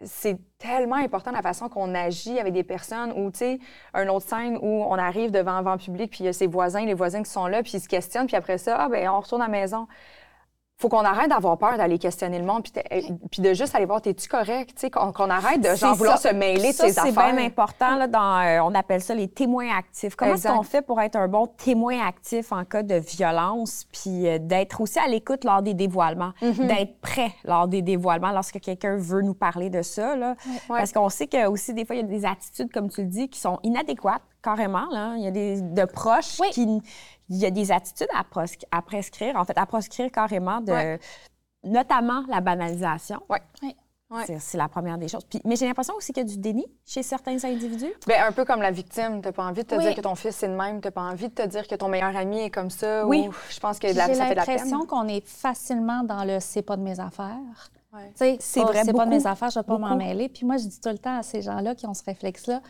c'est 0.03 0.39
tellement 0.57 0.97
important 0.97 1.31
la 1.31 1.43
façon 1.43 1.69
qu'on 1.69 1.95
agit 1.95 2.39
avec 2.39 2.55
des 2.55 2.65
personnes 2.65 3.13
ou, 3.13 3.31
tu 3.31 3.41
sais, 3.41 3.59
une 3.93 4.09
autre 4.09 4.27
scène 4.27 4.57
où 4.63 4.83
on 4.83 4.95
arrive 4.95 5.31
devant 5.31 5.53
un 5.53 5.63
vent 5.63 5.77
public, 5.77 6.11
puis 6.11 6.21
il 6.21 6.27
y 6.27 6.29
a 6.31 6.33
ses 6.33 6.47
voisins, 6.47 6.87
les 6.87 6.95
voisins 6.95 7.23
qui 7.23 7.31
sont 7.31 7.49
là, 7.49 7.63
puis 7.63 7.73
ils 7.75 7.81
se 7.81 7.89
questionnent, 7.89 8.29
puis 8.29 8.37
après 8.37 8.57
ça, 8.57 8.77
ah, 8.81 8.89
ben 8.89 9.11
on 9.11 9.21
retourne 9.21 9.43
à 9.43 9.47
la 9.47 9.51
maison 9.51 9.87
faut 10.81 10.89
qu'on 10.89 11.05
arrête 11.05 11.29
d'avoir 11.29 11.59
peur 11.59 11.77
d'aller 11.77 11.99
questionner 11.99 12.39
le 12.39 12.45
monde, 12.47 12.63
puis, 12.63 12.73
puis 13.31 13.43
de 13.43 13.53
juste 13.53 13.75
aller 13.75 13.85
voir, 13.85 14.01
t'es-tu 14.01 14.29
correct? 14.29 14.89
Qu'on, 14.91 15.13
qu'on 15.13 15.29
arrête 15.29 15.61
de 15.61 15.77
genre, 15.77 15.95
vouloir 15.95 16.19
se 16.19 16.29
mêler 16.29 16.71
de 16.71 16.75
ses 16.75 16.99
affaires. 16.99 17.05
C'est 17.05 17.13
bien 17.13 17.45
important, 17.45 17.97
là, 17.97 18.07
dans, 18.07 18.41
euh, 18.41 18.61
on 18.63 18.75
appelle 18.75 19.03
ça 19.03 19.15
les 19.15 19.29
témoins 19.29 19.69
actifs. 19.77 20.17
Comment 20.17 20.35
est-ce 20.35 20.49
qu'on 20.49 20.63
fait 20.63 20.81
pour 20.81 20.99
être 21.01 21.17
un 21.17 21.29
bon 21.29 21.47
témoin 21.47 22.01
actif 22.07 22.51
en 22.51 22.65
cas 22.65 22.83
de 22.83 22.95
violence, 22.95 23.87
puis 23.93 24.27
euh, 24.27 24.39
d'être 24.41 24.81
aussi 24.81 24.99
à 24.99 25.07
l'écoute 25.07 25.45
lors 25.45 25.61
des 25.61 25.75
dévoilements, 25.75 26.33
mm-hmm. 26.41 26.67
d'être 26.67 27.01
prêt 27.03 27.33
lors 27.45 27.69
des 27.69 27.83
dévoilements 27.83 28.33
lorsque 28.33 28.59
quelqu'un 28.59 28.97
veut 28.97 29.21
nous 29.21 29.35
parler 29.35 29.69
de 29.69 29.83
ça? 29.83 30.17
Là. 30.17 30.35
Parce 30.67 30.93
qu'on 30.93 31.11
sait 31.11 31.27
que 31.27 31.47
aussi 31.47 31.75
des 31.75 31.85
fois, 31.85 31.97
il 31.97 32.01
y 32.01 32.05
a 32.05 32.07
des 32.07 32.25
attitudes, 32.25 32.73
comme 32.73 32.89
tu 32.89 33.03
le 33.03 33.09
dis, 33.09 33.29
qui 33.29 33.39
sont 33.39 33.59
inadéquates 33.63 34.23
carrément. 34.43 34.87
Là. 34.91 35.13
Il 35.17 35.23
y 35.23 35.27
a 35.27 35.31
des 35.31 35.61
de 35.61 35.85
proches 35.85 36.39
qui, 36.53 36.81
il 37.31 37.37
y 37.37 37.47
a 37.47 37.51
des 37.51 37.73
attitudes 37.73 38.09
à, 38.13 38.25
à, 38.71 38.83
prescrire, 38.83 39.37
en 39.37 39.45
fait, 39.45 39.57
à 39.57 39.65
proscrire 39.65 40.11
carrément, 40.11 40.61
de, 40.61 40.99
notamment 41.65 42.25
la 42.29 42.41
banalisation. 42.41 43.23
Oui. 43.29 43.39
C'est 44.41 44.59
la 44.59 44.69
première 44.69 44.99
des 44.99 45.07
choses. 45.07 45.25
mais 45.45 45.55
j'ai 45.55 45.67
l'impression 45.67 45.95
aussi 45.95 46.13
qu'il 46.13 46.25
y 46.25 46.27
a 46.27 46.29
du 46.29 46.39
déni 46.39 46.67
chez 46.85 47.05
certains 47.05 47.45
individus. 47.45 47.93
Bien, 48.09 48.27
un 48.27 48.33
peu 48.33 48.45
comme 48.45 48.61
la 48.61 48.73
victime. 48.73 49.21
Tu 49.23 49.29
n'as 49.29 49.33
pas 49.33 49.45
envie 49.45 49.63
de 49.63 49.69
te 49.69 49.79
dire 49.79 49.95
que 49.95 50.01
ton 50.01 50.17
fils 50.17 50.43
est 50.43 50.49
de 50.49 50.55
même. 50.55 50.81
Tu 50.81 50.89
n'as 50.89 50.91
pas 50.91 51.03
envie 51.03 51.29
de 51.29 51.35
te 51.35 51.47
dire 51.47 51.69
que 51.69 51.77
ton 51.77 51.89
meilleur 51.89 52.17
ami 52.17 52.41
est 52.41 52.51
comme 52.51 52.71
ça. 52.71 53.07
Oui. 53.07 53.29
je 53.51 53.61
pense 53.61 53.79
que 53.79 53.87
la, 53.87 54.13
ça 54.13 54.27
fait 54.27 54.31
de 54.31 54.35
la 54.35 54.45
peine. 54.45 54.59
J'ai 54.59 54.65
l'impression 54.65 54.85
qu'on 54.87 55.07
est 55.07 55.25
facilement 55.25 56.03
dans 56.03 56.25
le 56.25 56.41
c'est 56.41 56.63
pas 56.63 56.77
de 56.77 56.83
mes 56.83 56.99
affaires. 56.99 57.71
Ouais. 57.93 58.39
C'est 58.41 58.61
vrai, 58.63 58.83
c'est 58.85 58.93
pas 58.93 59.05
de 59.05 59.11
mes 59.11 59.27
affaires, 59.27 59.51
je 59.51 59.59
ne 59.59 59.65
vais 59.65 59.67
pas 59.67 59.79
m'en 59.79 59.97
mêler. 59.97 60.29
Puis 60.29 60.45
moi, 60.45 60.57
je 60.57 60.65
dis 60.65 60.81
tout 60.81 60.91
le 60.91 60.99
temps 60.99 61.19
à 61.19 61.23
ces 61.23 61.43
gens-là 61.43 61.75
qui 61.75 61.87
ont 61.87 61.95
ce 61.95 62.05
réflexe-là, 62.05 62.61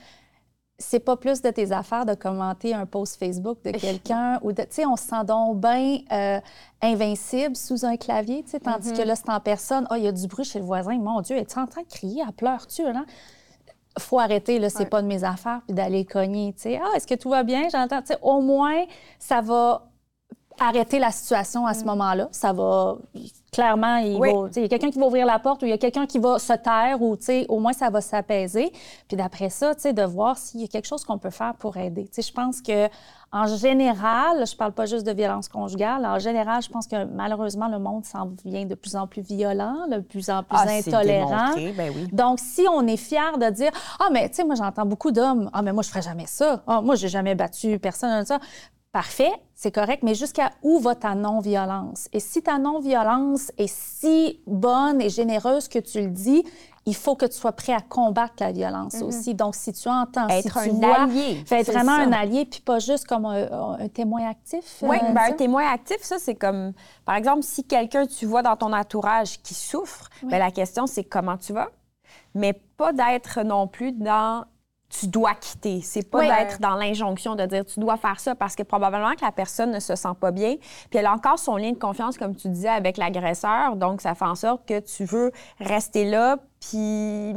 c'est 0.80 1.00
pas 1.00 1.16
plus 1.16 1.42
de 1.42 1.50
tes 1.50 1.72
affaires 1.72 2.06
de 2.06 2.14
commenter 2.14 2.74
un 2.74 2.86
post 2.86 3.18
Facebook 3.18 3.58
de 3.64 3.70
quelqu'un 3.70 4.38
ou 4.42 4.52
de, 4.52 4.62
tu 4.62 4.68
sais, 4.70 4.86
on 4.86 4.96
se 4.96 5.04
sent 5.04 5.24
donc 5.26 5.60
bien 5.60 5.98
euh, 6.10 6.40
invincible 6.80 7.54
sous 7.54 7.84
un 7.84 7.96
clavier, 7.96 8.42
tu 8.42 8.50
sais, 8.50 8.60
tandis 8.60 8.92
que 8.92 8.98
mm-hmm. 8.98 9.04
là, 9.04 9.14
c'est 9.14 9.28
en 9.28 9.40
personne, 9.40 9.86
oh, 9.90 9.94
il 9.96 10.04
y 10.04 10.08
a 10.08 10.12
du 10.12 10.26
bruit 10.26 10.44
chez 10.44 10.58
le 10.58 10.64
voisin, 10.64 10.96
mon 10.98 11.20
Dieu, 11.20 11.36
es-tu 11.36 11.58
en 11.58 11.66
train 11.66 11.82
de 11.82 11.88
crier, 11.88 12.22
elle 12.26 12.32
pleure-tu, 12.32 12.82
là? 12.84 13.04
faut 13.98 14.18
arrêter, 14.18 14.58
là, 14.58 14.70
c'est 14.70 14.86
pas 14.86 15.02
de 15.02 15.06
mes 15.06 15.24
affaires, 15.24 15.60
puis 15.66 15.74
d'aller 15.74 16.06
cogner, 16.06 16.54
tu 16.54 16.62
sais, 16.62 16.80
ah, 16.82 16.96
est-ce 16.96 17.06
que 17.06 17.14
tout 17.14 17.28
va 17.28 17.42
bien, 17.42 17.68
j'entends, 17.70 18.00
tu 18.00 18.08
sais, 18.08 18.18
au 18.22 18.40
moins, 18.40 18.84
ça 19.18 19.42
va 19.42 19.89
arrêter 20.60 20.98
la 20.98 21.10
situation 21.10 21.66
à 21.66 21.74
ce 21.74 21.82
mm. 21.82 21.86
moment-là. 21.86 22.28
Ça 22.32 22.52
va 22.52 22.98
clairement, 23.52 23.96
il, 23.96 24.12
y 24.62 24.64
a 24.64 24.68
quelqu'un 24.68 24.90
qui 24.90 24.98
va 24.98 25.06
ouvrir 25.06 25.26
la 25.26 25.38
porte 25.38 25.62
ou 25.62 25.66
il 25.66 25.70
y 25.70 25.72
a 25.72 25.78
quelqu'un 25.78 26.06
qui 26.06 26.18
va 26.18 26.38
se 26.38 26.52
taire 26.52 27.02
ou 27.02 27.16
au 27.48 27.58
moins 27.58 27.72
ça 27.72 27.90
va 27.90 28.00
s'apaiser. 28.00 28.72
Puis 29.08 29.16
d'après 29.16 29.50
ça, 29.50 29.74
de 29.74 30.02
voir 30.04 30.38
s'il 30.38 30.60
y 30.60 30.64
a 30.64 30.68
quelque 30.68 30.86
chose 30.86 31.04
qu'on 31.04 31.18
peut 31.18 31.30
faire 31.30 31.54
pour 31.54 31.76
aider. 31.76 32.08
Je 32.16 32.32
pense 32.32 32.60
que 32.60 32.88
en 33.32 33.46
général, 33.46 34.44
je 34.44 34.56
parle 34.56 34.72
pas 34.72 34.86
juste 34.86 35.06
de 35.06 35.12
violence 35.12 35.48
conjugale, 35.48 36.04
en 36.04 36.18
général, 36.18 36.62
je 36.62 36.68
pense 36.68 36.88
que 36.88 37.04
malheureusement, 37.04 37.68
le 37.68 37.78
monde 37.78 38.04
s'en 38.04 38.32
vient 38.44 38.66
de 38.66 38.74
plus 38.74 38.96
en 38.96 39.06
plus 39.06 39.22
violent, 39.22 39.86
de 39.88 39.98
plus 39.98 40.30
en 40.30 40.42
plus 40.42 40.58
ah, 40.58 40.68
intolérant. 40.68 41.54
Ben 41.54 41.92
oui. 41.94 42.08
Donc, 42.10 42.40
si 42.40 42.66
on 42.72 42.84
est 42.88 42.96
fier 42.96 43.38
de 43.38 43.48
dire 43.50 43.70
Ah, 44.00 44.08
mais 44.12 44.28
tu 44.28 44.36
sais, 44.36 44.44
moi, 44.44 44.56
j'entends 44.56 44.84
beaucoup 44.84 45.12
d'hommes, 45.12 45.48
Ah, 45.52 45.62
mais 45.62 45.72
moi, 45.72 45.84
je 45.84 45.90
ferais 45.90 46.02
jamais 46.02 46.26
ça. 46.26 46.62
Ah, 46.66 46.80
moi, 46.80 46.96
j'ai 46.96 47.08
jamais 47.08 47.36
battu 47.36 47.78
personne. 47.78 48.24
Ça. 48.24 48.40
Parfait, 48.92 49.30
c'est 49.54 49.70
correct, 49.70 50.02
mais 50.02 50.16
jusqu'à 50.16 50.50
où 50.62 50.80
va 50.80 50.96
ta 50.96 51.14
non-violence? 51.14 52.08
Et 52.12 52.18
si 52.18 52.42
ta 52.42 52.58
non-violence 52.58 53.52
est 53.56 53.72
si 53.72 54.40
bonne 54.48 55.00
et 55.00 55.08
généreuse 55.08 55.68
que 55.68 55.78
tu 55.78 56.00
le 56.00 56.08
dis, 56.08 56.42
il 56.86 56.96
faut 56.96 57.14
que 57.14 57.26
tu 57.26 57.36
sois 57.36 57.52
prêt 57.52 57.72
à 57.72 57.80
combattre 57.80 58.34
la 58.40 58.50
violence 58.50 58.94
mm-hmm. 58.94 59.04
aussi. 59.04 59.34
Donc, 59.36 59.54
si 59.54 59.72
tu 59.72 59.88
entends, 59.88 60.26
être 60.28 60.60
si 60.62 60.70
tu 60.76 60.84
un 60.84 61.02
allié, 61.04 61.44
être 61.48 61.70
vraiment 61.70 61.92
un 61.92 62.10
allié, 62.10 62.46
puis 62.46 62.62
pas 62.62 62.80
juste 62.80 63.06
comme 63.06 63.26
un, 63.26 63.88
témoin 63.94 64.28
actif. 64.28 64.78
Oui, 64.82 64.96
euh, 65.00 65.12
ben, 65.12 65.22
un 65.28 65.32
témoin 65.34 65.70
actif, 65.72 65.98
ça, 66.02 66.18
c'est 66.18 66.34
comme, 66.34 66.72
par 67.04 67.14
exemple, 67.14 67.42
si 67.42 67.62
quelqu'un 67.62 68.06
tu 68.06 68.26
vois 68.26 68.42
dans 68.42 68.56
ton 68.56 68.72
entourage 68.72 69.40
qui 69.40 69.54
souffre, 69.54 70.10
ben, 70.24 70.38
la 70.38 70.50
question, 70.50 70.88
c'est 70.88 71.04
comment 71.04 71.36
tu 71.36 71.52
vas, 71.52 71.68
mais 72.34 72.54
pas 72.76 72.92
d'être 72.92 73.42
non 73.44 73.68
plus 73.68 73.92
dans 73.92 74.44
tu 74.90 75.06
dois 75.06 75.34
quitter. 75.34 75.80
C'est 75.82 76.08
pas 76.08 76.22
d'être 76.22 76.60
dans 76.60 76.74
l'injonction 76.74 77.36
de 77.36 77.46
dire 77.46 77.64
tu 77.64 77.80
dois 77.80 77.96
faire 77.96 78.18
ça 78.18 78.34
parce 78.34 78.56
que 78.56 78.62
probablement 78.64 79.12
que 79.14 79.24
la 79.24 79.32
personne 79.32 79.70
ne 79.70 79.80
se 79.80 79.94
sent 79.94 80.14
pas 80.20 80.32
bien. 80.32 80.56
Puis 80.90 80.98
elle 80.98 81.06
a 81.06 81.12
encore 81.12 81.38
son 81.38 81.56
lien 81.56 81.70
de 81.70 81.78
confiance, 81.78 82.18
comme 82.18 82.34
tu 82.34 82.48
disais, 82.48 82.68
avec 82.68 82.96
l'agresseur. 82.96 83.76
Donc, 83.76 84.00
ça 84.00 84.14
fait 84.14 84.24
en 84.24 84.34
sorte 84.34 84.66
que 84.66 84.80
tu 84.80 85.04
veux 85.04 85.30
rester 85.60 86.04
là 86.04 86.36
puis, 86.60 87.32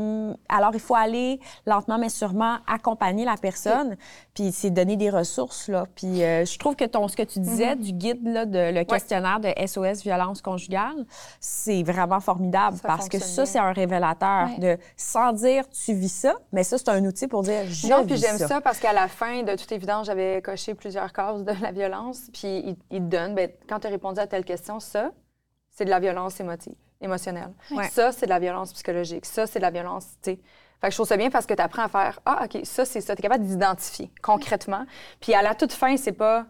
alors, 0.50 0.72
il 0.74 0.82
faut 0.82 0.96
aller 0.96 1.40
lentement, 1.66 1.98
mais 1.98 2.10
sûrement 2.10 2.58
accompagner 2.68 3.24
la 3.24 3.38
personne. 3.38 3.96
Puis, 4.34 4.52
c'est 4.52 4.70
donner 4.70 4.98
des 4.98 5.10
ressources, 5.10 5.70
là. 5.70 5.86
Puis, 5.96 6.24
euh, 6.24 6.44
je 6.44 6.60
trouve 6.60 6.76
que 6.76 6.84
ton, 6.84 7.08
ce 7.08 7.16
que 7.16 7.24
tu 7.24 7.40
disais 7.40 7.76
mm-hmm. 7.76 7.80
du 7.80 7.94
guide, 7.94 8.28
là, 8.28 8.46
de, 8.46 8.74
le 8.74 8.84
questionnaire 8.84 9.40
de 9.40 9.50
SOS 9.66 10.04
violence 10.04 10.42
conjugale, 10.42 11.06
c'est 11.40 11.84
vraiment 11.84 12.20
formidable 12.20 12.78
parce 12.84 13.08
que 13.08 13.18
ça, 13.18 13.46
c'est 13.46 13.60
un 13.60 13.72
révélateur 13.72 14.50
de, 14.60 14.78
sans 14.98 15.32
dire 15.32 15.70
tu 15.70 15.94
vis 15.94 16.10
ça, 16.14 16.34
mais 16.52 16.64
ça, 16.64 16.78
c'est 16.78 16.90
un 16.90 17.06
outil 17.06 17.28
pour 17.28 17.44
dire 17.44 17.64
je 17.70 17.88
non, 17.88 18.06
puis 18.06 18.18
j'aime 18.18 18.38
ça. 18.38 18.60
parce 18.60 18.80
qu'à 18.80 18.92
la 18.92 19.08
fin, 19.08 19.44
de 19.44 19.56
toute 19.56 19.72
évidence, 19.72 20.08
j'avais 20.08 20.42
coché 20.42 20.74
plusieurs 20.74 21.14
causes 21.14 21.46
de 21.46 21.54
la 21.62 21.72
violence. 21.72 22.30
Puis, 22.34 22.60
il, 22.66 22.76
il 22.92 23.00
te 23.00 23.06
donne, 23.06 23.36
bien, 23.36 23.48
quand 23.70 23.80
tu 23.80 23.88
as 23.88 23.90
répondu 23.90 24.20
à 24.20 24.28
telle 24.28 24.44
question, 24.44 24.82
ça, 24.82 25.12
c'est 25.70 25.86
de 25.86 25.90
la 25.90 26.02
violence 26.02 26.40
émotive 26.42 26.76
émotionnelle. 27.04 27.54
Ça, 27.90 28.12
c'est 28.12 28.26
de 28.26 28.32
la 28.32 28.40
violence 28.40 28.74
psychologique. 28.74 29.26
Ça, 29.26 29.46
c'est 29.46 29.60
de 29.60 29.64
la 29.64 29.72
violence, 29.72 30.06
tu 30.24 30.32
sais. 30.32 30.40
Fait 30.82 30.88
que 30.88 30.92
je 30.92 30.98
trouve 30.98 31.08
ça 31.08 31.16
bien 31.16 31.30
parce 31.30 31.46
que 31.46 31.54
tu 31.54 31.62
apprends 31.62 31.84
à 31.84 31.88
faire 31.88 32.20
Ah, 32.26 32.46
OK, 32.46 32.60
ça, 32.66 32.84
c'est 32.84 33.00
ça. 33.00 33.16
Tu 33.16 33.22
es 33.22 33.24
capable 33.24 33.46
d'identifier 33.46 34.12
concrètement. 34.22 34.86
Puis 35.22 35.34
à 35.34 35.42
la 35.42 35.56
toute 35.56 35.72
fin, 35.72 35.96
c'est 35.96 36.12
pas 36.12 36.46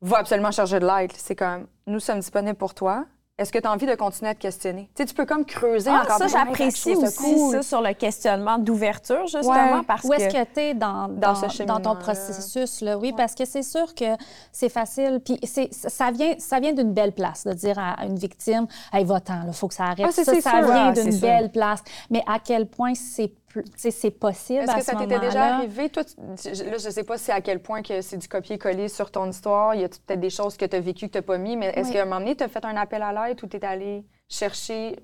va 0.00 0.18
absolument 0.18 0.50
charger 0.50 0.78
de 0.78 0.86
l'aide. 0.86 1.12
C'est 1.16 1.34
comme 1.34 1.66
nous 1.86 2.00
sommes 2.00 2.20
disponibles 2.20 2.56
pour 2.56 2.74
toi 2.74 3.06
est-ce 3.38 3.52
que 3.52 3.58
tu 3.58 3.66
as 3.66 3.72
envie 3.72 3.84
de 3.84 3.94
continuer 3.94 4.30
à 4.30 4.34
te 4.34 4.40
questionner? 4.40 4.88
Tu, 4.94 5.02
sais, 5.02 5.06
tu 5.06 5.14
peux 5.14 5.26
comme 5.26 5.44
creuser 5.44 5.90
ah, 5.90 6.02
encore 6.02 6.16
ça, 6.16 6.26
j'apprécie 6.26 6.94
aussi 6.94 7.50
ça 7.50 7.62
sur 7.62 7.82
le 7.82 7.92
questionnement 7.92 8.56
d'ouverture, 8.56 9.26
justement, 9.26 9.82
parce 9.86 10.04
Où 10.04 10.14
est-ce 10.14 10.28
que 10.28 10.44
tu 10.54 10.60
es 10.60 10.74
dans, 10.74 11.08
dans, 11.08 11.34
dans, 11.66 11.80
ton 11.80 11.96
processus? 11.96 12.80
Là? 12.80 12.96
Oui, 12.96 13.12
parce 13.14 13.34
que 13.34 13.44
c'est 13.44 13.62
sûr 13.62 13.94
que 13.94 14.16
c'est 14.52 14.70
facile. 14.70 15.20
Puis 15.22 15.38
ça 15.70 16.10
vient, 16.10 16.34
ça 16.38 16.60
vient 16.60 16.72
d'une 16.72 16.94
belle 16.94 17.12
place 17.12 17.44
de 17.46 17.52
dire 17.52 17.78
à 17.78 18.06
une 18.06 18.16
victime, 18.16 18.66
«Hey, 18.92 19.04
va-t'en, 19.04 19.42
il 19.46 19.52
faut 19.52 19.68
que 19.68 19.74
ça 19.74 19.84
arrête. 19.84 20.06
Ah, 20.08 20.12
ça, 20.12 20.24
ça 20.24 20.62
vient 20.62 20.88
ah, 20.88 20.92
d'une 20.92 21.18
belle 21.18 21.50
place. 21.50 21.82
Mais 22.08 22.22
à 22.26 22.38
quel 22.38 22.66
point 22.66 22.94
c'est 22.94 23.32
c'est 23.76 24.10
possible 24.10 24.60
Est-ce 24.60 24.74
que 24.74 24.82
ça 24.82 24.94
t'était 24.94 25.18
déjà 25.18 25.56
arrivé? 25.56 25.88
Toi, 25.88 26.02
là, 26.18 26.34
je 26.78 26.90
sais 26.90 27.04
pas 27.04 27.18
si 27.18 27.30
à 27.30 27.40
quel 27.40 27.60
point 27.60 27.82
que 27.82 28.00
c'est 28.00 28.16
du 28.16 28.28
copier-coller 28.28 28.88
sur 28.88 29.10
ton 29.10 29.28
histoire. 29.30 29.74
Il 29.74 29.82
y 29.82 29.84
a 29.84 29.88
peut-être 29.88 30.20
des 30.20 30.30
choses 30.30 30.56
que 30.56 30.64
tu 30.64 30.76
as 30.76 30.80
vécues 30.80 31.06
que 31.06 31.12
tu 31.12 31.18
n'as 31.18 31.22
pas 31.22 31.38
mis, 31.38 31.56
mais 31.56 31.66
est-ce 31.74 31.92
qu'à 31.92 32.02
un 32.02 32.04
moment 32.04 32.20
donné, 32.20 32.36
tu 32.36 32.44
as 32.44 32.48
fait 32.48 32.64
un 32.64 32.76
appel 32.76 33.02
à 33.02 33.12
l'aide 33.12 33.42
ou 33.42 33.46
tu 33.46 33.56
es 33.56 33.64
allé 33.64 34.04
chercher 34.28 34.96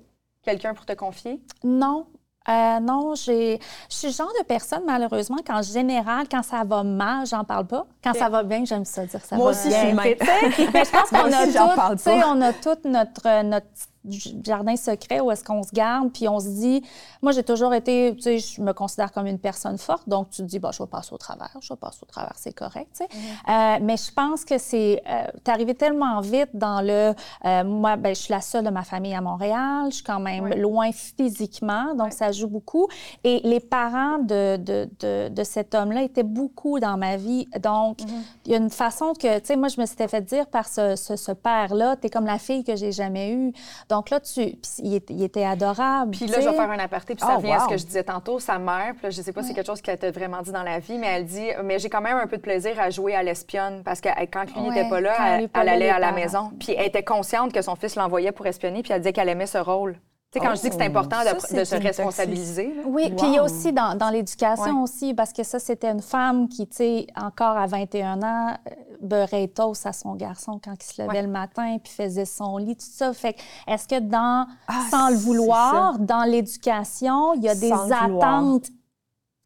quelqu'un 0.43 0.73
pour 0.73 0.85
te 0.85 0.93
confier? 0.93 1.41
Non, 1.63 2.07
euh, 2.49 2.79
non, 2.81 3.15
je 3.15 3.57
suis 3.87 4.07
le 4.07 4.13
genre 4.13 4.31
de 4.39 4.43
personne, 4.43 4.83
malheureusement, 4.85 5.37
qu'en 5.45 5.61
général, 5.61 6.27
quand 6.29 6.43
ça 6.43 6.63
va 6.65 6.83
mal, 6.83 7.25
j'en 7.25 7.45
parle 7.45 7.67
pas. 7.67 7.85
Quand 8.03 8.13
ça 8.13 8.27
va 8.27 8.43
bien, 8.43 8.65
j'aime 8.65 8.83
ça 8.83 9.05
dire 9.05 9.23
ça 9.23 9.37
Moi 9.37 9.51
aussi, 9.51 9.69
bien. 9.69 9.83
Je 9.83 9.87
suis 9.87 10.67
mais 10.73 10.83
je 10.83 10.91
pense 10.91 11.09
qu'on 11.09 11.31
a, 11.31 11.95
tout, 11.95 12.09
on 12.27 12.41
a 12.41 12.53
toute 12.53 12.83
notre, 12.83 13.43
notre 13.43 13.67
jardin 14.09 14.75
secret 14.75 15.19
où 15.21 15.31
est-ce 15.31 15.43
qu'on 15.43 15.63
se 15.63 15.71
garde, 15.71 16.11
puis 16.11 16.27
on 16.27 16.39
se 16.39 16.49
dit, 16.49 16.83
moi 17.21 17.31
j'ai 17.31 17.43
toujours 17.43 17.73
été, 17.73 18.13
tu 18.15 18.21
sais, 18.21 18.39
je 18.39 18.61
me 18.61 18.73
considère 18.73 19.11
comme 19.11 19.27
une 19.27 19.39
personne 19.39 19.77
forte, 19.77 20.07
donc 20.07 20.29
tu 20.29 20.37
te 20.37 20.47
dis, 20.47 20.59
bah, 20.59 20.71
je 20.73 20.83
vais 20.83 20.89
passer 20.89 21.13
au 21.13 21.17
travers, 21.17 21.55
je 21.61 21.69
vais 21.73 21.77
passer 21.77 21.99
au 22.01 22.05
travers, 22.05 22.33
c'est 22.35 22.53
correct, 22.53 22.89
tu 22.97 23.05
sais. 23.05 23.05
Mm-hmm. 23.05 23.77
euh, 23.77 23.79
mais 23.81 23.97
je 23.97 24.11
pense 24.11 24.43
que 24.43 24.57
c'est, 24.57 25.01
euh, 25.07 25.25
arrivé 25.47 25.75
tellement 25.75 26.19
vite 26.19 26.49
dans 26.53 26.81
le, 26.81 27.13
euh, 27.45 27.63
moi, 27.63 27.95
ben, 27.95 28.13
je 28.15 28.21
suis 28.21 28.33
la 28.33 28.41
seule 28.41 28.65
de 28.65 28.69
ma 28.69 28.83
famille 28.83 29.13
à 29.13 29.21
Montréal, 29.21 29.85
je 29.89 29.95
suis 29.95 30.03
quand 30.03 30.19
même 30.19 30.49
loin 30.55 30.91
physiquement, 30.91 31.95
donc 31.95 32.11
ça 32.11 32.31
joue 32.31 32.47
beaucoup. 32.47 32.87
Et 33.23 33.39
les 33.43 33.59
parents 33.59 34.17
de, 34.19 34.57
de, 34.57 34.89
de, 34.99 35.29
de 35.29 35.43
cet 35.43 35.75
homme-là 35.75 36.03
étaient 36.03 36.23
beaucoup 36.23 36.79
dans 36.79 36.97
ma 36.97 37.17
vie, 37.17 37.47
donc 37.61 37.99
mm-hmm. 37.99 38.21
il 38.45 38.51
y 38.51 38.55
a 38.55 38.57
une 38.57 38.69
façon 38.69 39.13
que, 39.13 39.39
tu 39.39 39.45
sais, 39.45 39.55
moi 39.55 39.69
je 39.69 39.79
me 39.79 39.85
suis 39.85 39.95
fait 39.95 40.21
dire 40.21 40.47
par 40.47 40.67
ce, 40.67 40.95
ce, 40.95 41.15
ce 41.15 41.31
père-là, 41.31 41.95
tu 41.95 42.07
es 42.07 42.09
comme 42.09 42.25
la 42.25 42.39
fille 42.39 42.63
que 42.63 42.75
j'ai 42.75 42.91
jamais 42.91 43.31
eue. 43.31 43.53
Donc 43.89 43.92
là, 44.11 44.19
tu, 44.19 44.55
il, 44.79 45.23
était, 45.23 45.43
adorable. 45.43 46.11
Puis 46.11 46.27
là, 46.27 46.39
je 46.39 46.49
vais 46.49 46.55
faire 46.55 46.71
un 46.71 46.79
aparté, 46.79 47.15
puis 47.15 47.25
ça 47.25 47.37
vient 47.37 47.57
oh, 47.59 47.61
à 47.61 47.65
ce 47.65 47.69
que 47.69 47.77
je 47.77 47.85
disais 47.85 48.03
tantôt. 48.03 48.39
Sa 48.39 48.59
mère, 48.59 48.93
puis 48.95 49.03
là, 49.03 49.09
je 49.09 49.21
sais 49.21 49.33
pas 49.33 49.41
si 49.41 49.49
c'est 49.49 49.53
quelque 49.53 49.67
chose 49.67 49.81
qu'elle 49.81 49.97
t'a 49.97 50.11
vraiment 50.11 50.41
dit 50.41 50.51
dans 50.51 50.63
la 50.63 50.79
vie, 50.79 50.97
mais 50.97 51.07
elle 51.07 51.25
dit 51.25 51.47
Mais 51.63 51.79
j'ai 51.79 51.89
quand 51.89 52.01
même 52.01 52.17
un 52.17 52.27
peu 52.27 52.37
de 52.37 52.41
plaisir 52.41 52.79
à 52.79 52.89
jouer 52.89 53.15
à 53.15 53.23
l'espionne 53.23 53.83
parce 53.83 54.01
que 54.01 54.09
quand 54.31 54.45
lui 54.53 54.69
n'était 54.69 54.89
pas 54.89 55.01
là, 55.01 55.39
elle, 55.39 55.49
allait 55.69 55.89
à 55.89 55.99
la 55.99 56.11
maison. 56.11 56.51
Puis 56.59 56.73
elle 56.77 56.87
était 56.87 57.03
consciente 57.03 57.53
que 57.53 57.61
son 57.61 57.75
fils 57.75 57.95
l'envoyait 57.95 58.31
pour 58.31 58.45
espionner, 58.45 58.83
puis 58.83 58.93
elle 58.93 59.01
disait 59.01 59.13
qu'elle 59.13 59.29
aimait 59.29 59.47
ce 59.47 59.57
rôle. 59.57 59.97
Tu 60.33 60.39
sais, 60.39 60.45
quand 60.45 60.55
je 60.55 60.61
dis 60.61 60.69
que 60.69 60.75
c'est 60.75 60.87
oh, 60.87 60.97
important 60.97 61.17
de, 61.19 61.63
se 61.63 61.75
responsabiliser. 61.75 62.73
Oui, 62.85 63.13
puis 63.15 63.27
il 63.27 63.33
y 63.35 63.37
a 63.37 63.43
aussi 63.43 63.71
dans, 63.71 63.95
dans 63.95 64.09
l'éducation 64.09 64.81
aussi, 64.81 65.13
parce 65.13 65.31
que 65.31 65.43
ça, 65.43 65.59
c'était 65.59 65.91
une 65.91 66.01
femme 66.01 66.49
qui, 66.49 66.65
tu 66.65 66.77
sais, 66.77 67.07
encore 67.15 67.55
à 67.55 67.67
21 67.67 68.23
ans, 68.23 68.57
euh, 68.67 68.71
beurrait 68.99 69.47
toast 69.49 69.85
à 69.85 69.93
son 69.93 70.15
garçon 70.15 70.59
quand 70.63 70.73
il 70.73 70.83
se 70.91 71.01
levait 71.03 71.21
le 71.21 71.27
matin, 71.27 71.77
puis 71.83 71.93
faisait 71.93 72.25
son 72.25 72.57
lit, 72.57 72.75
tout 72.75 72.85
ça. 72.89 73.13
Fait 73.13 73.35
est-ce 73.67 73.87
que 73.87 73.99
dans, 73.99 74.47
ah, 74.67 74.81
sans 74.89 75.09
le 75.09 75.17
vouloir, 75.17 75.99
dans 75.99 76.23
l'éducation, 76.23 77.35
il 77.35 77.43
y 77.43 77.49
a 77.49 77.55
des 77.55 77.71
attentes 77.71 78.69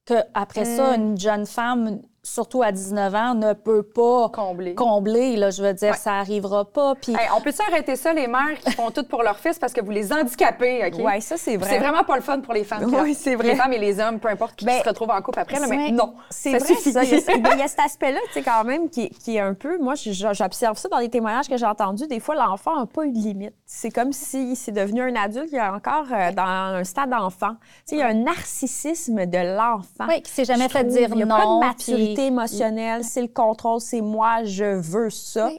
que 0.05 0.15
après 0.33 0.63
ça, 0.63 0.93
hum. 0.93 1.01
une 1.01 1.19
jeune 1.19 1.45
femme 1.45 1.99
surtout 2.27 2.61
à 2.61 2.71
19 2.71 3.15
ans, 3.15 3.35
ne 3.35 3.53
peut 3.53 3.83
pas 3.83 4.29
combler. 4.29 4.75
combler 4.75 5.35
là, 5.37 5.49
je 5.49 5.63
veux 5.63 5.73
dire, 5.73 5.95
ça 5.95 6.15
arrivera 6.15 6.65
pas. 6.65 6.95
Puis... 6.95 7.15
on 7.35 7.41
peut 7.41 7.51
s'arrêter 7.51 7.95
ça, 7.95 8.13
les 8.13 8.27
mères 8.27 8.59
qui 8.63 8.71
font 8.71 8.91
tout 8.91 9.03
pour 9.03 9.23
leur 9.23 9.37
fils 9.37 9.57
parce 9.57 9.73
que 9.73 9.81
vous 9.81 9.91
les 9.91 10.11
handicapez, 10.11 10.85
OK? 10.87 11.01
Oui, 11.03 11.21
ça, 11.21 11.37
c'est 11.37 11.57
vrai. 11.57 11.69
C'est 11.69 11.79
vraiment 11.79 12.03
pas 12.03 12.15
le 12.15 12.21
fun 12.21 12.39
pour 12.41 12.53
les 12.53 12.63
femmes. 12.63 12.93
Oui, 13.01 13.13
c'est 13.13 13.35
vrai. 13.35 13.49
Les 13.49 13.55
femmes 13.55 13.73
et 13.73 13.79
les 13.79 13.99
hommes, 13.99 14.19
peu 14.19 14.27
importe 14.27 14.55
qui 14.55 14.65
ben, 14.65 14.81
se 14.81 14.87
retrouvent 14.87 15.11
en 15.11 15.21
couple 15.21 15.39
après, 15.39 15.59
là, 15.59 15.67
mais 15.69 15.91
non, 15.91 16.15
c'est 16.29 16.57
vrai, 16.57 16.59
ça. 16.59 17.03
Il 17.03 17.09
y, 17.09 17.13
a, 17.13 17.19
il 17.53 17.59
y 17.59 17.61
a 17.61 17.67
cet 17.67 17.79
aspect-là, 17.79 18.19
tu 18.27 18.33
sais, 18.33 18.41
quand 18.41 18.63
même, 18.63 18.89
qui, 18.89 19.09
qui, 19.09 19.37
est 19.37 19.39
un 19.39 19.53
peu... 19.53 19.77
Moi, 19.77 19.93
j'observe 19.95 20.77
ça 20.77 20.89
dans 20.89 20.99
les 20.99 21.09
témoignages 21.09 21.47
que 21.47 21.57
j'ai 21.57 21.65
entendus. 21.65 22.07
Des 22.07 22.19
fois, 22.19 22.35
l'enfant 22.35 22.77
n'a 22.77 22.85
pas 22.85 23.05
eu 23.05 23.11
de 23.11 23.17
limite. 23.17 23.53
C'est 23.65 23.91
comme 23.91 24.11
si 24.11 24.55
c'est 24.55 24.71
devenu 24.71 25.01
un 25.01 25.15
adulte 25.15 25.49
qui 25.49 25.55
est 25.55 25.61
encore 25.61 26.07
euh, 26.11 26.31
dans 26.31 26.43
un 26.75 26.83
stade 26.83 27.09
d'enfant. 27.09 27.55
Tu 27.59 27.67
sais, 27.85 27.95
il 27.95 27.99
y 27.99 28.01
a 28.01 28.07
un 28.07 28.13
narcissisme 28.13 29.25
de 29.25 29.55
l'enfant. 29.55 30.07
Oui, 30.07 30.21
qui 30.21 30.31
s'est 30.31 30.45
jamais 30.45 30.69
fait 30.69 30.83
dire 30.83 31.09
non. 31.09 31.15
Il 31.15 31.25
n'y 31.25 31.31
a 31.31 31.37
pas 31.37 31.45
de 31.45 31.59
maturité 31.59 32.16
côté 32.17 32.27
émotionnel, 32.27 33.03
c'est 33.03 33.21
le 33.21 33.27
contrôle, 33.27 33.79
c'est 33.79 34.01
moi, 34.01 34.43
je 34.43 34.65
veux 34.65 35.09
ça. 35.09 35.49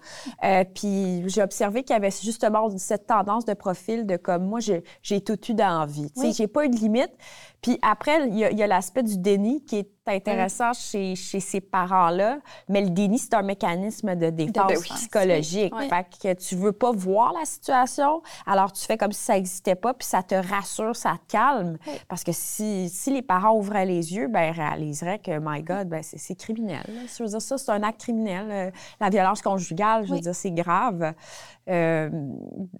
Euh, 0.44 0.64
puis 0.74 1.22
j'ai 1.28 1.42
observé 1.42 1.82
qu'il 1.82 1.94
y 1.94 1.96
avait 1.96 2.10
justement 2.10 2.68
cette 2.76 3.06
tendance 3.06 3.44
de 3.44 3.54
profil 3.54 4.06
de 4.06 4.16
comme 4.16 4.44
moi, 4.44 4.60
j'ai 4.60 5.20
tout 5.20 5.38
eu 5.48 5.54
d'envie. 5.54 6.10
J'ai 6.32 6.46
pas 6.46 6.64
eu 6.64 6.68
de 6.68 6.76
limite. 6.76 7.10
Puis 7.62 7.78
après, 7.82 8.28
il 8.28 8.36
y 8.36 8.62
a, 8.62 8.66
l'aspect 8.66 9.02
du 9.02 9.18
déni 9.18 9.64
qui 9.64 9.78
est 9.78 9.90
intéressant 10.06 10.72
chez, 10.72 11.14
chez, 11.16 11.40
ces 11.40 11.60
parents-là, 11.60 12.38
mais 12.68 12.80
le 12.80 12.90
déni, 12.90 13.18
c'est 13.18 13.34
un 13.34 13.42
mécanisme 13.42 14.14
de 14.14 14.30
défense 14.30 14.82
psychologique. 14.84 15.74
Fait 15.88 16.34
que 16.34 16.40
tu 16.40 16.56
veux 16.56 16.72
pas 16.72 16.92
voir 16.92 17.32
la 17.38 17.44
situation, 17.44 18.22
alors 18.46 18.72
tu 18.72 18.84
fais 18.84 18.96
comme 18.96 19.12
si 19.12 19.22
ça 19.22 19.34
n'existait 19.34 19.74
pas, 19.74 19.92
puis 19.94 20.06
ça 20.06 20.22
te 20.22 20.34
rassure, 20.34 20.96
ça 20.96 21.16
te 21.26 21.32
calme. 21.32 21.78
Parce 22.08 22.24
que 22.24 22.32
si, 22.32 22.88
si, 22.88 23.10
les 23.10 23.22
parents 23.22 23.56
ouvraient 23.56 23.86
les 23.86 24.14
yeux, 24.14 24.28
ben 24.28 24.52
ils 24.52 24.60
réaliseraient 24.60 25.18
que, 25.18 25.38
my 25.40 25.62
God, 25.62 25.88
ben 25.88 26.02
c'est 26.02 26.34
criminel. 26.36 26.84
Je 26.86 27.22
veux 27.22 27.28
dire, 27.28 27.42
ça, 27.42 27.58
c'est 27.58 27.72
un 27.72 27.82
acte 27.82 28.00
criminel. 28.00 28.46
Euh, 28.50 28.70
la 29.00 29.10
violence 29.10 29.42
conjugale, 29.42 30.06
je 30.06 30.14
veux 30.14 30.20
dire, 30.20 30.34
c'est 30.34 30.52
grave. 30.52 31.14
Euh, 31.68 32.08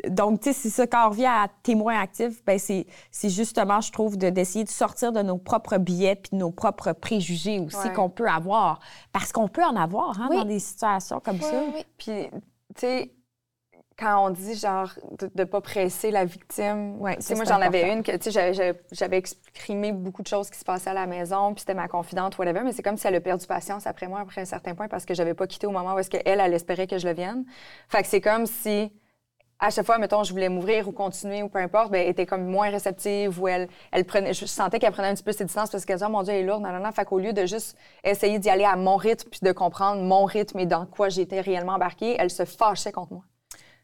donc, 0.08 0.40
tu 0.40 0.48
sais, 0.48 0.52
c'est 0.52 0.70
ça, 0.70 0.86
quand 0.86 1.06
on 1.06 1.10
revient 1.10 1.26
à 1.26 1.48
témoin 1.62 2.00
actif, 2.00 2.42
ben 2.44 2.58
c'est 2.58 2.86
justement, 3.28 3.80
je 3.80 3.92
trouve, 3.92 4.16
d'essayer 4.16 4.64
de, 4.64 4.70
sortir 4.70 5.12
de 5.12 5.22
nos 5.22 5.38
propres 5.38 5.78
biais 5.78 6.16
puis 6.16 6.30
de 6.32 6.36
nos 6.36 6.50
propres 6.50 6.92
préjugés 6.92 7.58
aussi 7.60 7.92
qu'on 7.94 8.10
peut 8.10 8.28
avoir. 8.28 8.80
Parce 9.12 9.32
qu'on 9.32 9.48
peut 9.48 9.64
en 9.64 9.76
avoir 9.76 10.20
hein, 10.20 10.28
dans 10.30 10.44
des 10.44 10.58
situations 10.58 11.20
comme 11.20 11.40
ça. 11.40 11.62
Puis, 11.98 12.28
tu 12.30 12.80
sais, 12.80 13.12
quand 13.98 14.26
on 14.26 14.30
dit 14.30 14.54
genre 14.54 14.90
de 15.18 15.28
ne 15.34 15.44
pas 15.44 15.60
presser 15.60 16.10
la 16.10 16.24
victime, 16.24 17.00
ouais, 17.00 17.18
moi 17.34 17.44
j'en 17.44 17.60
avais 17.60 17.92
une 17.92 18.02
que 18.02 18.16
tu 18.16 18.30
sais 18.30 18.52
j'avais 18.92 19.16
exprimé 19.16 19.92
beaucoup 19.92 20.22
de 20.22 20.28
choses 20.28 20.50
qui 20.50 20.58
se 20.58 20.64
passaient 20.64 20.90
à 20.90 20.94
la 20.94 21.06
maison, 21.06 21.52
puis 21.52 21.60
c'était 21.60 21.74
ma 21.74 21.88
confidente 21.88 22.38
whatever, 22.38 22.60
mais 22.64 22.72
c'est 22.72 22.82
comme 22.82 22.96
si 22.96 23.06
elle 23.06 23.16
a 23.16 23.20
perdu 23.20 23.46
patience 23.46 23.86
après 23.86 24.06
moi 24.06 24.20
après 24.20 24.42
un 24.42 24.46
certain 24.46 24.74
point 24.74 24.88
parce 24.88 25.04
que 25.04 25.14
j'avais 25.14 25.34
pas 25.34 25.46
quitté 25.46 25.66
au 25.66 25.70
moment 25.70 25.94
où 25.94 25.98
est-ce 25.98 26.10
qu'elle 26.10 26.40
elle 26.40 26.54
espérait 26.54 26.86
que 26.86 26.98
je 26.98 27.08
le 27.08 27.14
vienne. 27.14 27.44
Fait 27.88 28.02
que 28.02 28.08
c'est 28.08 28.20
comme 28.20 28.46
si 28.46 28.92
à 29.60 29.70
chaque 29.70 29.86
fois, 29.86 29.98
mettons, 29.98 30.22
je 30.22 30.32
voulais 30.32 30.48
m'ouvrir 30.48 30.86
ou 30.86 30.92
continuer 30.92 31.42
ou 31.42 31.48
peu 31.48 31.58
importe, 31.58 31.90
ben, 31.90 32.02
elle 32.02 32.10
était 32.10 32.26
comme 32.26 32.46
moins 32.46 32.70
réceptive 32.70 33.40
ou 33.40 33.48
elle, 33.48 33.68
elle 33.90 34.04
prenait, 34.04 34.32
je 34.32 34.46
sentais 34.46 34.78
qu'elle 34.78 34.92
prenait 34.92 35.08
un 35.08 35.14
petit 35.14 35.24
peu 35.24 35.32
ses 35.32 35.44
distances 35.44 35.70
parce 35.70 35.84
qu'elle 35.84 35.96
disait, 35.96 36.06
oh 36.06 36.12
mon 36.12 36.22
Dieu, 36.22 36.32
elle 36.32 36.44
est 36.44 36.46
lourde, 36.46 36.62
non, 36.62 36.70
non, 36.70 36.78
non. 36.78 36.92
Fait 36.92 37.04
qu'au 37.04 37.18
lieu 37.18 37.32
de 37.32 37.44
juste 37.44 37.76
essayer 38.04 38.38
d'y 38.38 38.48
aller 38.50 38.64
à 38.64 38.76
mon 38.76 38.96
rythme 38.96 39.28
puis 39.28 39.40
de 39.42 39.50
comprendre 39.50 40.02
mon 40.02 40.24
rythme 40.26 40.60
et 40.60 40.66
dans 40.66 40.86
quoi 40.86 41.08
j'étais 41.08 41.40
réellement 41.40 41.72
embarquée, 41.72 42.14
elle 42.18 42.30
se 42.30 42.44
fâchait 42.44 42.92
contre 42.92 43.14
moi. 43.14 43.24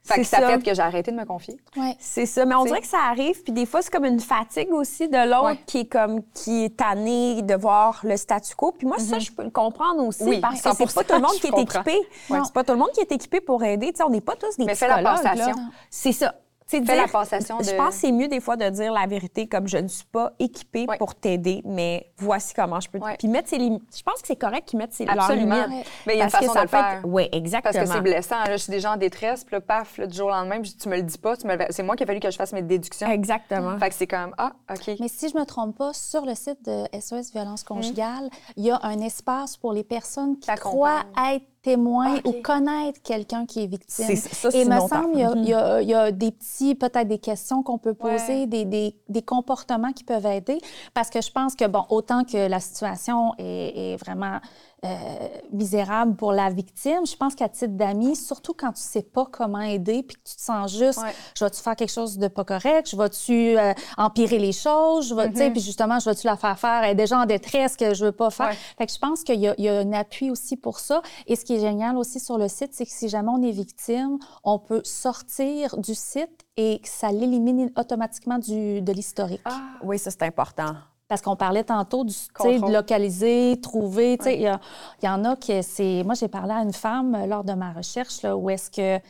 Fait 0.07 0.20
que 0.20 0.26
ça, 0.26 0.46
fait 0.46 0.62
que 0.62 0.74
j'ai 0.74 0.82
arrêté 0.82 1.12
de 1.12 1.16
me 1.16 1.24
confier. 1.24 1.57
Ouais. 1.78 1.96
C'est 1.98 2.26
ça. 2.26 2.44
Mais 2.44 2.55
on 2.55 2.64
dirait 2.64 2.82
que 2.82 2.86
ça 2.86 2.98
arrive, 3.09 3.42
puis 3.42 3.55
des 3.55 3.64
fois, 3.64 3.80
c'est 3.80 3.90
comme 3.90 4.05
une 4.05 4.20
fatigue 4.20 4.70
aussi 4.70 5.09
de 5.09 5.30
l'autre 5.30 5.64
qui 5.66 5.80
est 5.80 5.84
comme 5.86 6.20
qui 6.34 6.64
est 6.64 6.76
tanné 6.76 7.40
de 7.40 7.55
voir 7.55 8.00
le 8.05 8.18
statu 8.18 8.55
quo. 8.55 8.72
Puis 8.72 8.86
moi, 8.86 8.98
ça, 8.98 9.16
mm-hmm. 9.16 9.20
je 9.20 9.32
peux 9.32 9.44
le 9.44 9.50
comprendre 9.50 10.07
aussi. 10.07 10.24
Oui, 10.24 10.40
parce 10.40 10.61
que 10.61 10.70
c'est 10.76 10.94
pas 10.94 11.05
tout 11.05 11.14
le 11.14 11.22
monde 11.22 11.40
qui 11.40 11.46
est 11.46 11.59
équipé. 11.59 11.98
C'est 12.28 12.52
pas 12.52 12.64
tout 12.64 12.72
le 12.72 12.78
monde 12.78 12.90
qui 12.92 13.00
est 13.00 13.12
équipé 13.12 13.40
pour 13.40 13.64
aider. 13.64 13.92
sais, 13.94 14.02
on 14.02 14.11
n'est 14.11 14.20
pas 14.20 14.36
tous 14.36 14.57
des 14.59 14.66
Mais 14.66 14.74
psychologues. 14.74 15.05
Mais 15.05 15.16
fais 15.16 15.38
la 15.38 15.55
C'est 15.90 16.12
ça. 16.12 16.34
Fais 16.66 16.80
la 16.80 17.06
passation 17.06 17.58
de... 17.58 17.64
Je 17.64 17.74
pense 17.76 17.94
que 17.94 18.00
c'est 18.00 18.12
mieux 18.12 18.28
des 18.28 18.40
fois 18.40 18.56
de 18.56 18.68
dire 18.70 18.92
la 18.92 19.06
vérité 19.06 19.46
comme 19.46 19.68
je 19.68 19.76
ne 19.76 19.88
suis 19.88 20.06
pas 20.06 20.32
équipée 20.38 20.86
pour 20.98 21.14
t'aider, 21.14 21.62
mais 21.64 22.10
voici 22.16 22.54
comment 22.54 22.80
je 22.80 22.88
peux. 22.88 22.98
Puis 23.18 23.28
mettre 23.28 23.48
ses 23.48 23.58
limites. 23.58 23.82
Je 23.96 24.02
pense 24.02 24.20
que 24.22 24.26
c'est 24.26 24.36
correct 24.36 24.66
qu'ils 24.66 24.78
mettent 24.78 24.92
ses 24.92 25.06
Absolument. 25.06 25.66
limites. 25.66 25.86
Mais 26.06 26.14
il 26.14 26.18
y 26.18 26.20
a 26.22 26.24
une 26.24 26.30
façon 26.30 26.54
de 26.54 26.60
le 26.60 26.68
faire. 26.68 27.02
Oui, 27.04 27.28
exactement. 27.32 27.72
Parce 27.72 27.88
que 27.88 27.94
c'est 27.94 28.00
blessant. 28.00 28.44
Là, 28.44 28.56
je 28.56 28.62
suis 28.62 28.70
déjà 28.70 28.92
en 28.92 28.96
détresse, 28.96 29.44
puis 29.44 29.54
là, 29.54 29.60
paf, 29.60 30.00
du 30.00 30.16
jour 30.16 30.28
au 30.28 30.30
lendemain, 30.30 30.60
tu 30.60 30.88
me 30.88 30.96
le 30.96 31.02
dis 31.02 31.18
pas. 31.18 31.34
C'est 31.70 31.82
moi 31.82 31.96
qui 31.96 32.02
a 32.02 32.06
fallu 32.06 32.20
que 32.20 32.30
je 32.30 32.36
fasse 32.36 32.52
mes 32.52 32.62
déductions. 32.62 33.10
Exactement. 33.10 33.78
Fait 33.78 33.88
que 33.88 33.94
c'est 33.94 34.06
comme 34.06 34.34
ah, 34.38 34.52
OK. 34.70 34.96
Mais 35.00 35.08
si 35.08 35.28
je 35.28 35.36
me 35.36 35.44
trompe 35.44 35.76
pas, 35.76 35.92
sur 35.92 36.24
le 36.24 36.34
site 36.34 36.64
de 36.64 36.84
SOS 36.98 37.32
Violence 37.32 37.64
conjugale, 37.64 38.30
il 38.56 38.64
y 38.64 38.70
a 38.70 38.80
un 38.82 39.00
espace 39.00 39.56
pour 39.56 39.72
les 39.72 39.84
personnes 39.84 40.38
qui 40.38 40.50
croient 40.56 41.04
être 41.32 41.44
témoin 41.64 42.18
ou 42.24 42.32
connaître 42.42 43.00
quelqu'un 43.02 43.46
qui 43.46 43.64
est 43.64 43.66
victime. 43.66 44.10
Et 44.10 44.60
il 44.60 44.68
me 44.68 44.78
semble, 44.80 45.14
il 45.14 45.48
y, 45.48 45.54
a, 45.54 45.80
il 45.80 45.88
y 45.88 45.94
a 45.94 46.12
des 46.12 46.30
petits, 46.30 46.74
peut-être 46.74 47.08
des 47.08 47.18
questions 47.18 47.62
qu'on 47.62 47.78
peut 47.78 47.94
poser, 47.94 48.46
des, 48.46 48.66
des, 48.66 48.94
des, 49.08 49.22
comportements 49.22 49.92
qui 49.92 50.04
peuvent 50.04 50.26
aider. 50.26 50.58
Parce 50.92 51.08
que 51.08 51.22
je 51.22 51.32
pense 51.32 51.56
que, 51.56 51.66
bon, 51.66 51.84
autant 51.88 52.24
que 52.24 52.48
la 52.48 52.60
situation 52.60 53.32
est, 53.38 53.94
est 53.94 53.96
vraiment 53.96 54.40
euh, 54.85 55.28
misérable 55.53 56.14
pour 56.14 56.32
la 56.32 56.51
victime. 56.51 57.07
Je 57.07 57.16
pense 57.16 57.35
qu'à 57.35 57.49
titre 57.49 57.72
d'amis, 57.72 58.16
surtout 58.16 58.53
quand 58.53 58.72
tu 58.72 58.82
sais 58.82 59.03
pas 59.03 59.26
comment 59.30 59.61
aider 59.61 60.03
puis 60.03 60.16
que 60.16 60.28
tu 60.28 60.37
te 60.37 60.43
sens 60.43 60.76
juste, 60.76 61.01
je 61.37 61.45
vais-tu 61.45 61.61
faire 61.62 61.74
quelque 61.74 61.93
chose 61.93 62.18
de 62.18 62.28
pas 62.28 62.45
correct? 62.45 62.91
Je 62.91 62.97
vais-tu 62.97 63.59
euh, 63.59 63.72
empirer 63.97 64.39
les 64.39 64.53
choses? 64.53 65.09
Je 65.09 65.14
vais, 65.14 65.28
mm 65.28 65.53
puis 65.53 65.62
justement, 65.62 65.99
je 65.99 66.11
vais-tu 66.11 66.26
la 66.26 66.37
faire 66.37 66.59
faire? 66.59 66.85
Elle 66.85 66.93
est 66.93 66.95
déjà 66.95 67.18
en 67.18 67.26
détresse 67.26 67.76
que 67.76 67.95
je 67.95 68.07
veux 68.07 68.12
pas 68.12 68.30
faire. 68.30 68.53
Fait 68.76 68.87
que 68.87 68.93
je 68.93 68.99
pense 68.99 69.22
qu'il 69.22 69.41
y, 69.41 69.62
y, 69.62 69.68
a 69.68 69.78
un 69.78 69.93
appui 69.93 70.30
aussi 70.30 70.57
pour 70.57 70.80
ça. 70.80 71.03
Et 71.26 71.37
ce 71.37 71.45
qui 71.45 71.55
est 71.55 71.61
génial 71.61 71.97
aussi 71.97 72.20
sur 72.20 72.39
le 72.39 72.49
site, 72.49 72.74
c'est 72.74 72.85
que 72.85 72.93
si 72.93 73.09
jamais 73.09 73.30
on 73.30 73.43
est 73.43 73.53
victime, 73.53 74.18
on 74.43 74.59
peut 74.59 74.82
sortir 74.85 75.76
du 75.78 75.95
site 75.95 76.45
et 76.57 76.80
ça 76.85 77.11
l'élimine 77.11 77.70
automatiquement 77.76 78.39
du, 78.39 78.80
de 78.80 78.93
l'historique. 78.93 79.41
Ah. 79.45 79.61
Oui, 79.82 79.99
ça, 79.99 80.11
c'est 80.11 80.22
important. 80.22 80.74
Parce 81.14 81.22
qu'on 81.22 81.36
parlait 81.36 81.62
tantôt 81.62 82.02
du, 82.02 82.12
de 82.12 82.72
localiser, 82.72 83.60
trouver. 83.62 84.18
Il 84.26 84.40
y, 84.40 85.06
y, 85.06 85.08
en 85.08 85.24
a 85.24 85.36
qui 85.36 85.62
c'est. 85.62 86.02
Moi, 86.02 86.14
j'ai 86.14 86.26
parlé 86.26 86.52
à 86.52 86.62
une 86.62 86.72
femme 86.72 87.14
euh, 87.14 87.26
lors 87.26 87.44
de 87.44 87.52
ma 87.52 87.72
recherche 87.72 88.22
là, 88.22 88.36
où 88.36 88.50
est-ce 88.50 88.68
que. 88.68 89.00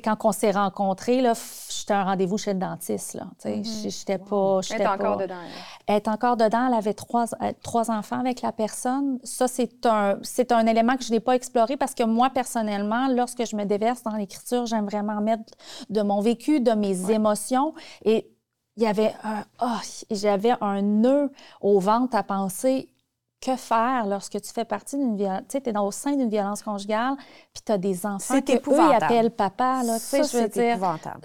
quand 0.00 0.16
on 0.24 0.32
s'est 0.32 0.50
rencontrés, 0.50 1.18
j'étais 1.18 1.92
à 1.92 2.00
un 2.00 2.04
rendez-vous 2.04 2.36
chez 2.36 2.52
le 2.52 2.58
dentiste. 2.58 3.14
Là. 3.14 3.28
J'étais 3.44 4.18
pas. 4.18 4.58
Elle 4.70 4.82
est 4.82 4.86
encore 4.88 5.18
dedans. 5.18 5.34
Elle 5.86 5.94
est 5.94 6.08
encore 6.08 6.36
dedans. 6.36 6.66
Elle 6.66 6.74
avait 6.74 6.94
trois, 6.94 7.26
euh, 7.40 7.52
trois 7.62 7.92
enfants 7.92 8.18
avec 8.18 8.42
la 8.42 8.50
personne. 8.50 9.20
Ça, 9.22 9.46
c'est 9.46 9.86
un, 9.86 10.18
c'est 10.22 10.50
un 10.50 10.66
élément 10.66 10.96
que 10.96 11.04
je 11.04 11.12
n'ai 11.12 11.20
pas 11.20 11.36
exploré 11.36 11.76
parce 11.76 11.94
que 11.94 12.02
moi, 12.02 12.28
personnellement, 12.30 13.06
lorsque 13.06 13.46
je 13.46 13.54
me 13.54 13.66
déverse 13.66 14.02
dans 14.02 14.16
l'écriture, 14.16 14.66
j'aime 14.66 14.86
vraiment 14.86 15.20
mettre 15.20 15.44
de 15.90 16.02
mon 16.02 16.20
vécu, 16.20 16.58
de 16.58 16.72
mes 16.72 17.12
émotions. 17.12 17.72
Et 18.04 18.32
il 18.76 18.82
y 18.82 18.86
avait 18.86 19.14
un 19.24 19.44
oh, 19.62 19.78
j'avais 20.10 20.54
un 20.60 20.82
nœud 20.82 21.30
au 21.60 21.80
ventre 21.80 22.16
à 22.16 22.22
penser 22.22 22.88
que 23.40 23.54
faire 23.54 24.06
lorsque 24.06 24.40
tu 24.40 24.52
fais 24.52 24.64
partie 24.64 24.96
d'une 24.96 25.16
violence, 25.16 25.42
tu 25.48 25.58
sais, 25.58 25.62
es 25.66 25.72
dans, 25.72 25.86
au 25.86 25.90
sein 25.90 26.16
d'une 26.16 26.28
violence 26.28 26.62
conjugale, 26.62 27.16
puis 27.52 27.62
tu 27.64 27.70
as 27.72 27.78
des 27.78 28.06
enfants 28.06 28.40
que 28.40 28.52
eux, 28.52 28.60
ils 28.66 29.04
appellent 29.04 29.30
papa, 29.30 29.82
là, 29.84 29.98
tu 29.98 30.04
sais, 30.04 30.22
je 30.24 30.38
veux 30.38 30.48
dire. 30.48 30.78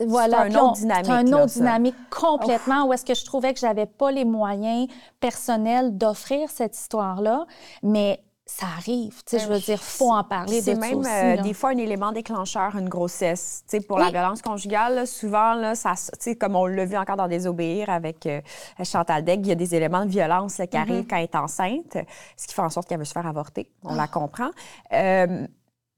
Voilà, 0.08 0.50
c'est 0.50 0.56
un 0.56 0.60
autre 0.60 0.74
dynamique. 0.74 1.06
C'est 1.06 1.12
un 1.12 1.34
autre 1.34 1.54
dynamique 1.54 1.96
complètement, 2.10 2.86
où 2.86 2.94
est-ce 2.94 3.06
que 3.06 3.16
je 3.16 3.26
trouvais 3.26 3.54
que 3.54 3.60
j'avais 3.60 3.86
pas 3.86 4.12
les 4.12 4.26
moyens 4.26 4.88
personnels 5.20 5.98
d'offrir 5.98 6.50
cette 6.50 6.78
histoire-là, 6.78 7.46
mais 7.82 8.22
ça 8.58 8.68
arrive. 8.78 9.16
Tu 9.26 9.38
sais, 9.38 9.40
je 9.40 9.48
veux 9.48 9.60
dire, 9.60 9.82
faut 9.82 10.12
en 10.12 10.24
parler 10.24 10.62
C'est 10.62 10.76
même 10.76 11.04
euh, 11.06 11.42
des 11.42 11.54
fois 11.54 11.70
un 11.70 11.78
élément 11.78 12.12
déclencheur, 12.12 12.76
une 12.76 12.90
grossesse. 12.90 13.64
Tu 13.68 13.78
sais, 13.78 13.86
pour 13.86 13.98
la 13.98 14.12
violence 14.12 14.42
conjugale, 14.42 15.08
souvent, 15.08 15.54
là, 15.54 15.74
ça, 15.74 15.94
tu 15.96 16.12
sais, 16.20 16.36
comme 16.36 16.56
on 16.56 16.66
l'a 16.66 16.86
vu 16.86 16.98
encore 16.98 17.16
dans 17.16 17.30
Désobéir 17.30 17.90
avec 17.90 18.26
euh, 18.26 18.42
Chantal 18.84 19.24
Degg, 19.24 19.46
il 19.46 19.50
y 19.50 19.52
a 19.54 19.56
des 19.56 19.74
éléments 19.74 20.06
de 20.06 20.12
violence 20.12 20.56
qui 20.56 20.62
mm-hmm. 20.64 20.82
arrivent 20.82 21.08
quand 21.08 21.16
elle 21.16 21.24
est 21.24 21.36
enceinte, 21.36 21.98
ce 22.36 22.48
qui 22.48 22.54
fait 22.54 22.62
en 22.62 22.70
sorte 22.70 22.90
qu'elle 22.90 23.00
veut 23.00 23.06
se 23.06 23.14
faire 23.14 23.26
avorter. 23.26 23.70
On 23.84 23.96
la 23.96 24.04
ah. 24.04 24.08
comprend. 24.08 24.50
Euh, 24.94 25.48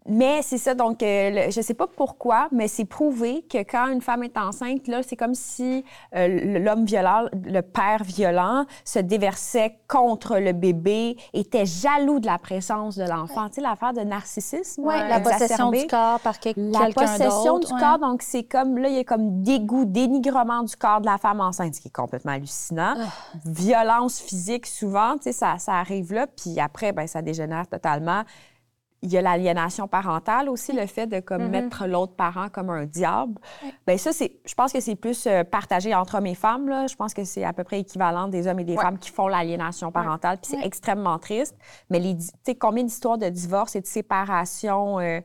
mais 0.06 0.42
c'est 0.42 0.58
ça, 0.58 0.74
donc 0.74 1.02
euh, 1.02 1.50
je 1.50 1.62
sais 1.62 1.74
pas 1.74 1.88
pourquoi, 1.88 2.48
mais 2.52 2.68
c'est 2.68 2.86
prouvé 2.86 3.46
que 3.50 3.60
quand 3.60 3.88
une 3.88 4.02
femme 4.02 4.24
est 4.24 4.38
enceinte, 4.38 4.88
là, 4.88 5.02
c'est 5.02 5.16
comme 5.16 5.34
si 5.34 5.86
euh, 6.16 6.60
l'homme 6.60 6.86
violent, 6.86 7.26
le 7.46 7.62
père 7.62 8.04
violent, 8.04 8.66
se 8.84 9.00
déversait 9.00 9.78
contre 9.88 10.40
le 10.40 10.52
bébé, 10.52 11.18
était 11.34 11.66
jaloux 11.66 12.20
de 12.20 12.26
la 12.26 12.38
présence 12.38 12.98
de 12.98 13.04
l'enfant. 13.04 13.48
Tu 13.48 13.56
sais, 13.56 13.62
l'affaire 13.62 13.94
de 13.94 14.02
narcissisme. 14.02 14.84
Oui, 14.86 14.96
la 15.08 15.20
possession 15.22 15.72
du 15.72 15.88
corps 15.88 16.20
par 16.20 16.40
quelqu'un 16.40 16.72
La 16.72 16.92
possession 16.92 17.60
du 17.60 17.68
corps, 17.68 18.00
donc 18.00 18.22
c'est 18.22 18.44
comme, 18.44 18.78
là, 18.78 18.90
il 18.90 18.96
y 18.96 19.00
a 19.00 19.04
comme 19.04 19.42
dégoût, 19.42 19.86
dénigrement 19.86 20.64
du 20.64 20.76
corps 20.76 21.00
de 21.00 21.06
la 21.06 21.18
femme 21.18 21.40
enceinte, 21.40 21.76
ce 21.76 21.82
qui 21.82 21.88
est 21.88 21.92
complètement 21.92 22.34
hallucinant. 22.34 22.96
Ah. 22.98 23.38
Violence 23.46 24.20
physique, 24.20 24.66
souvent, 24.66 25.14
tu 25.14 25.24
sais, 25.24 25.32
ça, 25.32 25.58
ça 25.60 25.74
arrive 25.74 26.14
là, 26.14 26.28
puis 26.28 26.60
après, 26.60 26.92
ben 26.92 27.08
ça 27.08 27.22
dégénère 27.22 27.68
totalement 27.68 28.24
il 29.04 29.12
y 29.12 29.18
a 29.18 29.22
l'aliénation 29.22 29.88
parentale 29.88 30.50
aussi, 30.50 30.72
le 30.72 30.86
fait 30.88 31.08
de 31.08 31.20
comme, 31.20 31.44
mm-hmm. 31.44 31.50
mettre 31.50 31.88
l'autre 31.88 32.14
parent 32.14 32.48
comme 32.50 32.70
un 32.70 32.86
diable. 32.86 33.34
Bien, 33.86 33.98
ça, 33.98 34.14
c'est, 34.14 34.38
je 34.46 34.54
pense 34.56 34.72
que 34.72 34.80
c'est 34.80 34.96
plus 34.96 35.28
euh, 35.28 35.44
partagé 35.44 35.94
entre 35.94 36.16
hommes 36.16 36.26
et 36.26 36.36
femmes. 36.36 36.70
Là. 36.70 36.88
Je 36.88 36.96
pense 36.96 37.14
que 37.14 37.26
c'est 37.26 37.44
à 37.44 37.52
peu 37.52 37.66
près 37.66 37.82
équivalent 37.82 38.30
des 38.30 38.48
hommes 38.48 38.60
et 38.60 38.64
des 38.64 38.78
femmes 38.78 38.98
qui 38.98 39.12
font 39.12 39.28
l'aliénation 39.28 39.92
parentale. 39.92 40.38
Puis 40.42 40.52
c'est 40.56 40.66
extrêmement 40.66 41.20
triste. 41.20 41.56
Mais 41.90 42.00
les, 42.00 42.18
combien 42.56 42.84
d'histoires 42.84 43.18
de 43.18 43.28
divorce 43.28 43.76
et 43.76 43.82
de 43.82 43.86
séparation 43.86 45.00
euh, 45.00 45.20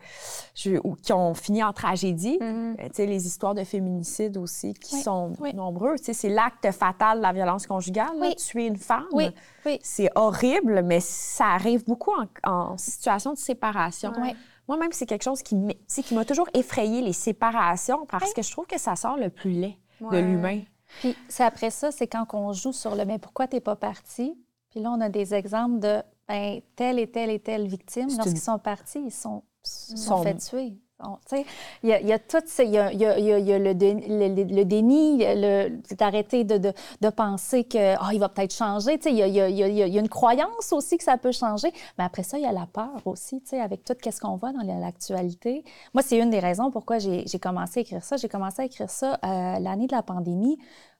qui 0.54 1.12
ont 1.12 1.34
fini 1.34 1.62
en 1.62 1.72
tragédie? 1.72 2.38
Ben, 2.40 2.76
sais, 2.92 3.06
les 3.06 3.26
histoires 3.26 3.54
de 3.54 3.62
féminicide 3.62 4.36
aussi 4.36 4.74
qui 4.74 4.96
sont 4.96 5.32
nombreux. 5.54 5.94
C'est 6.02 6.28
l'acte 6.28 6.70
fatal 6.72 7.18
de 7.18 7.22
la 7.22 7.32
violence 7.32 7.66
conjugale, 7.66 8.34
tuer 8.36 8.66
une 8.66 8.76
femme. 8.76 9.06
C'est 9.82 10.10
horrible, 10.14 10.82
mais 10.82 11.00
ça 11.00 11.46
arrive 11.46 11.84
beaucoup 11.84 12.12
en, 12.44 12.76
situation 12.76 13.32
de 13.32 13.38
séparation. 13.38 14.12
Moi-même, 14.66 14.92
c'est 14.92 15.06
quelque 15.06 15.24
chose 15.24 15.42
qui 15.42 15.54
m'a 16.14 16.24
toujours 16.24 16.48
effrayé, 16.54 17.00
les 17.00 17.12
séparations, 17.12 18.06
parce 18.06 18.32
que 18.34 18.42
je 18.42 18.50
trouve 18.50 18.66
que 18.66 18.78
ça 18.78 18.96
sort 18.96 19.16
le 19.16 19.30
plus 19.30 19.50
laid 19.50 19.78
de 20.00 20.18
l'humain. 20.18 20.62
Puis 21.00 21.16
c'est 21.28 21.44
après 21.44 21.70
ça, 21.70 21.90
c'est 21.90 22.06
quand 22.06 22.26
on 22.32 22.52
joue 22.52 22.72
sur 22.72 22.94
le 22.94 23.04
«mais 23.06 23.18
pourquoi 23.18 23.46
t'es 23.46 23.60
pas 23.60 23.76
parti?» 23.76 24.34
Puis 24.70 24.80
là, 24.80 24.90
on 24.90 25.00
a 25.00 25.08
des 25.08 25.34
exemples 25.34 25.80
de 25.80 26.02
ben, 26.26 26.60
telle 26.76 26.98
et 26.98 27.10
telle 27.10 27.30
et 27.30 27.38
telle 27.38 27.66
victime, 27.66 28.08
lorsqu'ils 28.08 28.38
sont 28.38 28.58
partis, 28.58 29.00
ils 29.04 29.12
sont, 29.12 29.42
sont 29.62 30.22
fait 30.22 30.36
tuer. 30.36 30.78
Il 31.82 31.88
y, 31.88 31.92
a, 32.12 32.18
tout 32.18 32.38
il 32.58 32.70
y 32.70 32.76
a, 32.76 32.88
le, 32.88 33.72
déni, 34.64 35.18
le, 35.18 35.94
d'arrêter 35.94 36.42
de, 36.42 37.10
penser 37.10 37.62
que 37.64 37.94
oh, 37.96 38.10
il 38.12 38.18
va 38.18 38.28
peut-être 38.28 38.52
changer. 38.52 38.98
Il 39.06 39.14
y, 39.14 39.22
a, 39.22 40.00
une 40.00 40.08
croyance 40.08 40.72
aussi 40.72 40.98
que 40.98 41.04
ça 41.04 41.16
peut 41.16 41.30
changer. 41.30 41.72
Mais 41.98 42.04
après 42.04 42.24
ça, 42.24 42.36
il 42.38 42.42
y 42.42 42.46
a 42.46 42.52
la 42.52 42.66
peur 42.66 43.00
aussi, 43.04 43.40
avec 43.52 43.84
tout 43.84 43.94
ce 44.10 44.20
qu'on 44.20 44.36
voit 44.36 44.52
dans 44.52 44.62
l'actualité. 44.80 45.62
Moi, 45.94 46.02
c'est 46.02 46.18
une 46.18 46.30
des 46.30 46.40
raisons 46.40 46.72
pourquoi 46.72 46.98
j'ai 46.98 47.38
commencé 47.40 47.78
à 47.78 47.82
écrire 47.82 48.02
ça. 48.02 48.16
J'ai 48.16 48.28
commencé 48.28 48.62
à 48.62 48.64
écrire 48.64 48.90
ça 48.90 49.20
euh, 49.24 49.58
l'année 49.60 49.86
de 49.86 49.94
la 49.94 50.02
pandémie 50.02 50.58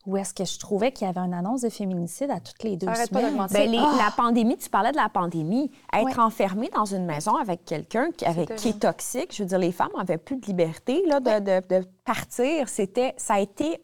où 0.08 0.16
est-ce 0.16 0.32
que 0.32 0.46
je 0.46 0.58
trouvais 0.58 0.90
qu'il 0.90 1.06
y 1.06 1.10
avait 1.10 1.20
une 1.20 1.34
annonce 1.34 1.60
de 1.60 1.68
féminicide 1.68 2.30
à 2.30 2.40
toutes 2.40 2.62
les 2.62 2.78
deux 2.78 2.86
semaines? 2.94 3.36
Ben, 3.50 3.74
ah! 3.78 3.94
La 3.98 4.10
pandémie, 4.10 4.56
tu 4.56 4.70
parlais 4.70 4.90
de 4.90 4.96
la 4.96 5.10
pandémie. 5.10 5.70
Être 5.92 6.18
enfermée 6.18 6.70
dans 6.74 6.86
une 6.86 7.04
maison 7.04 7.36
avec 7.36 7.66
quelqu'un 7.66 8.10
qui, 8.12 8.24
avec, 8.24 8.54
qui 8.56 8.70
est 8.70 8.80
toxique, 8.80 9.36
je 9.36 9.42
veux 9.42 9.48
dire, 9.50 9.58
les 9.58 9.70
femmes 9.70 9.90
n'avaient 9.94 10.16
plus 10.16 10.36
de 10.36 10.46
liberté 10.46 11.02
là, 11.06 11.20
de, 11.20 11.60
de, 11.60 11.86
partir. 12.06 12.70
C'était, 12.70 13.12
ça 13.18 13.34
a 13.34 13.40
été 13.40 13.82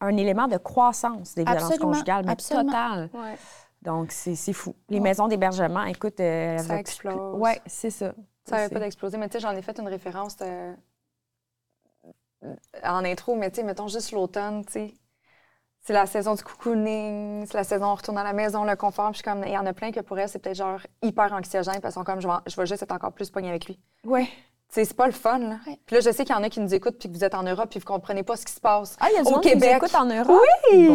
un 0.00 0.16
élément 0.16 0.46
de 0.46 0.56
croissance 0.56 1.34
des 1.34 1.42
violences 1.42 1.78
conjugales, 1.78 2.24
mais 2.24 2.36
total. 2.36 3.10
Donc, 3.82 4.12
c'est 4.12 4.52
fou. 4.52 4.76
Les 4.88 5.00
maisons 5.00 5.26
d'hébergement, 5.26 5.82
écoute... 5.82 6.20
Euh, 6.20 6.58
ça 6.58 6.78
explose. 6.78 7.40
Oui, 7.40 7.50
c'est 7.66 7.90
ça. 7.90 8.14
Ça 8.44 8.56
n'avait 8.56 8.72
pas 8.72 8.80
d'exploser. 8.80 9.18
Mais 9.18 9.28
tu 9.28 9.32
sais, 9.32 9.40
j'en 9.40 9.50
ai 9.50 9.62
fait 9.62 9.76
une 9.80 9.88
référence 9.88 10.36
en 12.84 13.04
intro, 13.04 13.34
mais 13.34 13.50
tu 13.50 13.56
sais, 13.56 13.62
mettons 13.64 13.88
juste 13.88 14.12
l'automne, 14.12 14.64
tu 14.64 14.72
sais 14.72 14.94
c'est 15.86 15.92
la 15.92 16.06
saison 16.06 16.34
du 16.34 16.42
cocooning, 16.42 17.46
c'est 17.46 17.54
la 17.54 17.62
saison 17.62 17.86
on 17.86 17.94
retourne 17.94 18.18
à 18.18 18.24
la 18.24 18.32
maison, 18.32 18.64
le 18.64 18.74
confort. 18.74 19.12
Puis 19.12 19.22
comme, 19.22 19.44
il 19.46 19.52
y 19.52 19.56
en 19.56 19.66
a 19.66 19.72
plein 19.72 19.92
que 19.92 20.00
pour 20.00 20.18
elles, 20.18 20.28
c'est 20.28 20.40
peut-être 20.40 20.56
genre 20.56 20.80
hyper 21.00 21.32
anxiogène 21.32 21.80
parce 21.80 21.94
qu'on 21.94 22.02
comme, 22.02 22.20
je 22.20 22.26
je 22.44 22.56
vais 22.56 22.66
juste 22.66 22.82
être 22.82 22.90
encore 22.90 23.12
plus 23.12 23.30
pognée 23.30 23.50
avec 23.50 23.66
lui. 23.66 23.78
Oui 24.04 24.28
c'est 24.68 24.94
pas 24.94 25.06
le 25.06 25.12
fun, 25.12 25.38
là. 25.38 25.56
Puis 25.86 25.96
là, 25.96 26.00
je 26.00 26.10
sais 26.10 26.24
qu'il 26.24 26.34
y 26.34 26.38
en 26.38 26.42
a 26.42 26.48
qui 26.50 26.60
nous 26.60 26.74
écoutent 26.74 26.98
puis 26.98 27.08
que 27.08 27.14
vous 27.14 27.24
êtes 27.24 27.34
en 27.34 27.42
Europe 27.42 27.68
puis 27.70 27.78
vous 27.78 27.86
comprenez 27.86 28.22
pas 28.22 28.36
ce 28.36 28.44
qui 28.44 28.52
se 28.52 28.60
passe. 28.60 28.96
Ah, 29.00 29.06
il 29.10 29.16
y 29.16 29.18
a 29.20 29.22
du 29.22 29.32
au 29.32 29.40
Québec. 29.40 29.82
qui 29.82 29.94
nous 29.94 30.00
en 30.00 30.04
Europe? 30.04 30.42
Oui! 30.70 30.90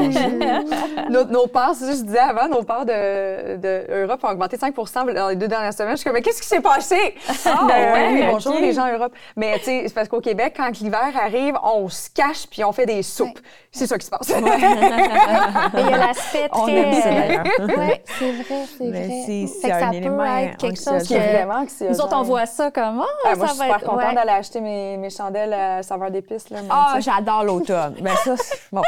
nos, 1.09 1.26
nos 1.26 1.47
parts, 1.47 1.74
c'est 1.76 1.91
je 1.97 2.03
disais 2.03 2.19
avant, 2.19 2.47
nos 2.47 2.63
parts 2.63 2.86
de, 2.86 3.57
de 3.57 4.03
Europe 4.03 4.24
ont 4.24 4.30
augmenté 4.30 4.57
5% 4.57 5.13
dans 5.13 5.30
les 5.30 5.36
deux 5.36 5.47
dernières 5.47 5.74
semaines. 5.74 5.93
Je 5.93 5.97
suis 5.97 6.03
comme, 6.05 6.13
mais 6.13 6.22
qu'est-ce 6.22 6.41
qui 6.41 6.47
s'est 6.47 6.61
passé? 6.61 7.15
Ah, 7.45 7.65
ben, 7.67 8.30
bonjour 8.32 8.59
les 8.59 8.74
gens 8.74 8.84
en 8.84 8.93
Europe. 8.93 9.13
Mais 9.36 9.57
tu 9.59 9.65
sais, 9.65 9.84
c'est 9.88 9.93
parce 9.93 10.07
qu'au 10.07 10.22
Québec, 10.22 10.53
quand 10.55 10.80
l'hiver 10.80 11.11
arrive, 11.19 11.55
on 11.63 11.89
se 11.89 12.09
cache 12.09 12.47
puis 12.47 12.63
on 12.63 12.72
fait 12.72 12.86
des 12.86 13.01
soupes. 13.01 13.39
C'est 13.72 13.88
ça 13.88 13.97
qui 13.97 14.05
se 14.05 14.11
passe. 14.11 14.30
il 14.38 15.89
y 15.89 15.93
a 15.93 15.97
l'aspect 15.97 16.49
très... 16.49 16.61
Oui, 16.65 16.84
c'est 17.01 17.72
vrai, 17.72 18.03
c'est 18.05 18.89
vrai. 18.89 19.47
C'est 19.47 19.72
un 19.72 19.91
élément 19.91 20.51
quelque 20.57 20.80
chose 20.80 21.03
qui 21.03 21.15
est 21.15 21.34
vraiment 21.34 21.65
Nous 21.89 22.01
autres, 22.01 22.15
on 22.15 22.24
voit 22.24 22.45
ça 22.45 22.69
comme, 22.69 23.03
ah, 23.26 23.61
ça 23.68 23.74
suis 23.74 23.80
super 23.80 23.89
contente 23.89 24.16
d'aller 24.16 24.32
acheter 24.32 24.62
mes, 24.62 24.97
mes 24.97 25.09
chandelles 25.09 25.53
à 25.53 25.84
saveur 25.84 26.12
d'épices. 26.12 26.45
Ah, 26.70 26.97
j'adore 26.99 27.43
l'automne. 27.43 27.95
mais 28.01 28.16
ça, 28.18 28.36
bon. 28.72 28.82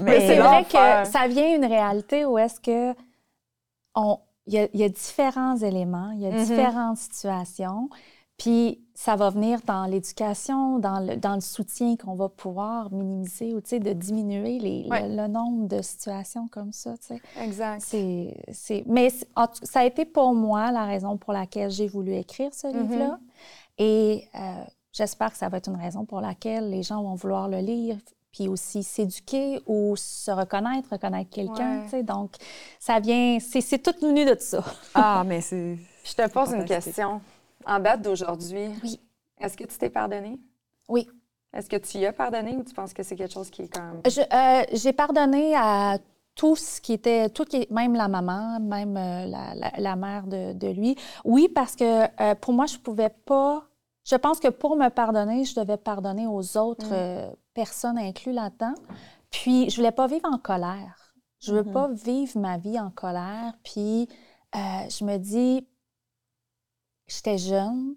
Mais, 0.00 0.26
c'est 0.26 0.38
vrai 0.38 0.64
que 0.64 1.08
ça 1.08 1.26
vient 1.28 1.54
une 1.56 1.64
réalité 1.64 2.24
où 2.24 2.38
est-ce 2.38 2.60
que 2.60 2.94
on, 3.94 4.18
il 4.46 4.68
y, 4.74 4.84
a 4.84 4.88
différents 4.88 5.56
éléments, 5.56 6.10
il 6.12 6.20
y 6.20 6.26
a 6.26 6.30
mm-hmm. 6.30 6.46
différentes 6.46 6.98
situations, 6.98 7.88
puis 8.38 8.80
ça 8.94 9.16
va 9.16 9.30
venir 9.30 9.60
dans 9.66 9.86
l'éducation, 9.86 10.78
dans 10.78 11.00
le, 11.00 11.16
dans 11.16 11.34
le 11.34 11.40
soutien 11.40 11.96
qu'on 11.96 12.14
va 12.14 12.28
pouvoir 12.28 12.92
minimiser 12.92 13.54
ou 13.54 13.60
de 13.60 13.92
diminuer 13.92 14.58
les, 14.58 14.86
le, 14.88 15.26
nombre 15.26 15.66
de 15.68 15.82
situations 15.82 16.46
comme 16.48 16.72
ça. 16.72 16.94
Exact. 17.40 17.80
C'est, 17.82 18.84
mais 18.86 19.08
ça 19.10 19.80
a 19.80 19.84
été 19.84 20.04
pour 20.04 20.34
moi 20.34 20.70
la 20.70 20.84
raison 20.84 21.16
pour 21.16 21.32
laquelle 21.32 21.70
j'ai 21.70 21.88
voulu 21.88 22.14
écrire 22.14 22.54
ce 22.54 22.66
mm-hmm. 22.66 22.80
livre-là. 22.82 23.18
Et 23.78 24.28
euh, 24.34 24.64
j'espère 24.92 25.30
que 25.32 25.38
ça 25.38 25.48
va 25.48 25.58
être 25.58 25.68
une 25.68 25.76
raison 25.76 26.04
pour 26.04 26.20
laquelle 26.20 26.70
les 26.70 26.82
gens 26.82 27.02
vont 27.02 27.14
vouloir 27.14 27.48
le 27.48 27.58
lire, 27.58 27.96
puis 28.32 28.48
aussi 28.48 28.82
s'éduquer 28.82 29.60
ou 29.66 29.94
se 29.96 30.30
reconnaître, 30.30 30.88
reconnaître 30.92 31.30
quelqu'un. 31.30 31.86
Donc, 32.02 32.32
ça 32.78 33.00
vient, 33.00 33.38
c'est 33.40 33.82
tout 33.82 33.94
venu 34.00 34.24
de 34.24 34.36
ça. 34.38 34.64
ah, 34.94 35.24
mais 35.26 35.40
c'est. 35.40 35.78
Je 36.04 36.14
te 36.14 36.28
pose 36.28 36.52
une 36.52 36.64
question. 36.64 37.20
En 37.64 37.80
date 37.80 38.02
d'aujourd'hui, 38.02 38.68
oui. 38.84 39.00
est-ce 39.40 39.56
que 39.56 39.64
tu 39.64 39.76
t'es 39.76 39.90
pardonné? 39.90 40.38
Oui. 40.88 41.08
Est-ce 41.52 41.68
que 41.68 41.76
tu 41.76 41.98
y 41.98 42.06
as 42.06 42.12
pardonné 42.12 42.54
ou 42.56 42.62
tu 42.62 42.74
penses 42.74 42.92
que 42.92 43.02
c'est 43.02 43.16
quelque 43.16 43.32
chose 43.32 43.50
qui 43.50 43.62
est 43.62 43.72
comme. 43.72 44.02
Euh, 44.06 44.64
j'ai 44.72 44.92
pardonné 44.92 45.54
à 45.56 45.98
tout 46.36 46.54
ce 46.54 46.80
qui 46.80 46.92
était, 46.92 47.30
tout 47.30 47.44
qui, 47.44 47.66
même 47.70 47.94
la 47.94 48.08
maman, 48.08 48.60
même 48.60 48.96
euh, 48.96 49.26
la, 49.26 49.54
la, 49.76 49.96
mère 49.96 50.26
de, 50.26 50.52
de, 50.52 50.68
lui. 50.68 50.94
Oui, 51.24 51.48
parce 51.48 51.74
que 51.74 52.04
euh, 52.22 52.34
pour 52.36 52.52
moi, 52.52 52.66
je 52.66 52.76
pouvais 52.76 53.08
pas. 53.08 53.66
Je 54.04 54.14
pense 54.14 54.38
que 54.38 54.48
pour 54.48 54.76
me 54.76 54.90
pardonner, 54.90 55.44
je 55.44 55.58
devais 55.58 55.78
pardonner 55.78 56.26
aux 56.26 56.56
autres 56.58 56.90
mm. 56.90 56.92
euh, 56.92 57.32
personnes 57.54 57.98
incluses 57.98 58.34
là-dedans. 58.34 58.74
Puis, 59.30 59.70
je 59.70 59.76
voulais 59.76 59.92
pas 59.92 60.06
vivre 60.06 60.28
en 60.30 60.38
colère. 60.38 61.14
Je 61.40 61.54
veux 61.54 61.62
mm-hmm. 61.62 61.72
pas 61.72 61.88
vivre 61.88 62.38
ma 62.38 62.58
vie 62.58 62.78
en 62.78 62.90
colère. 62.90 63.54
Puis, 63.64 64.06
je 64.54 65.04
me 65.04 65.16
dis, 65.16 65.66
j'étais 67.08 67.38
jeune, 67.38 67.94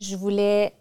je 0.00 0.16
voulais, 0.16 0.76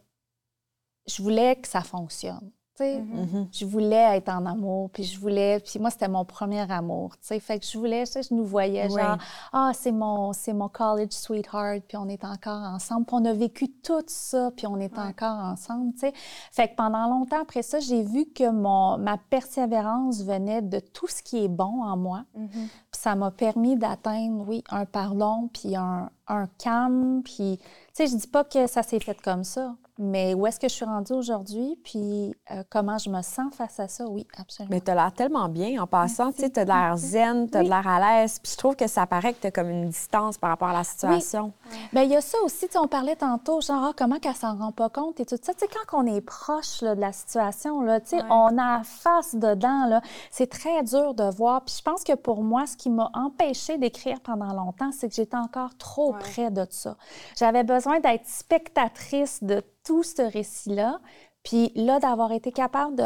je 1.08 1.22
voulais 1.22 1.56
que 1.56 1.68
ça 1.68 1.82
fonctionne. 1.82 2.52
Mm-hmm. 2.82 3.48
Je 3.52 3.66
voulais 3.66 4.18
être 4.18 4.30
en 4.30 4.46
amour, 4.46 4.90
puis 4.92 5.04
je 5.04 5.20
voulais... 5.20 5.60
Puis 5.60 5.80
moi, 5.80 5.90
c'était 5.90 6.08
mon 6.08 6.26
premier 6.26 6.70
amour, 6.72 7.12
tu 7.18 7.28
sais. 7.28 7.40
Fait 7.40 7.60
que 7.60 7.66
je 7.66 7.78
voulais, 7.78 8.06
je 8.06 8.34
nous 8.34 8.46
voyais 8.46 8.90
genre, 8.90 9.18
ah, 9.54 9.72
c'est 9.74 9.92
mon, 9.92 10.34
c'est 10.34 10.54
mon 10.54 10.70
college 10.70 11.12
sweetheart, 11.12 11.84
puis 11.88 11.98
on 11.98 12.08
est 12.08 12.24
encore 12.24 12.62
ensemble. 12.62 13.06
Puis 13.06 13.16
on 13.20 13.26
a 13.26 13.34
vécu 13.34 13.70
tout 13.70 14.04
ça, 14.08 14.52
puis 14.56 14.68
on 14.68 14.78
est 14.78 14.98
encore 14.98 15.38
ensemble, 15.38 15.94
tu 15.94 16.00
sais. 16.00 16.14
Fait 16.52 16.68
que 16.70 16.76
pendant 16.76 17.08
longtemps 17.08 17.42
après 17.42 17.62
ça, 17.62 17.80
j'ai 17.80 18.04
vu 18.04 18.26
que 18.26 18.50
mon, 18.50 18.98
ma 18.98 19.18
persévérance 19.18 20.24
venait 20.24 20.62
de 20.62 20.80
tout 20.80 21.08
ce 21.08 21.22
qui 21.24 21.44
est 21.44 21.50
bon 21.50 21.84
en 21.84 21.98
moi. 21.98 22.24
Mm-hmm. 22.38 22.50
Puis 22.52 23.02
ça 23.02 23.16
m'a 23.16 23.32
permis 23.32 23.76
d'atteindre, 23.76 24.46
oui, 24.48 24.64
un 24.70 24.86
pardon, 24.86 25.50
puis 25.54 25.76
un, 25.76 26.10
un 26.28 26.48
calme, 26.58 27.22
puis... 27.24 27.60
Tu 27.94 28.06
sais, 28.06 28.08
je 28.08 28.16
dis 28.16 28.28
pas 28.28 28.46
que 28.46 28.68
ça 28.68 28.84
s'est 28.84 29.02
fait 29.02 29.22
comme 29.22 29.44
ça. 29.44 29.76
Mais 30.04 30.34
où 30.34 30.48
est-ce 30.48 30.60
que 30.60 30.68
je 30.68 30.74
suis 30.74 30.86
rendue 30.86 31.14
aujourd'hui, 31.14 31.78
puis 31.84 32.36
euh, 32.50 32.64
comment 32.72 32.98
je 32.98 33.08
me 33.12 33.22
sens 33.22 33.54
face 33.54 33.80
à 33.80 33.88
ça, 33.88 34.06
oui, 34.08 34.26
absolument. 34.36 34.74
Mais 34.74 34.82
tu 34.82 34.90
as 34.90 34.96
l'air 34.96 35.14
tellement 35.14 35.48
bien 35.48 35.80
en 35.80 35.86
passant, 35.86 36.32
tu 36.32 36.42
sais, 36.42 36.58
as 36.58 36.66
l'air 36.66 36.98
zen, 36.98 37.48
tu 37.48 37.56
as 37.56 37.62
l'air 37.62 37.88
à 37.88 38.00
l'aise, 38.00 38.40
puis 38.40 38.52
je 38.52 38.58
trouve 38.58 38.76
que 38.76 38.88
ça 38.88 39.06
paraît 39.06 39.34
que 39.34 39.42
tu 39.42 39.48
as 39.48 39.52
comme 39.52 39.70
une 39.70 39.90
distance 39.90 40.40
par 40.40 40.50
rapport 40.50 40.70
à 40.70 40.74
la 40.74 40.84
situation. 40.84 41.54
Oui. 41.72 41.78
Bien, 41.94 42.02
il 42.02 42.10
y 42.10 42.16
a 42.16 42.22
ça 42.22 42.40
aussi, 42.44 42.68
tu 42.68 42.80
on 42.80 42.88
parlait 42.88 43.16
tantôt, 43.16 43.62
genre, 43.62 43.90
ah, 43.90 43.94
comment 43.96 44.18
qu'elle 44.18 44.36
s'en 44.36 44.58
rend 44.58 44.72
pas 44.72 44.90
compte 44.90 45.20
et 45.20 45.26
tout 45.26 45.38
ça. 45.40 45.54
Tu 45.54 45.60
sais, 45.60 45.68
quand 45.68 46.02
on 46.02 46.08
est 46.08 46.22
proche 46.22 46.82
là, 46.82 46.96
de 46.96 47.02
la 47.02 47.12
situation, 47.12 47.82
là, 47.82 48.00
tu 48.00 48.10
sais, 48.10 48.24
on 48.32 48.58
a 48.58 48.84
face 48.84 49.36
dedans, 49.36 49.86
là, 49.86 50.02
c'est 50.32 50.50
très 50.50 50.82
dur 50.82 51.14
de 51.14 51.30
voir. 51.30 51.64
Puis 51.64 51.76
je 51.78 51.84
pense 51.84 52.04
que 52.04 52.14
pour 52.14 52.44
moi, 52.44 52.66
ce 52.66 52.76
qui 52.76 52.90
m'a 52.90 53.12
empêché 53.14 53.78
d'écrire 53.78 54.20
pendant 54.22 54.54
longtemps, 54.54 54.92
c'est 54.92 55.10
que 55.10 55.16
j'étais 55.16 55.38
encore 55.38 55.78
trop 55.78 56.14
près 56.14 56.50
de 56.50 56.66
ça. 56.72 56.98
J'avais 57.38 57.64
besoin 57.64 58.00
d'être 58.00 58.26
spectatrice 58.26 59.44
de 59.44 59.62
tout 59.84 59.91
ce 60.04 60.22
récit-là. 60.22 61.00
Puis 61.44 61.72
là, 61.76 62.00
d'avoir 62.00 62.32
été 62.32 62.52
capable 62.52 62.96
de 62.96 63.04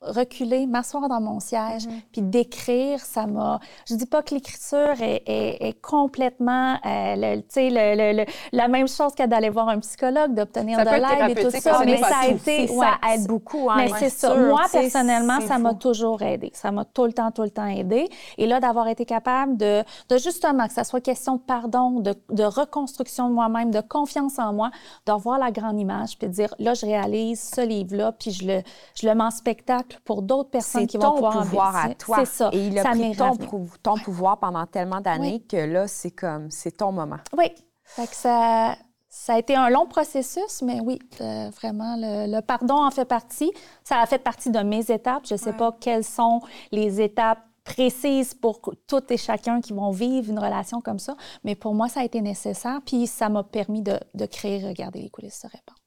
reculer, 0.00 0.66
m'asseoir 0.66 1.08
dans 1.08 1.20
mon 1.20 1.40
siège, 1.40 1.86
mm-hmm. 1.86 2.02
puis 2.12 2.22
d'écrire, 2.22 3.00
ça 3.00 3.26
m'a... 3.26 3.60
Je 3.86 3.94
dis 3.94 4.06
pas 4.06 4.22
que 4.22 4.34
l'écriture 4.34 4.94
est, 5.00 5.22
est, 5.26 5.80
complètement, 5.82 6.74
euh, 6.86 7.14
le, 7.16 7.42
le, 7.52 8.24
la 8.52 8.68
même 8.68 8.88
chose 8.88 9.14
que 9.14 9.26
d'aller 9.26 9.50
voir 9.50 9.68
un 9.68 9.78
psychologue, 9.80 10.34
d'obtenir 10.34 10.78
de 10.78 10.84
l'aide 10.84 11.36
et 11.36 11.42
tout 11.42 11.50
ça, 11.50 11.82
mais 11.84 11.98
ça 11.98 12.20
a 12.22 12.28
été... 12.28 12.66
ça 12.66 12.98
aide 13.12 13.26
beaucoup, 13.26 13.68
hein, 13.70 13.76
Mais 13.76 13.90
c'est 13.98 14.08
ça. 14.08 14.34
Moi, 14.34 14.62
personnellement, 14.72 15.40
ça 15.42 15.58
m'a 15.58 15.74
toujours 15.74 16.22
aidé. 16.22 16.50
Ça 16.54 16.70
m'a 16.70 16.84
tout 16.84 17.04
le 17.04 17.12
temps, 17.12 17.30
tout 17.30 17.42
le 17.42 17.50
temps 17.50 17.66
aidé. 17.66 18.08
Et 18.38 18.46
là, 18.46 18.60
d'avoir 18.60 18.88
été 18.88 19.04
capable 19.04 19.56
de, 19.56 19.82
de 20.08 20.16
justement, 20.16 20.66
que 20.66 20.72
ça 20.72 20.84
soit 20.84 21.00
question 21.00 21.36
de 21.36 21.42
pardon, 21.42 22.00
de, 22.00 22.14
de 22.30 22.44
reconstruction 22.44 23.28
de 23.28 23.34
moi-même, 23.34 23.70
de 23.70 23.80
confiance 23.80 24.38
en 24.38 24.52
moi, 24.52 24.70
de 25.06 25.12
revoir 25.12 25.38
la 25.38 25.50
grande 25.50 25.78
image, 25.78 26.16
puis 26.18 26.28
de 26.28 26.32
dire, 26.32 26.54
là, 26.58 26.74
je 26.74 26.86
réalise 26.86 27.40
ce 27.54 27.60
livre-là, 27.60 28.12
puis 28.12 28.30
je 28.30 28.46
le, 28.46 28.62
je 28.94 29.06
le 29.06 29.14
mets 29.14 29.24
en 29.24 29.30
spectacle 29.30 29.89
pour 30.04 30.22
d'autres 30.22 30.50
personnes 30.50 30.86
qui 30.86 30.96
vont 30.96 31.14
pouvoir 31.14 31.42
pouvoir 31.42 31.76
à 31.76 31.94
toi. 31.94 32.18
C'est 32.20 32.32
ça. 32.32 32.50
Et 32.52 32.68
il 32.68 32.78
a 32.78 32.84
pris 32.84 33.16
ton, 33.16 33.36
ton 33.82 33.94
pouvoir 33.96 34.38
pendant 34.38 34.66
tellement 34.66 35.00
d'années 35.00 35.40
que 35.40 35.56
là, 35.56 35.86
c'est 35.88 36.10
comme, 36.10 36.50
c'est 36.50 36.78
ton 36.78 36.92
moment. 36.92 37.18
Oui. 37.36 37.50
Fait 37.84 38.06
que 38.06 38.14
ça, 38.14 38.76
ça 39.08 39.34
a 39.34 39.38
été 39.38 39.56
un 39.56 39.68
long 39.70 39.86
processus, 39.86 40.62
mais 40.62 40.80
oui, 40.80 41.00
euh, 41.20 41.50
vraiment, 41.50 41.96
le, 41.98 42.40
pardon 42.40 42.76
en 42.76 42.90
fait 42.92 43.04
partie. 43.04 43.50
Ça 43.82 43.98
a 43.98 44.06
fait 44.06 44.20
partie 44.20 44.50
de 44.50 44.60
mes 44.60 44.90
étapes. 44.90 45.26
Je 45.26 45.34
ne 45.34 45.38
sais 45.38 45.52
pas 45.52 45.76
quelles 45.80 46.04
sont 46.04 46.40
les 46.70 47.00
étapes 47.00 47.40
précises 47.64 48.34
pour 48.34 48.60
toutes 48.86 49.10
et 49.10 49.16
chacun 49.16 49.60
qui 49.60 49.72
vont 49.72 49.90
vivre 49.90 50.30
une 50.30 50.38
relation 50.38 50.80
comme 50.80 50.98
ça, 50.98 51.16
mais 51.44 51.54
pour 51.54 51.74
moi, 51.74 51.88
ça 51.88 52.00
a 52.00 52.04
été 52.04 52.20
nécessaire, 52.20 52.80
puis 52.84 53.06
ça 53.06 53.28
m'a 53.28 53.44
permis 53.44 53.82
de, 53.82 53.98
de 54.14 54.26
créer 54.26 54.66
Regarder 54.66 55.00
les 55.00 55.10
coulisses 55.10 55.40
se 55.40 55.46
répandre. 55.46 55.79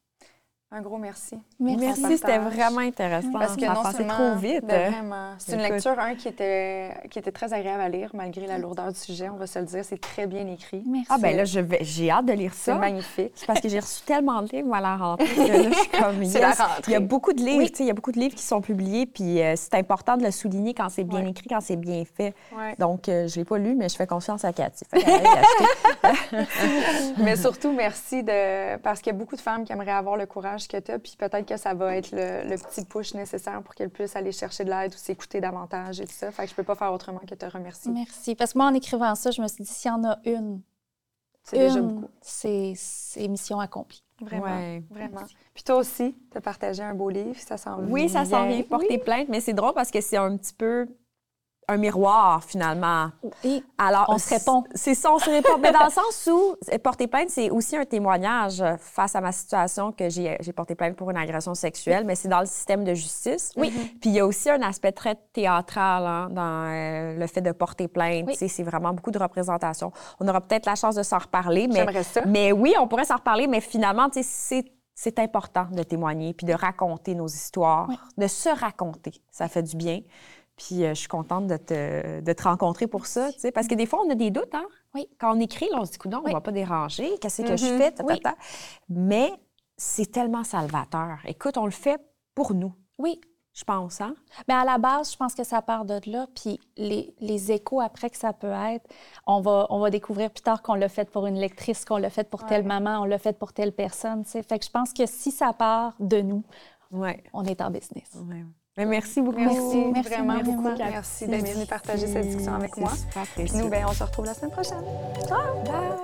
Un 0.76 0.82
gros 0.82 0.97
merci. 0.97 1.38
Merci, 1.59 2.17
c'était 2.17 2.39
vraiment 2.39 2.80
intéressant. 2.80 3.30
Parce 3.32 3.55
que 3.55 3.63
non 3.63 3.91
seulement, 3.91 4.13
trop 4.15 4.36
vite. 4.38 4.65
ben, 4.65 4.91
vraiment. 4.91 5.34
C'est 5.38 5.53
une 5.53 5.61
lecture, 5.61 5.99
un, 5.99 6.15
qui 6.15 6.28
était, 6.30 6.91
qui 7.11 7.19
était 7.19 7.32
très 7.32 7.53
agréable 7.53 7.82
à 7.84 7.89
lire, 7.89 8.09
malgré 8.15 8.47
la 8.47 8.57
lourdeur 8.57 8.91
du 8.91 8.97
sujet, 8.99 9.30
on 9.30 9.36
va 9.38 9.45
se 9.45 9.59
le 9.59 9.65
dire. 9.65 9.86
C'est 9.86 10.01
très 10.01 10.26
bien 10.26 10.47
écrit. 10.47 10.82
Merci. 10.88 11.07
Ah 11.11 11.17
ben 11.19 11.38
là, 11.38 11.45
je 11.45 11.59
vais- 11.59 11.78
j'ai 11.82 12.09
hâte 12.09 12.26
de 12.26 12.34
lire 12.34 12.53
C'est 12.55 12.71
ça. 12.71 12.78
magnifique. 12.80 13.34
C'est 13.36 13.45
parce 13.45 13.61
que 13.61 13.69
j'ai 13.69 13.80
reçu 13.80 14.01
tellement 14.03 14.41
de 14.41 14.47
livres 14.49 14.74
à 14.74 14.82
la 14.82 14.97
rentrée 14.97 15.28
que 15.28 15.41
là, 15.41 15.69
je 15.69 15.74
suis 15.76 15.89
comme 16.01 16.26
C'est 16.26 16.39
la 16.41 16.49
yes. 16.49 16.57
rentrée. 16.59 16.82
Il 16.88 16.93
y 16.93 16.95
a 16.95 16.99
beaucoup 16.99 17.34
de 17.34 17.41
livres, 17.43 17.59
Oui. 17.59 17.69
tu 17.71 17.78
sais, 17.78 17.84
il 17.84 17.88
y 17.88 17.91
a 17.91 17.93
beaucoup 17.93 18.11
de 18.11 18.19
livres 18.19 18.34
qui 18.36 18.43
sont 18.43 18.61
publiés, 18.61 19.05
puis 19.05 19.43
euh, 19.43 19.53
c'est 19.55 19.76
important 19.76 20.17
de 20.17 20.24
le 20.24 20.32
souligner 20.32 20.74
quand 20.74 20.89
c'est 20.89 21.03
bien 21.03 21.21
Ouais. 21.21 21.30
écrit, 21.30 21.47
quand 21.49 21.61
c'est 21.61 21.76
bien 21.76 22.03
fait. 22.17 22.34
Ouais. 22.57 22.74
Donc, 22.80 23.09
euh, 23.09 23.28
je 23.28 23.36
l'ai 23.36 23.45
pas 23.45 23.59
lu, 23.59 23.76
mais 23.76 23.89
je 23.89 23.95
fais 23.95 24.07
confiance 24.07 24.43
à 24.43 24.51
Cathy. 24.53 24.86
Mais 27.17 27.36
surtout, 27.36 27.71
merci 27.71 28.24
de. 28.24 28.78
Parce 28.78 29.01
qu'il 29.01 29.13
y 29.13 29.15
a 29.15 29.19
beaucoup 29.19 29.36
de 29.36 29.41
femmes 29.41 29.63
qui 29.65 29.71
aimeraient 29.74 29.91
avoir 29.91 30.17
le 30.17 30.26
courage 30.26 30.62
que 30.68 30.78
tu 30.78 30.91
as, 30.91 30.99
puis 30.99 31.16
peut-être 31.18 31.45
que 31.45 31.57
ça 31.57 31.74
va 31.74 31.95
être 31.95 32.11
le, 32.11 32.47
le 32.49 32.57
petit 32.57 32.84
push 32.86 33.14
nécessaire 33.14 33.61
pour 33.64 33.76
qu'elles 33.76 33.89
puissent 33.89 34.16
aller 34.16 34.32
chercher 34.32 34.64
de 34.64 34.70
l'aide 34.70 34.93
ou 34.93 34.97
s'écouter 34.97 35.41
davantage 35.41 35.99
et 36.01 36.05
tout 36.05 36.14
ça. 36.14 36.32
Fait 36.32 36.43
que 36.43 36.49
je 36.49 36.55
peux 36.55 36.64
pas 36.64 36.76
faire 36.76 36.93
autrement 36.93 37.20
que 37.20 37.36
te 37.36 37.45
remercier. 37.45 37.91
Merci. 37.91 38.36
Parce 38.36 38.53
que 38.53 38.57
moi, 38.59 38.68
en 38.68 38.74
écrivant 38.74 39.16
ça, 39.16 39.32
je 39.32 39.41
me 39.41 39.47
suis 39.47 39.64
dit, 39.64 39.70
s'il 39.70 39.89
y 39.89 39.93
en 39.93 40.03
a 40.03 40.20
une, 40.26 40.61
C'est 41.43 41.57
déjà 41.57 41.80
une, 41.80 41.88
beaucoup. 42.01 42.11
c'est 42.22 42.76
mission 43.28 43.59
accomplie. 43.59 44.03
Vraiment. 44.22 44.45
Ouais. 44.45 44.84
Vraiment. 44.89 45.22
Puis 45.53 45.64
toi 45.64 45.76
aussi, 45.78 46.16
tu 46.32 46.38
as 46.38 46.41
partagé 46.41 46.82
un 46.84 46.93
beau 46.93 47.09
livre, 47.09 47.38
ça 47.39 47.57
s'en 47.57 47.78
vient. 47.78 47.91
Oui, 47.91 48.09
ça 48.09 48.26
s'en 48.26 48.47
vient 48.47 48.61
porter 48.64 48.97
plainte, 48.97 49.28
mais 49.30 49.41
c'est 49.41 49.53
drôle 49.53 49.74
parce 49.74 49.91
que 49.91 49.99
c'est 50.01 50.18
un 50.18 50.38
petit 50.38 50.53
peu 50.53 50.88
un 51.74 51.78
miroir, 51.78 52.43
finalement. 52.43 53.09
Et 53.43 53.63
Alors, 53.78 54.05
On 54.07 54.17
se 54.17 54.30
répond. 54.30 54.63
C'est 54.74 54.93
ça, 54.95 55.11
on 55.13 55.19
se 55.19 55.30
répond. 55.30 55.57
Mais 55.59 55.71
dans 55.71 55.86
le 55.86 55.91
sens 55.91 56.30
où 56.32 56.55
porter 56.80 57.07
plainte, 57.07 57.30
c'est 57.30 57.49
aussi 57.49 57.76
un 57.76 57.86
témoignage 57.86 58.63
face 58.80 59.15
à 59.15 59.21
ma 59.21 59.32
situation 59.32 59.91
que 59.91 60.09
j'ai 60.09 60.38
porté 60.55 60.76
plainte 60.76 60.95
pour 60.95 61.09
une 61.11 61.17
agression 61.17 61.53
sexuelle, 61.55 62.05
mais 62.05 62.15
c'est 62.15 62.28
dans 62.30 62.39
le 62.39 62.45
système 62.45 62.84
de 62.84 62.93
justice. 62.93 63.51
Oui. 63.57 63.71
Puis 64.01 64.09
il 64.09 64.13
y 64.13 64.19
a 64.19 64.26
aussi 64.26 64.49
un 64.49 64.61
aspect 64.61 64.91
très 64.91 65.15
théâtral 65.34 66.05
hein, 66.05 66.28
dans 66.32 66.71
euh, 66.71 67.17
le 67.17 67.28
fait 67.28 67.41
de 67.41 67.51
porter 67.51 67.88
plainte. 67.88 68.26
Oui. 68.28 68.49
C'est 68.49 68.63
vraiment 68.63 68.93
beaucoup 68.93 69.11
de 69.11 69.19
représentation. 69.19 69.91
On 70.19 70.28
aura 70.28 70.41
peut-être 70.41 70.65
la 70.65 70.76
chance 70.76 70.95
de 70.95 71.03
s'en 71.03 71.17
reparler, 71.17 71.67
mais, 71.67 72.03
ça. 72.03 72.21
mais 72.26 72.51
oui, 72.51 72.74
on 72.80 72.88
pourrait 72.88 73.05
s'en 73.05 73.15
reparler, 73.15 73.47
mais 73.47 73.61
finalement, 73.61 74.07
c'est 74.11 74.65
c'est 74.95 75.17
important 75.17 75.67
de 75.71 75.82
témoigner 75.84 76.34
puis 76.34 76.45
de 76.45 76.53
raconter 76.53 77.15
nos 77.15 77.28
histoires, 77.28 77.88
Oui. 77.89 77.97
de 78.17 78.28
se 78.28 78.49
raconter. 78.49 79.11
Ça 79.32 79.47
fait 79.47 79.63
du 79.63 79.76
bien. 79.76 80.01
Puis 80.56 80.84
euh, 80.86 80.89
je 80.89 80.99
suis 80.99 81.08
contente 81.08 81.47
de 81.47 81.58
te, 81.58 82.22
de 82.22 82.34
te 82.34 82.43
rencontrer 82.43 82.88
pour 82.88 83.06
ça, 83.08 83.32
tu 83.34 83.39
sais, 83.39 83.51
parce 83.51 83.68
que 83.68 83.76
des 83.76 83.86
fois, 83.86 84.01
on 84.06 84.10
a 84.12 84.16
des 84.16 84.30
doutes, 84.32 84.54
hein? 84.54 84.66
Oui. 84.93 85.08
Quand 85.20 85.36
on 85.36 85.39
écrit, 85.39 85.68
là, 85.72 85.80
on 85.82 85.86
se 85.86 85.91
dit, 85.91 85.97
non, 86.08 86.20
on 86.20 86.26
Oui. 86.26 86.34
va 86.34 86.41
pas 86.41 86.51
déranger, 86.51 87.18
qu'est-ce 87.20 87.41
que 87.41 87.58
je 87.58 87.66
Mhm. 87.66 87.78
fais? 87.80 87.91
Ta, 87.91 88.04
ta, 88.04 88.14
Oui. 88.14 88.20
ta? 88.20 88.36
Mais 88.89 89.32
c'est 89.78 90.12
tellement 90.12 90.43
salvateur. 90.43 91.18
Écoute, 91.26 91.58
on 91.58 91.66
le 91.66 91.72
fait 91.72 91.99
pour 92.36 92.54
nous, 92.54 92.74
oui, 92.99 93.20
je 93.56 93.64
pense, 93.64 94.01
hein? 94.01 94.16
Mais 94.47 94.54
à 94.54 94.64
la 94.66 94.78
base, 94.78 95.12
je 95.12 95.18
pense 95.18 95.34
que 95.34 95.43
ça 95.43 95.62
part 95.64 95.86
de 95.86 95.99
là. 96.10 96.28
Puis 96.36 96.60
les, 96.78 97.14
les 97.20 97.51
échos 97.51 97.82
après 97.82 98.10
que 98.12 98.18
ça 98.18 98.34
peut 98.34 98.51
être, 98.51 98.88
on 99.28 99.41
va, 99.41 99.66
on 99.72 99.80
va 99.80 99.89
découvrir 99.89 100.30
plus 100.32 100.41
tard 100.43 100.62
qu'on 100.62 100.76
l'a 100.76 100.89
fait 100.89 101.10
pour 101.10 101.26
une 101.28 101.38
lectrice, 101.39 101.86
qu'on 101.86 101.97
l'a 101.97 102.10
fait 102.12 102.30
pour 102.30 102.45
telle 102.45 102.62
Ouais. 102.62 102.68
maman, 102.68 103.01
on 103.01 103.06
l'a 103.06 103.18
fait 103.20 103.38
pour 103.38 103.54
telle 103.54 103.72
personne. 103.72 104.24
tu 104.24 104.32
sais. 104.32 104.43
Fait 104.43 104.60
que 104.60 104.66
je 104.66 104.72
pense 104.72 104.93
que 104.93 105.06
si 105.08 105.32
ça 105.32 105.54
part 105.54 105.95
de 105.99 106.22
nous, 106.22 106.43
Oui. 106.91 107.12
on 107.34 107.43
est 107.45 107.62
en 107.62 107.72
business. 107.72 108.12
Mais 108.78 108.86
merci 108.86 109.21
beaucoup. 109.21 109.38
Merci, 109.39 109.86
Merci 109.93 110.09
vraiment 110.09 110.34
énormément. 110.39 110.63
beaucoup. 110.63 110.78
Merci 110.78 111.28
d'être 111.28 111.47
venu 111.47 111.65
partager 111.65 112.07
cette 112.07 112.26
discussion 112.28 112.55
avec 112.55 112.76
moi. 112.78 112.91
super 112.95 113.24
Puis 113.36 113.51
nous, 113.53 113.69
ben, 113.69 113.86
on 113.88 113.93
se 113.93 114.03
retrouve 114.03 114.26
la 114.26 114.34
semaine 114.34 114.51
prochaine. 114.51 114.84
Bye. 115.30 116.03